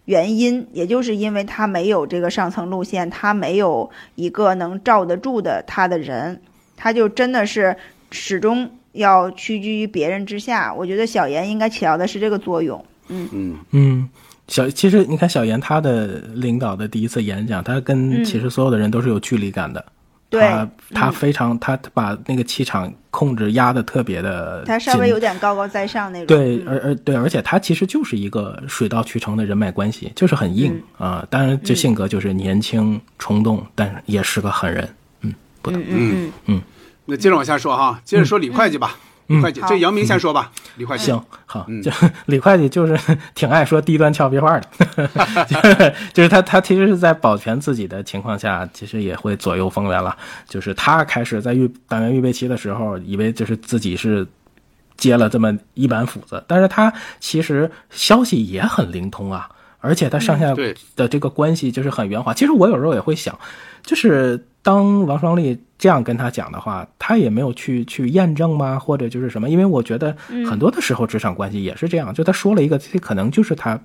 [0.06, 6.40] 原因，也就是因为他没有这个上层路线，他没有一个能罩得住的他的人，
[6.76, 7.76] 他就真的是
[8.10, 10.72] 始终要屈居于别人之下。
[10.72, 12.82] 我觉得小严应该起到的是这个作用。
[13.09, 14.09] 嗯嗯嗯，
[14.48, 19.84] 小其实你看小严他的领导的第一次演讲，他跟嗯其实所有的人都是有距离感的。
[20.35, 26.27] 对他他嗯非常他把那个气场控制压的特别的，他稍微有点高高在上那种。
[26.27, 34.89] 对，嗯而而对，而且他其实就是一个水到渠成的人脉关系，就是很硬啊、当然，这性格就是年轻冲动，但是也是个狠人。
[35.20, 35.81] 嗯，不能。
[35.82, 36.62] 嗯嗯嗯，
[37.06, 38.97] 那接着往下说哈，接着说李会计吧。
[39.26, 40.51] 李会计，好这杨明先说吧。
[40.76, 41.90] 李会计，行，好，嗯就
[42.26, 42.98] 李会计就是
[43.34, 44.66] 挺爱说低端俏皮话的，
[45.48, 50.16] 就是就是他他其实是在保全自己的情况下，其实也会左右逢源了。
[50.48, 54.26] 就是他开始在预党员预备期的时候，以为就是自己是
[54.96, 59.48] 接了这么一板斧子，但是他其实消息也很灵通啊，
[59.80, 62.34] 而且他上下对的这个关系就是很圆滑。
[62.34, 63.38] 其实我有时候也会想，
[63.85, 68.78] 就是当王双立这样跟他讲的话，他也没有去去验证吗？
[68.78, 69.48] 或者就是什么？
[69.51, 70.16] 因为我觉得
[70.48, 73.78] 很多的时候职场关系也是这样，就他说了一个，这可能就是他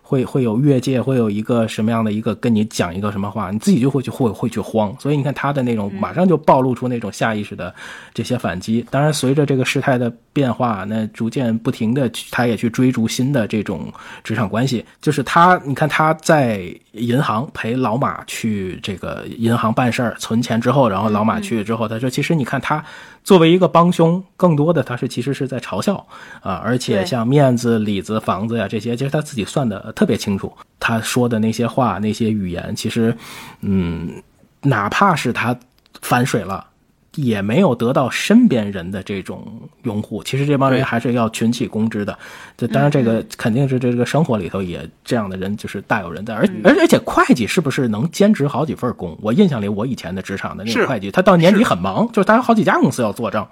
[0.00, 4.94] 会会有越界，会有一个什么样的一个跟你讲一个什么话，你自己就会去会会去慌。
[4.98, 7.74] 所以你看他的那种马上就暴露出那种下意识的
[8.12, 8.84] 这些反击。
[8.90, 13.92] 当然，随着这个事态的变化，那逐渐不停的他也去追逐新的这种
[14.22, 14.84] 职场关系。
[15.00, 22.84] 就是他，你看他在银行陪老马去这个银行办事儿存钱之后，然后老马去之后，他说其实你看他
[23.22, 26.06] 作为一个帮凶，更多的他是其实是在嘲笑
[26.40, 29.92] 啊，而且像面子、里子、房子呀这些，其实他自己算的。
[29.94, 33.16] 特别清楚，他说的那些话、那些语言，其实，
[33.60, 34.22] 嗯，
[34.62, 35.56] 哪怕是他
[36.00, 36.66] 反水了，
[37.14, 40.22] 也没有得到身边人的这种拥护。
[40.22, 42.18] 其实这帮人还是要群起攻之的。
[42.56, 46.34] 这当然，这个肯定是这个生活里头也这样的人就是大有人在。
[46.34, 49.16] 而而而且会计是不是能兼职好几份工？
[49.20, 53.48] 我印象里，我以前的职场的那个会计，他到年底很忙，就是他有好几家公司要做账，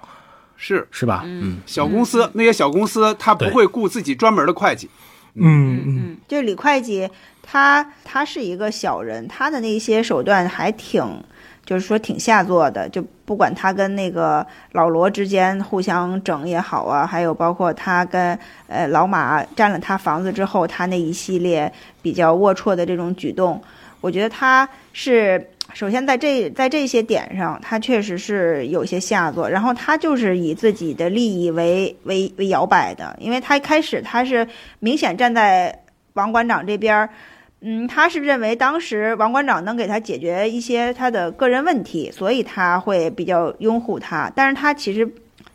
[0.57, 1.23] 是是吧？
[1.25, 4.89] 嗯，小公司那些小公司，他不会雇自己专门的会计。
[5.35, 7.09] 嗯嗯，就李会计，
[7.41, 11.03] 他他是一个小人，他的那些手段还挺，
[11.65, 12.87] 就是说挺下作的。
[12.89, 18.37] 就不管他跟那个老罗之间互相整也好啊，还有包括他跟
[18.67, 21.71] 呃老马占了他房子之后，他那一系列
[22.01, 23.61] 比较龌龊的这种举动，
[24.01, 25.49] 我觉得他是。
[25.73, 34.47] 首先，在这在这些点上，他确实是有些下作，然后他就是以自己的利益为为为摇摆的，因为他一开始他是
[34.79, 35.75] 明显站在
[36.13, 37.09] 王馆长这边，
[37.63, 45.09] 嗯，他是认为当时王馆长能给他解决一些他的个人问题，所以他会比较拥护他，但是他其实。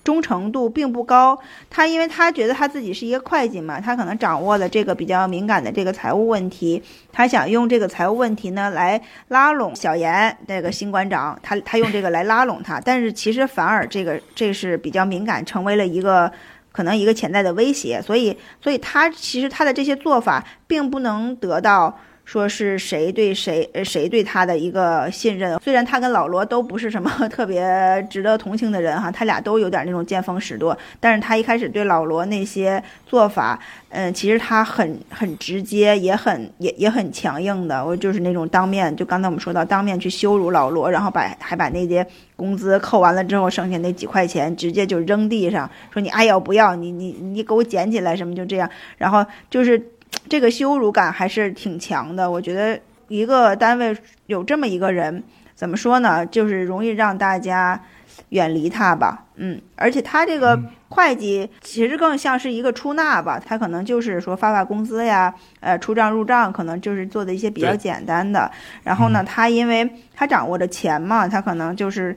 [0.04, 6.82] 忠诚度并不高，他因为他觉得他自己是一个会计嘛，他可能掌握了这个比较敏感的这个财务问题，
[7.12, 8.98] 他想用这个财务问题呢来
[9.28, 16.32] 拉拢小严这个新馆长，他他用这个来拉拢他，但是其实反而这个这是比较敏感，成为了一个
[16.72, 21.98] 可能一个潜在的威胁，所以所以他其实他的这些做法并不能得到。
[22.28, 25.58] 说是谁对谁，呃，谁对他的一个信任？
[25.60, 37.82] 虽然他跟老罗都不是什么 特别值得同情的人哈，他俩都有点那种见风使舵，但是他一开始对老罗那些做法，嗯，其实他很很直接，也很也也很强硬的。
[37.82, 42.06] 我就是那种当面，就刚才我们说到当面去羞辱老罗，然后把还把那些
[42.36, 46.76] 工资扣完了之后剩下那几块钱直接就扔地上，说你爱要不要？
[46.76, 48.34] 你你你给我捡起来什么？
[48.34, 48.68] 就这样，
[48.98, 49.82] 然后就是。
[50.28, 52.78] 这个羞辱感还是挺强的，我觉得
[53.08, 55.22] 一个单位有这么一个人，
[55.54, 56.24] 怎么说呢？
[56.26, 57.80] 就是容易让大家
[58.28, 59.24] 远离他吧。
[59.36, 68.50] 嗯，而且他这个会计其实更像是一个出纳吧，他可能就是说发发工资呀，呃，出账入账，可能就是做的一些比较简单的。
[68.82, 72.14] 然后呢，他因为他掌握着钱嘛，他可能就是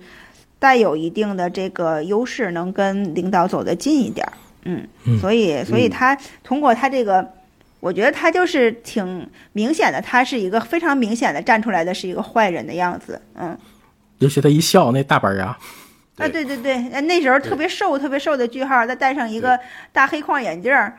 [0.60, 4.28] 带有一定的这个优势，能跟领导走得近一点。
[4.66, 4.86] 嗯，
[5.20, 7.26] 所以，所以他通过他这个。
[7.82, 13.58] 我觉得他就是挺明显的，他是一个非常明显的站出来的是一个坏人的样子，嗯。
[14.20, 15.48] 尤其他一笑，那大板牙。
[16.18, 19.60] 啊，对对对，那时候特别瘦，特别瘦的句号，再戴上一个
[19.92, 20.96] 大黑框眼镜儿。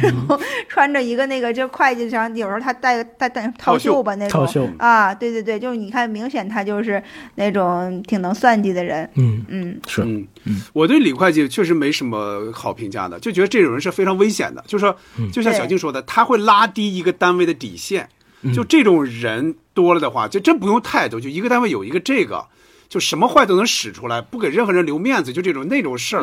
[0.00, 4.46] 然后穿着一个那个，就会计上有时候他戴戴戴套袖吧那种
[4.78, 7.02] 啊，对对对，就是你看明显他就是
[7.34, 14.96] 那种挺能算计的人，嗯嗯是嗯嗯，我对李会计确实没什么好评价的，就觉得这种人是非常危险的，就是说，
[15.32, 18.08] 就像小静说的，他会拉低一个单位的底线，
[18.54, 22.46] 就这种人多了的话，就真不用太多，就一个单位有一个这个。
[22.88, 26.22] 就什么坏都能使出来，不给任何人留面子，就这种那种事儿，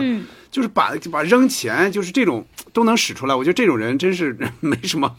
[0.54, 3.34] 就是把把扔钱，就是这种都能使出来。
[3.34, 5.12] 我觉得这种人真是 没什么，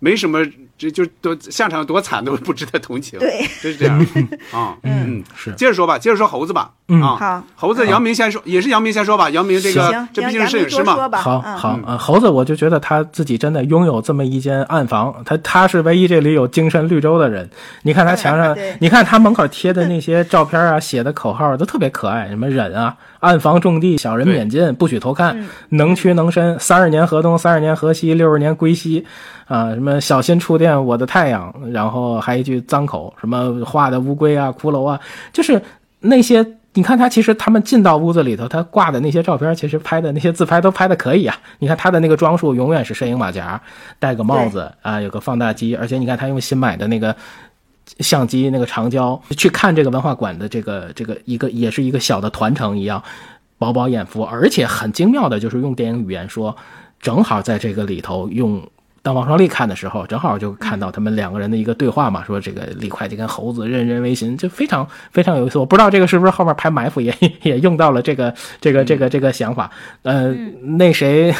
[0.00, 0.40] 没什么。
[0.78, 3.98] 这就都下场多惨都不值得同情，对，就是这样
[4.54, 5.50] 啊，嗯，是。
[5.54, 17.50] 接着说吧，接着说猴子吧，嗯，好，猴子，杨明先说，也是杨明先说吧，杨明这个，这毕竟是摄影师嘛，好好，猴子，我就觉得他自己真的拥有这么一间暗房，他他是唯一这里有精神绿洲的人。
[17.82, 29.04] 你看他墙上，你看他门口贴的那些照片啊，写的口号都特别可爱，什么忍啊，暗房种地，小人免进，不许偷看，能屈能伸，三十年河东，三十年河西，六十年归西。
[29.46, 35.00] 啊，什么小心触电我的太阳，然后还一句脏口，什么画的乌龟啊、骷髅啊，
[35.32, 35.60] 就是
[36.00, 36.46] 那些。
[36.74, 41.34] 你看他其实他们进到屋子里头，他挂的那些照片，其实拍的那些自拍都拍的可以啊。
[41.58, 43.60] 你看他的那个装束永远是摄影马甲，
[43.98, 47.16] 戴个帽子啊，有个放大机，而且你看他用新买的那个
[48.00, 53.02] 相机那个长焦去看这个文化馆的这个这个一个也是一个小的团城一样，
[53.58, 56.56] 饱饱眼福，而且很精妙的就是用电影语言说，
[57.00, 58.62] 正好在这个里头用。
[59.00, 65.58] 当王双立看的时候，正好就看到他们两个人的一个对话嘛，说这个李会计跟猴子任人唯心，就非常非常有意思。
[65.58, 69.70] 我不知道这个是不是后面拍埋伏也也用到了这个这个这个这个想法。
[70.02, 70.32] 呃，
[70.76, 71.34] 那谁，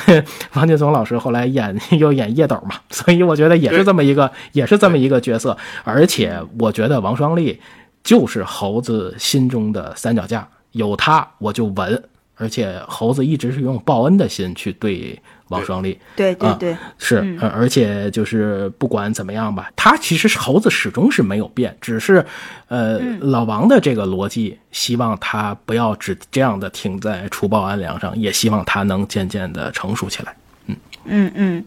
[0.54, 5.56] 王劲松老师后来演 又演叶斗嘛，所以我觉得也是这么一个也是这么一个角色。
[5.84, 7.60] 而且我觉得王双立
[8.02, 12.02] 就是猴子心中的三脚架，有他我就稳。
[12.40, 15.20] 而且猴子一直是用报恩的心去对。
[15.48, 22.24] 王双立，对对对，是，而且就是不管怎么样吧，他其实猴子始终是没有变，只是，
[22.68, 30.34] 呃，老王的这个逻辑，希望他不要只这样的停在除暴安良上，也希望他能渐渐的成熟起来。
[30.66, 30.76] 嗯。
[31.04, 31.64] 嗯嗯，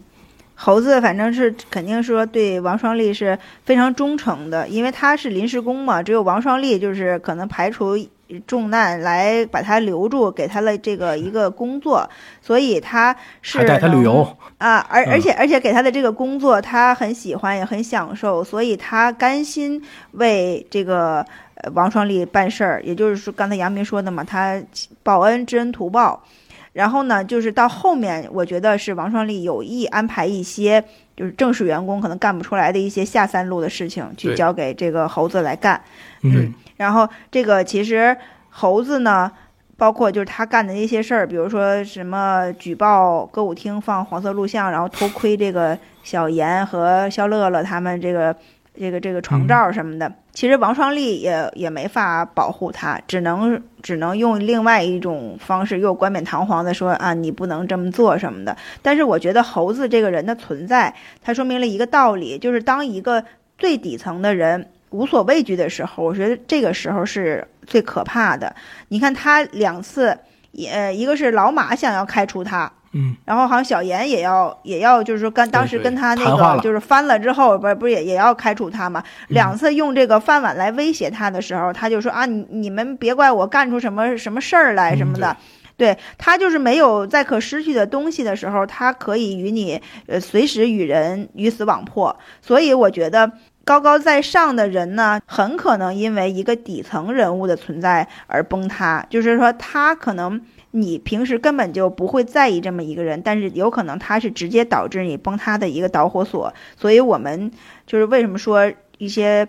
[0.54, 7.96] 猴子反正是肯定说对王双立是非常忠诚的，因为他是临时工嘛，只有王双立就是可能排除。
[8.40, 12.08] 重难来把他留住，给他了这个一个工作，
[12.40, 14.26] 所以他是带他旅游
[14.58, 19.82] 啊，而而且而且给他的这个工作他很喜欢也很享受，所以他甘心
[20.12, 21.24] 为这个
[21.74, 22.82] 王双立办事儿。
[22.82, 24.62] 也就是说，刚才杨明说的嘛，他
[25.02, 26.22] 报恩知恩图报。
[26.72, 30.82] 然后呢，就是到后面，我觉得是王双立有意安排一些
[31.16, 35.80] 就是正式员工可能干不出来的一些下三路的事情，去交给这个猴子来干。
[36.22, 36.52] 嗯。
[36.76, 38.16] 然后这个其实
[38.50, 39.30] 猴子呢，
[39.76, 48.34] 包括就是他干的那些事儿，比如说什么举报歌舞厅放黄色录像，然后偷窥这个小严和肖乐乐他们这个
[48.74, 58.56] 这个这个床罩什么的，其实王双立也也没法保护他，只能只能用另外一种方式又冠冕堂皇的说啊，你不能这么做什么的。
[58.80, 63.24] 但是我觉得猴子这个人的存在，他说明了一个道理，就是当一个
[63.58, 64.68] 最底层的人。
[64.90, 68.54] 无所畏惧的时候，我觉得这个时候是最可怕的。
[68.88, 70.14] 你看他两次，
[70.50, 79.02] 也一个是老马想要开除他，嗯，然后好像小严也要也要，就是说跟当时跟他那个就是翻了之后，不是不是也也要开除他嘛？
[79.28, 85.36] 两次用这个饭碗来威胁他的时候，他就说啊，你你们别怪我干出什么什么事儿来什么的。
[85.76, 92.14] 对他就是没有在可失去的东西的时候，他可以与你呃随时与人鱼死网破。
[92.40, 93.32] 所以我觉得。
[93.64, 99.06] 高高在上的人呢，很可能因为一个底层人物的存在而崩塌。
[99.08, 100.40] 就是说，他可能
[100.72, 106.52] 你平时根本就不会在意这么一个人，但是有可能他是直接导致你崩塌的一个导火索。
[106.76, 107.50] 所以，我们
[107.86, 109.48] 就是为什么说一些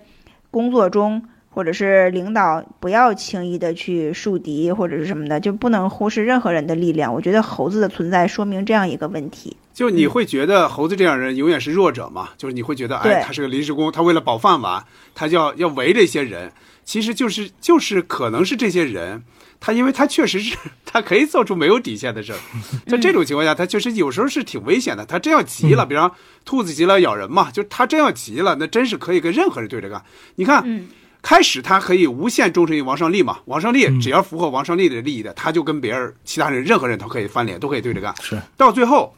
[0.52, 1.24] 工作中。
[1.56, 7.14] 或者是领导不要轻易的去树敌或者是什么的，就不能忽视任何人的力量。
[7.14, 12.30] 我觉得猴子的存在说明这样一个问题：就你会觉得猴子这样人永远是弱者嘛？
[12.40, 14.84] 就是你会觉得，哎，他是个临时工，他为了保饭碗，
[15.14, 16.52] 他就要要围着一些人。
[16.84, 19.22] 其实就是就是可能是这些人，
[19.66, 22.40] 他因为他确实是他可以做出没有底线的事儿，
[22.86, 25.06] 在这种情况下，他确实有时候是挺危险的。
[25.06, 26.14] 他真要急了，比方
[26.44, 30.04] 兔子急了咬人嘛，就他真要急了，那真是可以跟任何人对着干。
[30.36, 30.86] 你看。
[31.26, 33.38] 开始他可以无限忠诚于王胜利嘛？
[33.46, 38.14] 王胜利只要符合王胜利的利益的，他就跟别人、其他人、任何人都可以翻脸，都可以对着干。
[38.22, 39.16] 是到最后，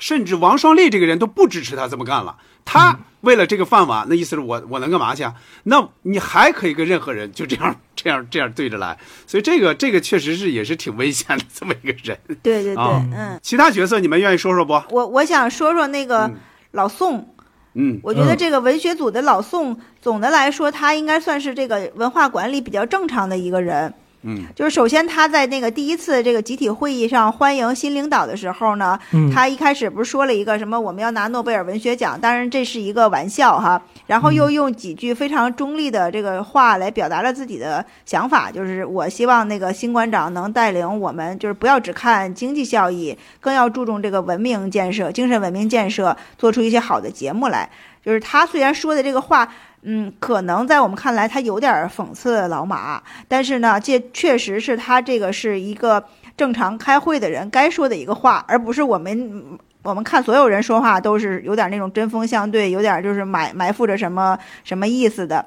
[0.00, 2.36] 甚至王双立这个人都不支持他这么干了。
[2.64, 5.24] 他为了这个饭碗，那意思是我我能干嘛去？
[5.64, 8.98] 那你还可以跟任何人就这样、 这样、这样对着来。
[9.26, 12.18] 所以这个这个确实是也是挺危险的这么一个人。
[12.42, 13.38] 对对对，嗯。
[13.42, 14.72] 其他角色你们愿意说说不？
[14.90, 16.30] 我我想说说那个
[16.72, 17.34] 老宋。
[17.74, 23.94] 嗯，我觉得这个文学组的老宋，总的来说，他应该算是这个文化管理比较正常的一个人。
[24.22, 28.98] 嗯，就是首先他在那个第一次这个集体会议上欢迎新领导的时候呢，
[29.32, 47.70] 他一开始不是说了一个什么我们要拿诺贝尔文学奖，当然这是一个玩笑哈，然后又用几句非常中立的这个话来表达了自己的想法，就是我希望那个新馆长能带领我们，就是不要只看经济效益，更要注重这个文明建设、精神文明建设，做出一些好的节目来。
[48.04, 49.50] 就是他虽然说的这个话。
[49.82, 56.04] 嗯，可能在我们看来，他有点讽刺老马，但是呢，这确实是他这个是一个
[56.36, 65.46] 正常开会的人该说的一个话，而不是我们我们看所有人说话都是有点那种针锋相对，有点就是埋埋伏着什么什么意思的。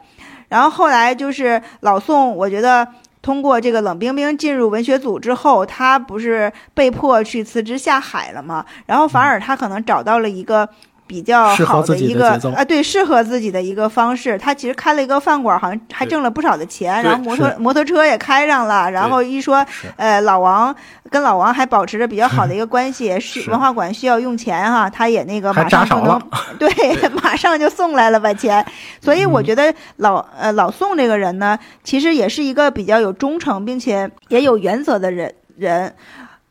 [0.50, 2.88] 然后后来就是老宋，我觉得
[3.22, 8.66] 通过这个冷冰冰进入文学组之后，他不是被迫去辞职下海了吗？
[8.88, 10.68] 然后反而他可能找到了一个。
[11.14, 14.36] 比较好的一个啊，对，适合自己的一个方式。
[14.36, 17.04] 他其实开了一个饭馆，好像还挣了不少的钱。
[17.04, 18.90] 然后摩托摩托车也开上了。
[18.90, 19.64] 然后一说，
[19.96, 20.76] 呃，老王
[21.12, 23.20] 跟老王还保持着比较好的一个 关系。
[23.20, 26.20] 是文化馆需要用钱哈，他也那个马上就能
[26.58, 26.70] 对，
[27.22, 28.66] 马上就送来了把钱。
[29.00, 35.94] 所以我觉得老呃老宋这个人呢，其实也是一个比较有忠诚并且也有原则的人人。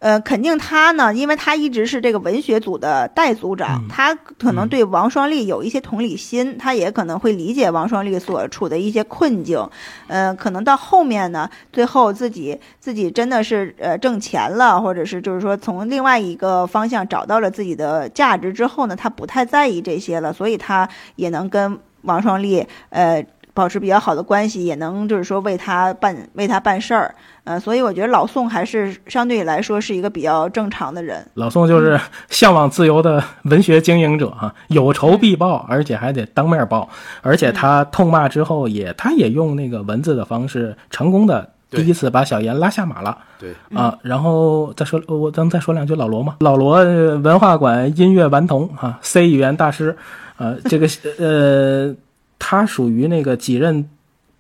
[0.03, 9.65] 呃，肯定他呢，因为他一直是这个文学组的代组长，他可能对王双立有一些同理心，他也可能会理解王双立所处的一些困境。
[10.09, 23.25] 呃，可能到后面呢，最后自己自己真的是呃挣钱了，或者是就是说从另外一个方向找到了自己的价值之后呢，他不太在意这些了，所以他也能跟王双立呃。
[23.55, 27.15] 保持比较好的关系，也能就是说为他办为他办事儿，
[27.45, 31.23] 呃，所以我觉得老宋还是相对来说是一个比较正常的人。
[31.35, 32.01] 老宋就是
[32.31, 36.89] 向往自由的文学经营者哈，有仇必报，而且还得当面报，
[37.21, 43.19] 而且他痛骂之后也他也用那个文字的方式，成功的第一次把小严拉下马了。
[43.39, 43.53] 对。
[43.75, 49.95] 啊，然后再说我咱再说两句老罗嘛，老罗文化馆音乐顽童哈，C 语言大师，
[50.39, 50.89] 呃，这个
[51.19, 51.95] 呃。
[52.45, 53.89] 他属于那个几任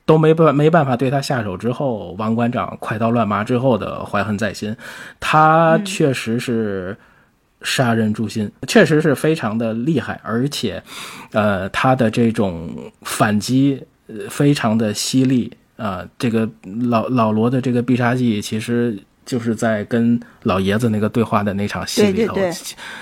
[0.04, 4.76] 都没办没办法对他下手之后，王馆长快刀乱麻之后的怀恨在心。
[5.20, 6.96] 他确实是
[7.62, 10.82] 杀人诛心，确实是非常的厉害，而且，
[11.30, 12.68] 呃，他的这种
[13.02, 13.80] 反击
[14.28, 16.04] 非常的犀利啊。
[16.18, 16.50] 这个
[16.90, 20.20] 老老罗的这个必杀技，其实就是在跟。
[20.44, 22.36] 老爷子那个对话的那场戏里头，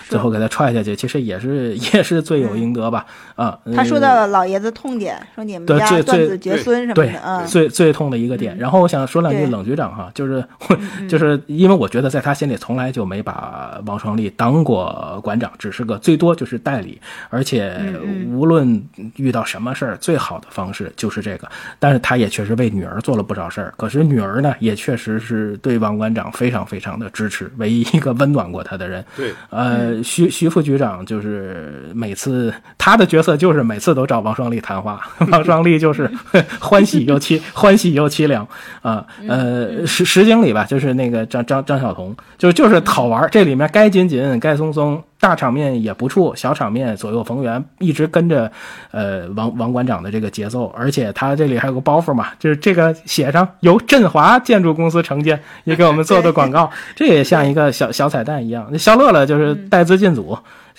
[0.09, 3.07] 最后给他踹下去，其实也是 也是罪有应得吧？
[3.37, 8.57] 啊，他说到了老爷子痛点，说你们家断子绝孙什么的，啊，最最痛的一个点。
[8.59, 10.45] 然后我想说两句，冷局长哈，就是
[11.09, 17.01] 就是因为我觉得在他心里从来就没把王双立当过馆长，只是个最多就是代理，
[17.31, 17.81] 而且
[18.29, 18.87] 无论
[19.17, 21.49] 遇到什么事儿，最好的方式就是这个。
[21.79, 27.30] 但是他也确实为女儿做了不少事儿，可是女儿呢，也确实是对王馆长非常非常的支。
[27.31, 29.05] 是唯一一个温暖过他的人。
[29.16, 35.01] 对，呃，徐徐副局长就是每次他的角色就是每次都找王双立谈话，
[35.31, 36.11] 王双立就是
[36.61, 38.47] 欢喜又凄欢喜又凄凉
[38.82, 39.07] 啊。
[39.28, 45.02] 呃，石石经理吧，就是那个张张张晓彤，就就是讨玩这里面该紧紧该松松。
[45.20, 48.51] 大场面也不怵，小场面左右逢源，一直跟着，
[48.90, 58.66] 呃，王王馆长的这个节奏，而且他这里还有个包袱嘛，就是这个写上由振华建筑公司承建，也给我们做的广告， 这也像一个小小彩蛋一样。
[58.72, 60.36] 那肖乐乐就是带资进组。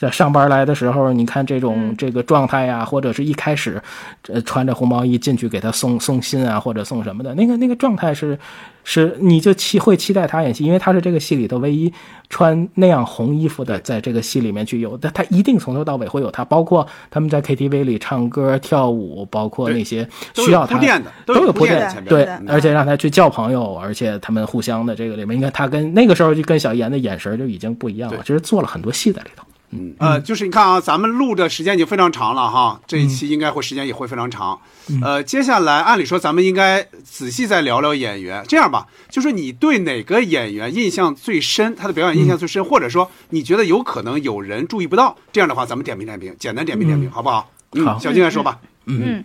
[0.09, 3.81] 上班来的时候，你看这种这个状态呀，或者是一开始，
[4.29, 8.39] 呃，穿着红毛衣进去给他送送信啊，或者送什么的，那个那个状态是，
[8.83, 11.93] 是你就期会期待他演戏，因为他是这个戏里头唯一
[12.29, 20.79] 穿那样红衣服的，在这个戏里面去有，但他一定从头到尾会有他，包括他们在 KTV 里唱歌跳舞，包括那些需要他
[21.25, 29.43] 都有铺垫，对，而且让他去叫朋友，而且他们互相的这个里面，你看他跟那个时候就跟小严的眼神就已经不一样了，其实做了很多戏在里头。
[29.71, 34.59] 嗯呃，就是你看啊，咱们录的时间已经非常长了哈，这一期应该会时间也会非常长。
[35.01, 38.43] 呃，接下来按理说咱们应该仔细再聊聊演员。
[38.47, 47.49] 这样吧，就是你对哪个演员印象最深，他的表演印象最深，或者说你觉得有可能有人注意不到，这样的话咱们点评点评，简单点评点评，好不好？
[47.73, 48.59] 嗯，小金来说吧。
[48.85, 49.23] 嗯。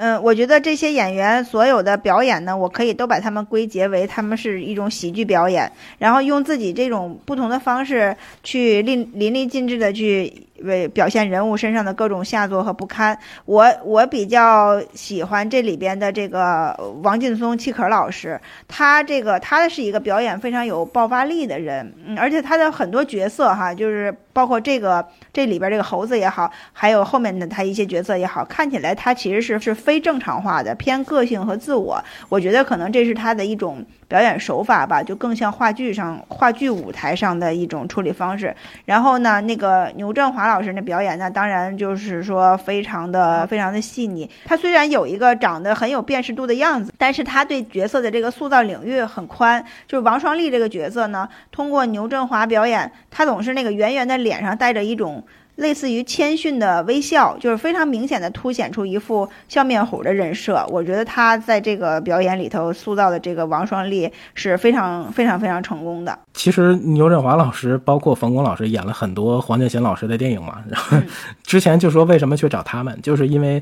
[0.00, 10.32] 嗯，我觉得这些演员所有的表演呢，我可以都把他们归结为他们是一种喜剧表演，然后用自己这种不同的方式去淋淋漓尽致的去。
[10.64, 33.84] 为表现人物身上的各种下作和不堪，我我比较喜欢这里边的这个王劲松戚可老师，他这个他是一个表演非常有爆发力的人，嗯，而且他的很多角色哈，就是包括这个这里边这个猴子也好，还有后面的他一些角色也好，看起来他其实是是非正常化的，偏个性和自我，我觉得可能这是他的一种。
[34.08, 38.56] 表演手法吧，就更像话剧上话剧舞台上的一种处理方式。
[38.86, 44.28] 然后呢，那个牛振华老师的表演，那当然就是说非常的非常的细腻。
[44.46, 49.64] 他虽然有一个长得很有辨识度的样子，但是他对角色的这个塑造领域很宽。
[49.86, 55.22] 就是王双立这个角色呢，通过牛振华表演，他总是那个圆圆的脸上带着一种。
[55.58, 60.64] 类似于谦逊的微笑，就是非常明显的凸显出一副笑面虎的人设。
[60.68, 66.16] 我觉得他在这个表演里头塑造的这个王双立是非常非常非常成功的。
[66.32, 70.62] 其实牛振华老师，包括冯巩老师演了很多黄建新老师的电影嘛。
[70.68, 70.96] 然后
[71.42, 73.60] 之前就说为什么去找他们，就是因为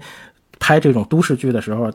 [0.59, 1.91] 拍这种都市剧的时候，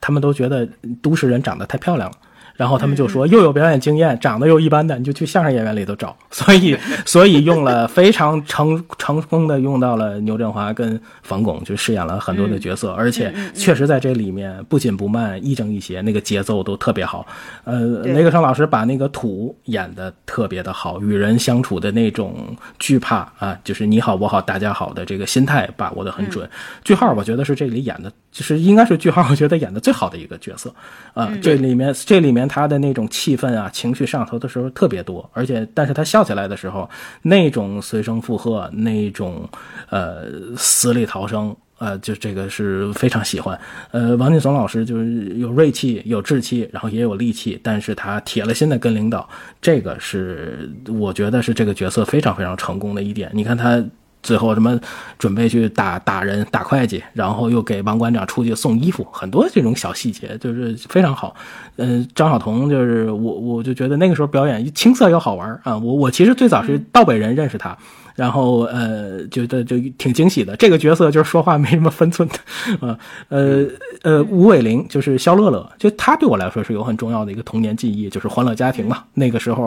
[0.00, 0.68] 他们都觉得
[1.02, 2.16] 都市人长得太漂亮了。
[2.62, 6.16] 然后他们就说，又有表演经验，长得又一般的，你就去相声演员里头找。
[6.30, 17.26] 所以， 所以用了非常成成功的用到了牛振华跟冯巩，就饰演了很多的角色，而且确实在这里面不紧不慢，亦正亦邪，那个节奏都特别好。
[17.64, 26.48] 呃，雷克生老师把那个土演的特别的好，与人相处的那种惧怕啊，就是你好我好大家好的这个心态把握的很准。
[26.84, 30.74] 句号，我觉得是这里演的，就是应该是句号，我觉得演的最好的一个角色
[31.14, 31.32] 啊。
[31.40, 32.42] 这里面这里面。
[32.48, 36.90] 他的那种气氛啊、情绪上头的时候特别多，而且但是他笑起来的时候，
[37.22, 39.48] 那种随声附和，那种
[39.88, 40.24] 呃
[40.56, 41.56] 死里逃生。
[41.78, 43.58] 呃，就这个是非常喜欢。
[43.90, 49.28] 呃，王劲松老师就是有锐气、有志气，然后也有力气，但是他铁了心的跟领导，
[49.60, 53.30] 这个是我觉得是这个角色非常非常成功的一点。
[53.32, 53.84] 你看他
[54.22, 54.78] 最后什么
[55.18, 61.34] 准备去打打人、打会计，然后又给王馆长出去送衣服，很多这种小细节就是非常好。
[61.76, 65.76] 嗯，张晓彤就是我，我就觉得那个时候表演青涩又好玩啊。
[65.76, 67.76] 我我其实最早是道北人认识他。
[68.14, 70.54] 然后呃，觉得就挺惊喜的。
[70.56, 72.98] 这个角色就是说话没什么分寸的，啊，
[73.30, 73.64] 呃
[74.02, 79.02] 呃，吴伟玲就是肖乐乐，就他对我来说是有很重要的一个童年记忆，就是《欢乐家庭》嘛。
[79.14, 79.66] 那个时候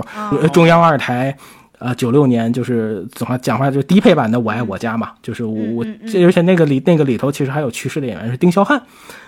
[0.54, 1.36] 中央二台，
[1.80, 5.86] 呃，九六年就是怎么讲话就是低配版的《我爱我家》嘛，就是我我，
[6.24, 8.82] 而且那个里那个里头其实还有去世的演员是丁霄汉，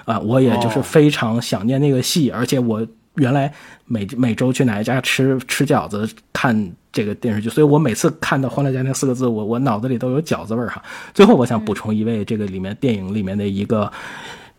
[0.06, 2.86] 啊，我也就是非常想念那个戏，而且我。
[3.18, 3.52] 原来
[3.86, 10.80] 每每周去奶奶家吃吃饺子看这个电视剧，所以我每次看到“欢乐家庭”四个字，我我脑子里都有饺子味儿哈。
[11.15, 13.91] 最后，我想补充一位这个里面电影里面的一个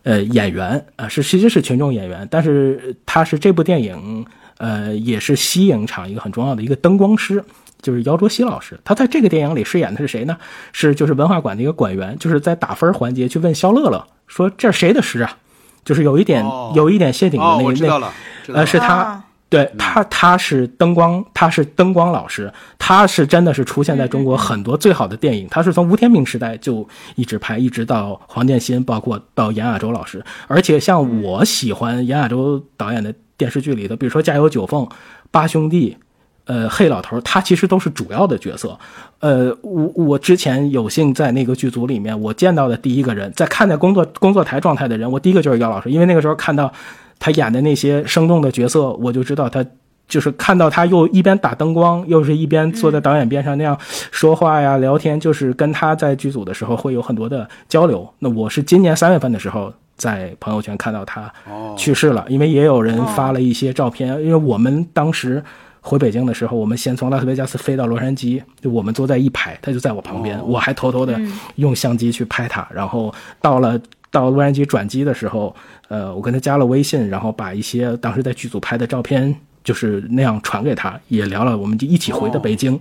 [0.03, 4.25] 呃演员啊，是其实是群众演员，但是他是这部电影
[4.57, 7.41] 呃也是西影厂一个很重要的一个灯光师，
[7.81, 8.79] 就是姚卓熙老师。
[8.83, 10.37] 他在这个电影里饰演的是谁呢？
[10.73, 15.37] 是就是文化馆的一个馆员，就是在打分环节去问肖乐乐说：“这是谁的诗啊？”
[15.85, 16.45] 就是有一点
[16.75, 17.99] 有一点谢顶的那个
[18.47, 18.53] 那。
[18.53, 34.83] 呃，是他，对他，他是灯光，他是灯光老师，他是真的是出现在中国很多最好的电影，他是从吴天明时代就一直拍，一直到黄建新，包括到严亚洲老师，而且像我喜欢严亚洲导演的电视剧里头，比如说《家有九凤》
[35.31, 35.97] 《八兄弟》，
[36.49, 38.75] 呃，《黑老头》，他其实都是主要的角色。
[39.19, 46.73] 呃，我我之前有幸在那个剧组里面，我见到的第一个人，在看在工作工作台状态的人，我第一个就是姚老师，因为那个时候看到。
[47.21, 49.61] 他演的那些生动的角色，我就知道他
[50.07, 53.77] 就是看到他又一边打灯光，又是一边坐在导演边上那样
[54.09, 58.09] 说话呀、聊天，就是跟他在剧组的时候会有很多的交流。
[58.19, 61.29] 那我是今年三月份的时候在朋友圈看到他
[61.75, 64.07] 去世了，因为也有人发了一些照片。
[64.23, 65.43] 因为我们当时
[65.81, 71.19] 回北京的时候，我们先从拉斯维加斯飞到洛杉矶，就我们坐在一排，他就在我旁边，我还偷偷的
[71.55, 73.79] 用相机去拍他，然后到了。
[74.11, 75.55] 到洛杉矶转机的时候，
[75.87, 82.79] 呃，我跟他加了微信，然后把一些当时在剧组拍的照片，就是那样传给他，也聊了，我们就一起回的北京。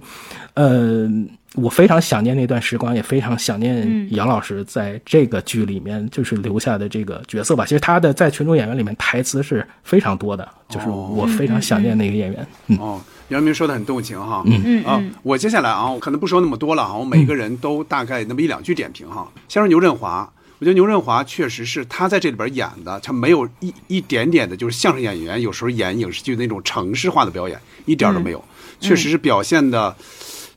[0.54, 1.06] 呃，
[1.54, 7.64] 我非常想念那段时光，也非常想念杨老师在这个剧里面就是留下的这个角色吧。
[7.64, 12.46] 其实他的在群众演员里面台词是非常多的，就是我非常想念那个演员。
[12.78, 14.42] 哦，杨明说的很动情哈。
[14.46, 19.26] 嗯嗯啊，我接下来啊，我可能不说那么多了哈，我每个人都大概那么一两句点评哈。
[19.48, 20.30] 先说牛振华。
[20.60, 27.56] 我觉得牛振华确实是他在这里边演的，他没有一一点点的，就是相声演员有时候演影视剧那种程式化的表演，
[27.86, 28.44] 一点都没有。
[28.80, 29.94] 确实是表现的，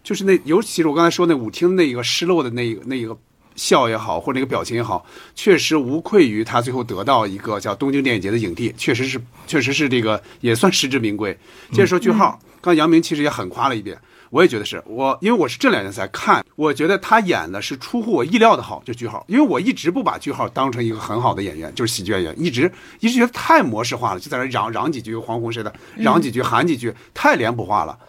[0.03, 3.17] 就是那，尤其是我刚才说那舞厅那一个失落的那个那个
[3.55, 5.05] 笑也好，或者那个表情也好，
[5.35, 11.37] 确实无愧于他最后得到一个叫东京电影节的影帝，确实是，确实是这个也算实至名归。
[11.71, 13.97] 接着说句号，刚杨明其实也很夸了一遍。
[14.31, 19.25] 我也觉得是我，因为我是这两年才看，我觉得他演的是出乎我意料的好，就句号。
[19.27, 22.71] 因为我一直不把句号当成一个很好的演员，就是喜剧演员，一直
[23.01, 27.99] 一直觉得太模式化了，就在那嚷嚷几句黄宏似的，嚷几句喊几句，太脸谱化了。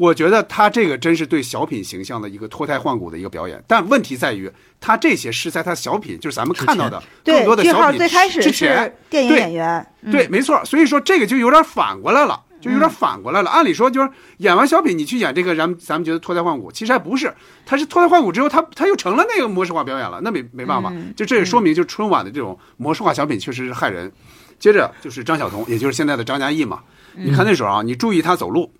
[0.00, 3.62] 我觉得他这个真是对小品形象的一个脱胎换骨的一个表演。
[3.66, 4.50] 但问题在于，
[4.80, 8.00] 他这些是在他小品，就是咱们看到的更多的小品
[8.40, 10.64] 之前，电影演员，对，没错。
[10.64, 12.44] 所以说这个就有点反过来了。
[12.62, 13.50] 就有点反过来了。
[13.50, 17.32] 按理说，就是演完小品，你去演这个，咱们咱们觉得脱胎换骨，其实还不是。
[17.64, 20.92] 他是脱胎换骨之后，他他又成了那个模式化表演了，那没没办法。
[21.16, 24.12] 就这也说明，就春晚的这种模式化小品确实是害人。
[24.58, 26.80] 接着就是张晓彤，也就是现在的张嘉译嘛。
[27.14, 28.70] 你看那时候啊，你注意他走路，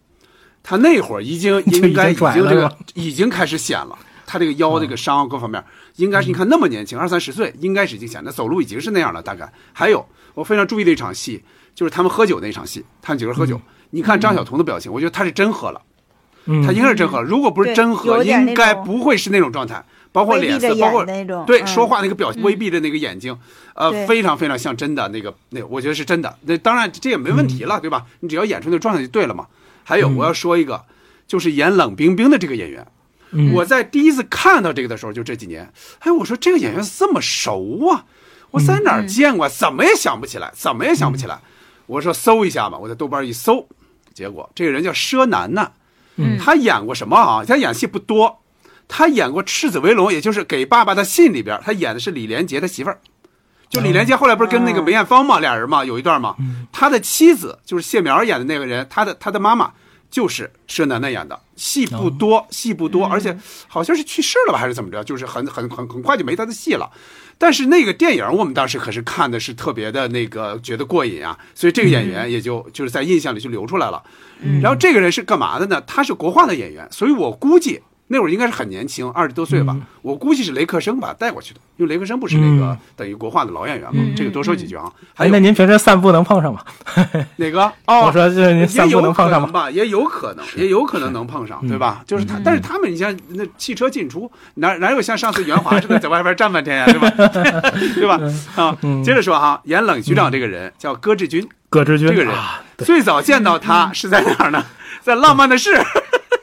[0.62, 3.98] 他那会儿已经 应该已经这个已经开始显了。
[4.26, 5.64] 他这个腰这个伤各方面，
[5.96, 8.22] 应该是你看那么年轻，二三十岁，应该是已经显。
[8.24, 9.52] 那走路已经是那样了，大概。
[9.72, 11.42] 还有我非常注意的一场戏。
[11.72, 13.58] 就是他们喝酒那场戏，他们几个人喝酒。
[13.90, 15.80] 你看张晓彤的表情，我觉得他是真喝了，
[16.66, 17.22] 他应该是真喝了。
[17.22, 19.82] 如果不是真喝，应该不会是那种状态，
[20.12, 21.06] 包括脸色，包括
[21.46, 23.34] 对说话那个表情，微闭的那个眼睛，
[23.74, 26.36] 呃，非常非常像真的那个那，我觉得是真的。
[26.42, 28.04] 那当然这也没问题了，对吧？
[28.18, 29.46] 你只要演出那个状态就对了嘛。
[29.90, 30.84] 还有我要说一个，
[31.26, 32.86] 就是演冷冰冰的这个演员，
[33.52, 38.04] 我在第一次看到这个的时候，就这几年，哎，我说这个演员这么熟啊，
[38.52, 39.48] 我在哪儿见过？
[39.48, 41.40] 怎么也想不起来，怎么也想不起来。
[41.86, 43.66] 我说搜一下吧，我在豆瓣一搜，
[44.14, 45.72] 结果这个人叫佘楠楠，
[46.14, 47.44] 嗯，他演过什么啊？
[47.44, 48.42] 他演戏不多，
[48.86, 53.00] 他演过《赤子为龙》，也就是《给爸爸的信》里边，他演的是李连杰的媳妇儿，
[53.68, 56.36] 就李连杰后来不是跟那个梅艳芳嘛，俩人嘛有一段嘛，
[56.70, 59.72] 他的妻子就是谢苗演的那个人，他的他的妈妈
[60.10, 63.38] 就是佘楠楠演的，戏不多，戏不多，而且
[63.68, 66.90] 好像是去世了吧，还是怎么着，就是很很很很快就没他的戏了。
[67.38, 74.02] 但是那个电影我们当时可是看的是特别的那个觉得过瘾啊，所以这个演员也就就是在印象里就流出来了。
[74.60, 75.80] 然后这个人是干嘛的呢？
[75.86, 77.80] 他是国画的演员，所以我估计。
[78.12, 79.76] 那会儿应该是很年轻，二十多岁吧。
[80.02, 84.02] 我估计是雷克生把他带过去的，因为雷克生不是那个等于国画的老演员嘛。
[84.16, 84.90] 这个多说几句啊。
[85.14, 86.60] 哎，那您平时散步能碰上吗？
[87.36, 87.62] 哪个？
[87.86, 89.46] 哦，我说就是您散步能碰上吗？
[89.46, 92.02] 吧，也有可能，也有可能能碰上，对吧？
[92.04, 97.10] 就是他，但是他们，你像那汽车进出，哪哪有像上次袁华似的在外边站半天呀，对吧？
[97.94, 98.18] 对吧？
[98.56, 102.34] 啊，接着说哈，演冷局长这个人叫葛志军，葛志军这个人
[102.78, 104.66] 最早见到他是在哪儿呢？
[105.00, 105.70] 在浪漫的事。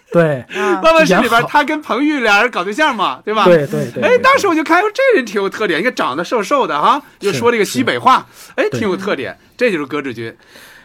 [0.13, 3.45] 对，浪漫史里边他跟彭玉俩人搞对象嘛，对吧？
[3.45, 4.03] 对对对。
[4.03, 8.25] 哎，当时我就看，这人挺有特点，一个长得瘦瘦的哈，又说这个西北话，
[8.55, 9.38] 哎，挺有特点。
[9.57, 10.34] 这就是葛志军，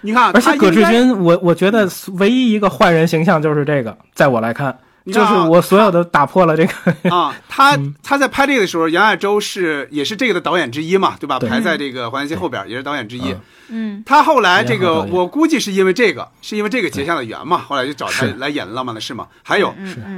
[0.01, 4.77] 你看，而且葛志军，我我觉得唯一一个坏人形象就是这个，在我来看。
[5.07, 11.39] 就是我所有的打破了这个啊， 他他在拍这个的时候，杨亚洲是也是这个的导演之一嘛，对吧？
[11.41, 13.35] 排在这个黄延期后边，也是导演之一。
[13.69, 19.27] 嗯，他后来这个，我估计是因为这个，是因为这个结下了缘嘛，后来就找他来演《浪漫的事》嘛。
[19.43, 19.75] 还有，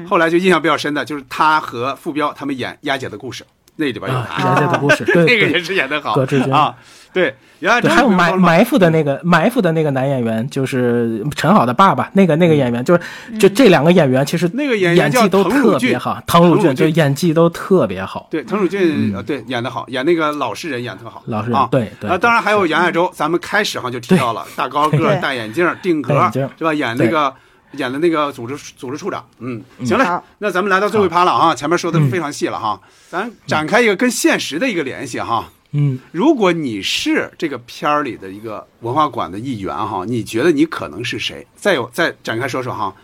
[0.09, 3.45] 后来就印象比较深的就是他和傅彪他们演《丫姐的故事》，
[3.77, 4.55] 那里边有他。
[4.55, 6.15] 的故事， 那个也是演的好。
[6.15, 6.75] 葛志军啊，
[7.13, 7.35] 对。
[7.61, 13.01] 对，还有埋埋伏的那个埋伏的那个男演员，就是陈好的爸爸，那个那个演员，就是
[13.39, 18.29] 就这两个演员，其实那个演员技都特别好，滕汝俊就演技都特别好。
[18.31, 21.23] 对，滕汝俊对演的好，演那个老实人演特好。
[21.25, 22.11] 老实人对对。
[22.11, 26.75] 啊，当然还有杨亚洲，咱们开始哈就提到了大高个戴眼镜定格是吧？
[26.75, 27.33] 演那个
[27.77, 29.27] 演的那个组织组织处长。
[29.39, 30.05] 嗯，行嘞，
[30.39, 35.51] 那咱们来到最后一趴了啊，前面说的非常细了哈，咱展开一个跟现实的一个联系哈。
[35.77, 41.45] 嗯，如果你是这个片儿里的一个文化馆的一员哈，你觉得你可能是谁？
[41.57, 42.95] 再有再展开说说哈，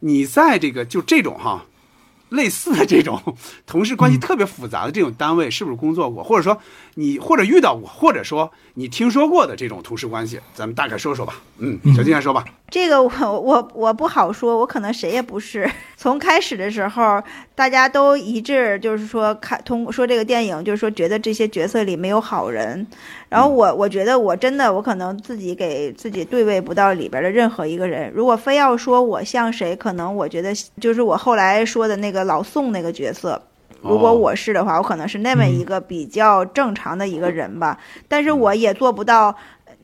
[0.00, 1.64] 你在这个就这种哈，
[2.28, 3.18] 类似的这种
[3.66, 6.22] 同事关系特别复杂的这种单位，是不是工作过？
[6.22, 6.60] 或者说
[6.96, 11.40] 你或者遇到过，或者说你听说过的这种同事关系，咱们大概说说吧。
[11.56, 12.44] 嗯，小金先说吧。
[12.70, 13.10] 这个我
[13.40, 15.68] 我我不好说，我可能谁也不是。
[15.98, 17.20] 从开始的时候，
[17.54, 22.86] 大家都一致就是说看通说这个电影，就是说觉得这些角色里没有好人。
[23.28, 28.10] 然后我我觉得我真的我可能自己给自己对位不到里边的任何一个人。
[28.14, 33.42] 如果非要说我像谁，可能我觉得就是我后来说的那个老宋那个角色。
[33.82, 37.78] 如果我是的话，我可能是那么一个比较正常的一个人吧。
[38.08, 39.34] 但是我也做不到。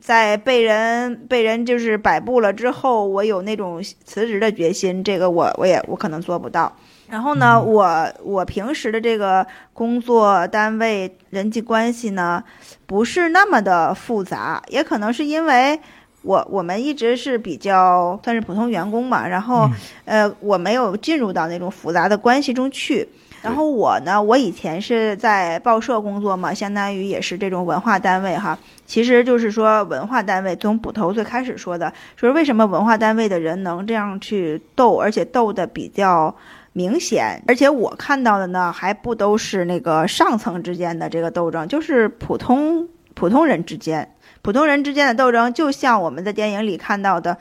[0.07, 6.73] 在被人被人就是摆布了之后，我有那种辞职的决心，这个我我也我可能做不到。
[7.09, 12.41] 然后呢，我我平时的这个工作单位人际关系呢，
[12.85, 15.77] 不是那么的复杂，也可能是因为
[16.21, 19.69] 我我们一直是比较算是普通员工嘛，然后
[20.05, 23.05] 呃我没有进入到那种复杂的关系中去。
[23.47, 28.59] 然后我呢，我以前是在报社工作嘛，相当于也是这种文化单位哈。
[28.85, 36.35] 其实就是说，文化单位从捕头最开始说的，说为什么文化单位的人能这样去斗，而且斗的比较
[36.73, 37.41] 明显。
[37.47, 47.37] 而且我看到的呢，还不都是那个上层之间的这个斗争，就是普通普通人之间，普通人之间的斗争，就像我们在电影里看到的。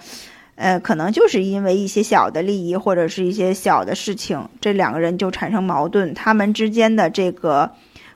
[0.57, 6.15] 呃，可能就是因为一些小的利益或者是一些小的事情，这两个人就产生矛盾。
[6.15, 7.70] 他们之间的这个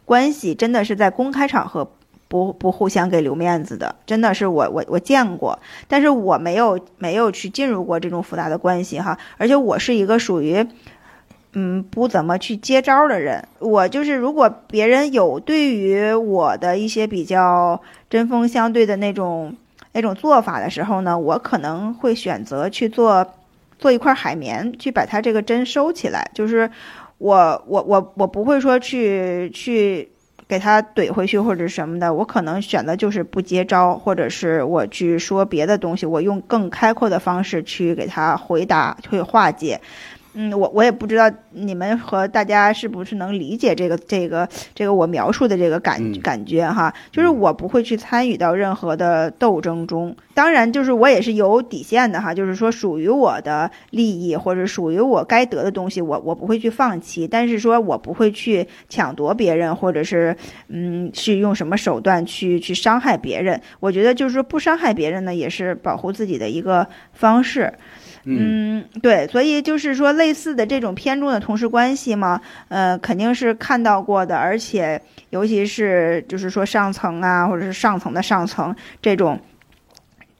[0.06, 1.92] 关系真的是在公开场合
[2.28, 9.18] 不不互相给留面子的，真的是我我我见过，但是我没有没有去进入过这种复杂的关系哈。
[9.36, 10.66] 而且我是一个属于
[11.52, 19.54] 嗯不怎么去接招的人，我就是如果别人有对于我的一些比较针锋相对的那种。
[19.92, 23.26] 那种做法的时候呢，我可能会选择去做，
[23.78, 26.30] 做一块海绵，去把它这个针收起来。
[26.34, 26.70] 就是
[27.18, 30.08] 我我我我不会说去去
[30.48, 39.80] 给他怼回去或者什么的，我可能选择就是不接招，或者是我去说别的东西，我用更开阔的方式去给他回答，去化解。
[40.34, 60.36] 嗯，我我也不知道你们和大家是不是能理解这个这个这个我描述的这个感感觉哈，就是我不会去参与到任何的斗争中，当然就是我也是有底线的哈，就是说属于我的利益或者属于我该得的东西，我我不会去放弃，但是说我不会去抢夺别人或者是
[60.68, 67.72] 嗯去用什么手段去去伤害别人，我觉得就是说不伤害别人呢，也是保护自己的一个方式。
[68.24, 72.40] 嗯，对，所以就是说，类似的这种偏重的同事关系嘛？
[72.68, 79.40] 呃，肯定是看到过的，而且尤其是就是说上层啊，或者是上层的上层这种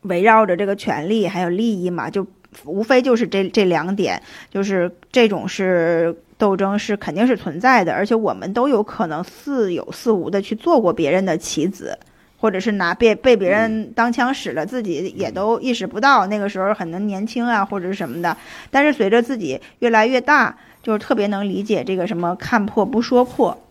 [0.03, 2.27] 围绕着这个权利还有利益嘛，就
[2.65, 4.21] 无非就是这这两点，
[4.51, 11.99] 就是这种是斗争是肯定是存在的，而且我们都有可能似有似无的去做过别人的棋子。
[12.41, 16.27] 或者是拿被被别人当枪使了，自己也都意识不到。
[16.27, 18.35] 那个时候很能年轻啊，或者是什么的。
[18.71, 23.63] 但是随着自己越来越大，就是特别能理解这个什么看破不说破。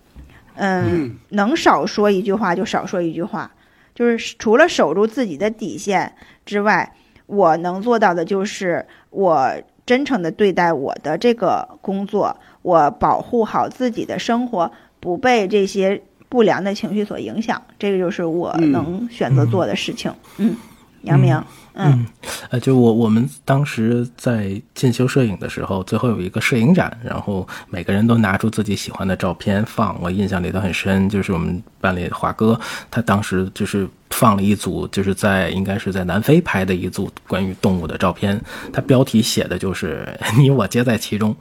[0.53, 3.51] 嗯，能少说一句话就少说一句话。
[3.95, 6.13] 就是除了守住自己的底线
[6.45, 6.93] 之外，
[7.25, 9.51] 我能做到的就是我
[9.83, 16.03] 真诚的对待我的这个工作，我保护好自己的生活，不被这些。
[16.29, 20.13] 不良的情绪所影响，这个就是我能选择做的事情。
[20.37, 20.55] 嗯，
[21.01, 21.43] 杨明，
[21.73, 22.05] 嗯，
[22.51, 32.59] 呃，就我我们当时在进修摄影的时候，最后有一个摄影展，然后每个人都拿出自己喜欢的照片放，我印象里头很深，就是我们班里华哥，
[32.91, 38.39] 他当时就是放了一组，就是在应该是在南非拍的一组关于动物的照片，
[38.71, 40.07] 他标题写的就是
[40.37, 41.35] 你我皆在其中。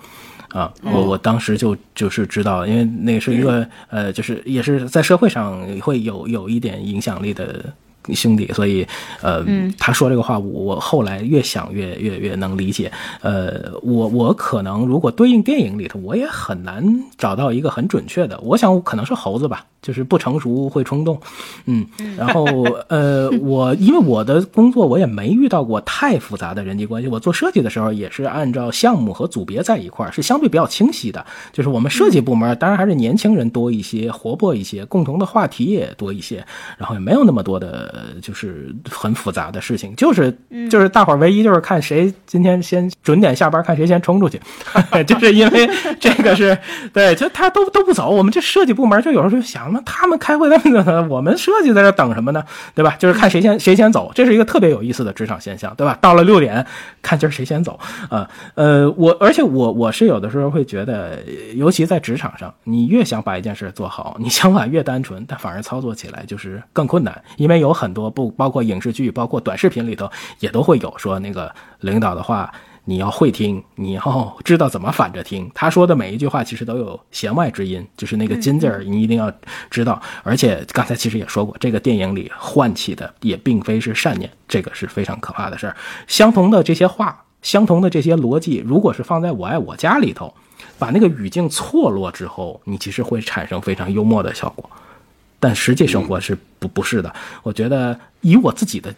[0.48, 7.64] 啊，我我当时就就是知道，因为那是一个呃，就是也是在社会上会有有一点影响力的。
[8.14, 8.86] 兄弟，所以，
[9.22, 9.44] 呃，
[9.78, 12.90] 他说这个话，我后来越想越越越能理解。
[13.20, 18.38] 呃，我我可能如果对应电影里头，我也很难找到一个很准确的。
[18.40, 21.20] 我想可能是猴子吧，就是不成熟会冲动，
[21.66, 21.86] 嗯。
[22.16, 22.44] 然后，
[22.88, 27.08] 呃，我因为我的工作，我也没遇到过太复杂的人际关系。
[27.08, 31.24] 我做设计的时候，也是按照项目和组别在一块儿，是相对比较清晰的。
[31.52, 36.44] 就是我们设计部门，当然还是年轻人多一些，活泼一些，共同的话题也多一些，
[36.76, 37.97] 然后也没有那么多的。
[37.98, 40.32] 呃，就是很复杂的事情，就是
[40.70, 44.40] 就是大伙儿唯一就是看谁今天先准点下班，看谁先冲出去，
[45.04, 45.68] 就是因为
[45.98, 46.56] 这个是
[46.92, 52.44] 对，就他都都不走，我们这设计部门就有时候就想，那他们开会，那我们设计在这等什么呢？
[52.74, 52.94] 对吧？
[52.98, 55.98] 就是看谁先谁先走，这是一个特别有意思的职场现象，对吧？
[56.00, 56.64] 到了六点，
[57.02, 58.28] 看今儿谁先走啊？
[58.54, 61.18] 呃，我而且我我是有的时候会觉得，
[61.56, 67.94] 尤其在职场上，你越想把一件事做好，你想法越单纯，但反而操作起来就是更困难，因为有很。
[67.98, 72.52] 多不包括影视剧，包括短视频里头也都会有说那个领导的话，
[72.84, 75.50] 你要会听，你要知道怎么反着听。
[75.52, 79.32] 他说的每一句话其实都有弦外之音，就是那个金字儿，你一定要
[79.68, 80.00] 知道。
[80.22, 85.74] 而且刚才其实也说过，这个电影里唤起的也并非是善念，这个是非常可怕的事儿。
[86.06, 90.32] 相同的这些话，相同的这些逻辑，如果是放在我爱我家里头，
[90.78, 94.70] 把那个语境错落之后，你其实会产生非常幽默的效果。
[95.40, 98.94] 但实际生活是不不是的，我觉得以我自己的，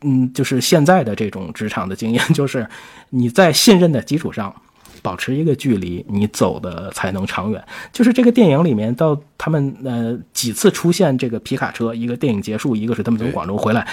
[0.00, 2.66] 嗯，就是现在的这种职场的经验， 就是
[3.10, 4.54] 你在信任的基础上
[5.02, 7.62] 保持一个距离，你走的才能长远。
[7.92, 13.86] 就是这个电影里面到他们呃几次出现这个皮卡车，一个电影结束，一个是他们从广州回来，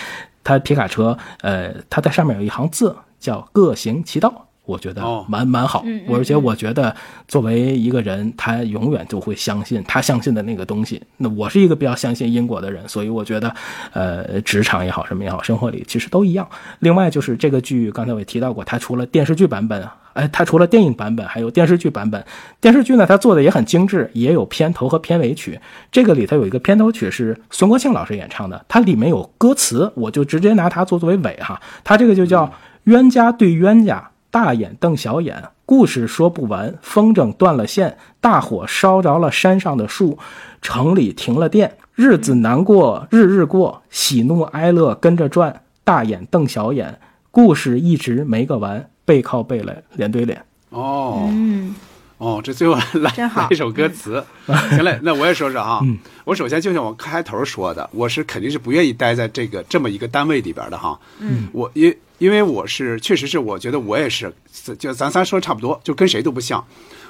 [0.43, 4.48] 他皮卡车呃他在上面有一行字叫各行其道。
[4.69, 6.95] 我觉得蛮蛮好，而且我觉得
[7.27, 11.01] 作为一个人，他永远就会相信他相信的那个东西。
[11.17, 13.51] 那我是一个比较相信因果的人，所以我觉得，
[13.93, 16.47] 呃，职场也好，什么也好，生活里其实都一样。
[16.79, 19.83] 另外就是这个剧，刚才我也提到过，它除了电视剧版本，
[20.13, 22.23] 哎，它除了电影版本，还有电视剧版本。
[22.61, 25.59] 电视剧呢，它做的也很精致，也有片头和片尾曲。
[25.91, 31.59] 这个里头有一个片头曲是孙国庆老师演唱的，它里面有歌词，我就直接拿它做作为尾哈。
[31.83, 34.11] 它这个就叫冤家对冤家。
[34.31, 40.19] 大眼瞪小眼，故事说不完，风筝断了线，大火烧着了山上的树，
[40.61, 46.99] 城里停了电，日子难过，日日过，喜怒哀乐跟着转，大眼瞪小眼，
[47.31, 50.43] 故事一直没个完，背靠背来，脸对脸。
[50.69, 51.73] 哦，嗯，
[52.19, 55.81] 哦，这最后来来一首歌词， 行嘞，那我也说说哈。
[56.23, 60.99] 我首先就像我开头说的，我是肯定是不愿意待在这个这么一个单位里边的哈。
[61.17, 61.91] 嗯，我因。
[62.19, 64.31] 因为我是，确实是，我觉得我也是，
[64.77, 66.63] 就咱仨说差不多，就跟谁都不像。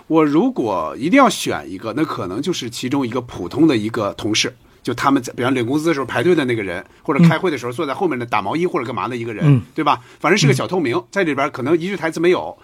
[0.07, 9.99] 我如果一定要选一个，那可能就是其中一个普通的一个同事，就他们在，比方领工资的时候排队的那个人，或者开会的时候坐在后面的打毛衣或者干嘛的一个人，对吧？
[10.19, 12.57] 反正是个小透明，在里边可能一句台词没有。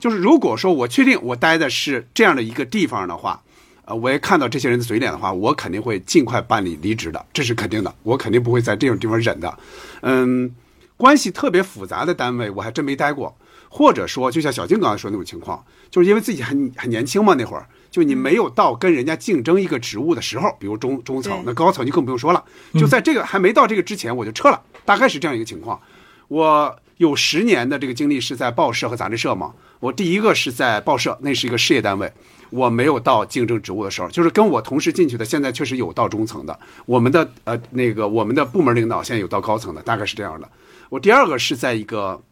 [0.00, 3.40] 就是如果说我确定我待的是这样的一个地方的话，
[3.84, 9.58] 呃，我也看到这些人的嘴脸的话，我肯定会尽快办理离职的，这是肯定的，我肯定不会在这种地方忍的。
[10.02, 10.54] 嗯。
[10.96, 13.36] 关系特别复杂的单位，我还真没待过。
[13.68, 22.44] 或者说，就像小静刚才说那种情况，就是因为自己很很年轻嘛，那会儿就你没有到跟人家竞争一个职务的时候，比如中中层，那高层就更不用说了。
[22.74, 25.80] 就在这个还没到这个之前，我就撤了，大概是这样一个情况。
[26.28, 29.52] 我有十年的这个经历是在报社和杂志社嘛。
[29.80, 32.12] 我第一个是在报社，那是一个事业单位，
[32.50, 36.56] 我没有到竞争职务的时候，就是跟我同时进去的，现在确实有到中层的。
[36.86, 40.48] 我们的呃那个我们的部门领导现在有到高层的，大概是这样的。
[40.90, 42.22] 我第二个是在一个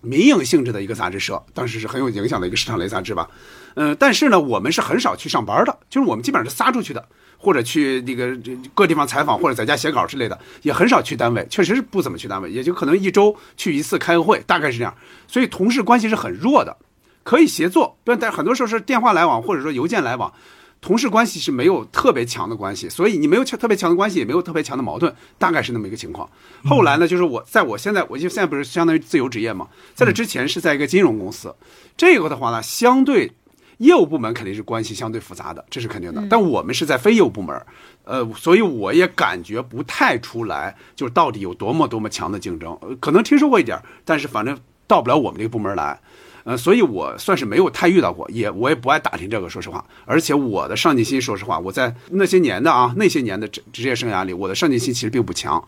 [0.00, 3.28] 民营性质的一个杂志社，当时是很有影响的一个市场类杂志吧。
[3.74, 7.06] 嗯，但是呢，我们是很少去上班的，就是我们基本上是撒出去的，
[7.36, 8.36] 或者去那个
[8.74, 14.94] 各地方采访，或者在家写稿之类的，也很少去单位，确实是不怎么去单位，也就可能一周去一次开个会，大概是这样。
[15.26, 16.76] 所以同事关系是很弱的，
[17.22, 20.32] 可以协作，但但很多时候是电话来往，或者说邮件来往。
[20.80, 26.28] 同事关系是没有特别强的关系，所以你没有特别强的关系，也没有特别强的矛盾，大概是那么一个情况。
[26.64, 31.54] 后来呢，就是我在我现在，我就现在不是相当于自由职业嘛，在这之前是在一个金融公司，
[31.96, 33.32] 这个的话呢，相对
[33.78, 36.24] 业务部门肯定是关系相对复杂的，这是肯定的。
[36.30, 37.60] 但我们是在非业务部门，
[38.04, 46.00] 呃，所以我也感觉不太出来，就是到底有多么多么强的竞争，可能听说过一点，但是反正到不了我们这个部门来。
[46.48, 49.84] 呃，所以我算是没有太遇到过，也我也不爱打听这个，说实话。
[50.06, 55.62] 而且我的上进心，说实话，我在那些年的啊，那些年的职职业生涯里，我的上进心其实并不强。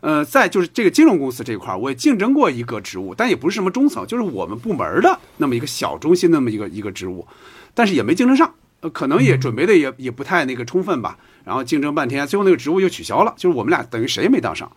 [0.00, 7.24] 呃，再就是这个金融公司这一块，我也竞争过一个职务，但也不是什么中层，就是我们部门的那么一个小中心那么一个一个职务，
[7.72, 11.16] 但是也没竞争上，呃，可能也准备的也也不太那个充分吧。
[11.44, 14.68] 然后竞争半天，最后那个职务又取消了，就是我们俩等于谁也没当上。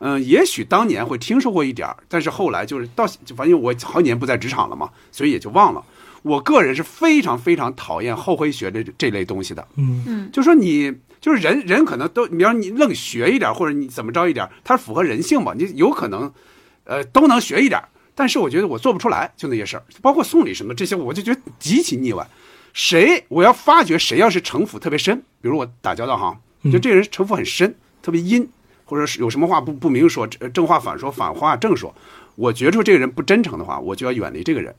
[0.00, 3.06] 嗯，也许当年会听说过一点儿，但是后来就是到，
[3.36, 5.84] 反正我好几年不在职场了嘛，所以也就忘了。
[6.22, 9.66] 我个人是非常非常讨厌后悔学这这类东西的。
[9.76, 15.52] 嗯嗯，就说你就是人人可能都，比方你愣学一点，或者你怎么着一点，它符合人性嘛？
[15.56, 16.32] 你有可能，
[16.84, 17.80] 呃，都能学一点，
[18.14, 22.26] 但是我觉得我做不出来，就那些事儿，包括送礼什么这些，我就觉得极其腻歪。
[22.72, 28.48] 谁我要发觉谁要是城府特别深，比如我打交道哈，就这个人城府很深，特别阴。
[28.88, 31.94] 或者是有什么话不不明说，正话反说，反话正说，
[32.36, 34.74] 我觉出这个人不真诚的话，我就要远离这个人。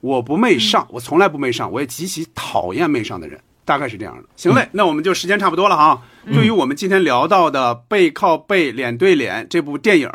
[0.00, 4.24] 我不媚上，我从来不媚上，我也极其讨厌媚上的人，大概是这样的。
[4.34, 6.00] 行嘞，那我们就时间差不多了哈。
[6.32, 10.10] 对于我们今天聊到的背靠背、脸对脸这部电影，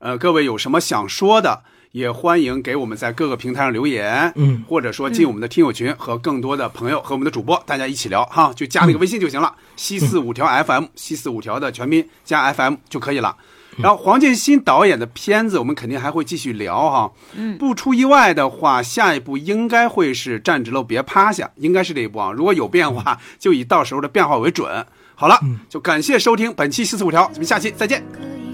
[0.00, 1.62] 呃，各位有什么想说的？
[1.92, 13.36] 也欢迎给我们在各个平台上留言，嗯，或者说进我们的听友群，和更多的朋友和我们的主播大家一起聊哈，就加那个微信就行了，西四五条 FM，西四五条的全拼加 FM 就可以了。
[13.76, 22.30] 然后黄建新导演的片子，我们肯定还会继续聊哈，嗯，不出意外的话，下一步应该会是站直了别趴下，应该是这一部啊。
[22.30, 24.84] 如果有变化，就以到时候的变化为准。
[25.14, 25.38] 好了，
[25.68, 28.02] 就感谢收听本期西四五条，咱们下期再见，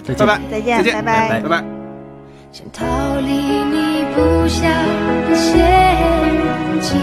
[0.04, 1.75] 再见，拜拜，再见，再见，拜拜，拜拜。
[2.56, 2.86] 想逃
[3.20, 3.76] 离你
[4.14, 4.66] 布下
[5.28, 5.52] 的陷
[6.80, 6.98] 阱，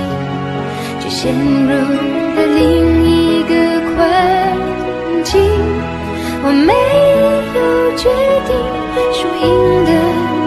[1.00, 3.54] 却陷入了另一个
[3.94, 3.94] 困
[5.24, 5.40] 境。
[6.42, 7.54] 我没有
[7.96, 8.10] 决
[8.48, 8.52] 定
[9.14, 9.46] 输赢
[9.86, 9.90] 的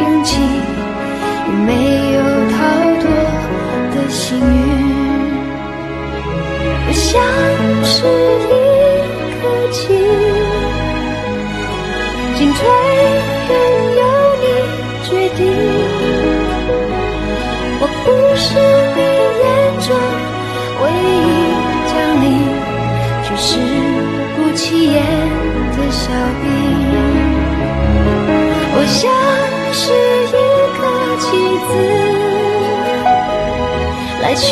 [0.03, 0.43] 勇气，
[1.47, 1.71] 也没
[2.11, 2.19] 有
[2.51, 2.59] 逃
[3.01, 3.07] 脱
[3.95, 4.43] 的幸运。
[6.83, 7.07] 我像
[7.85, 7.95] 是
[8.43, 8.53] 一
[9.39, 9.39] 颗
[9.71, 9.79] 棋，
[12.37, 12.59] 进退
[24.87, 24.97] 眼
[25.77, 26.03] 的笑
[26.43, 26.45] 柄。
[28.79, 29.03] 我像
[29.73, 29.83] 是
[30.29, 30.35] 一
[30.79, 30.83] 个
[31.19, 31.27] 棋
[31.67, 31.71] 子，
[34.23, 34.47] 来去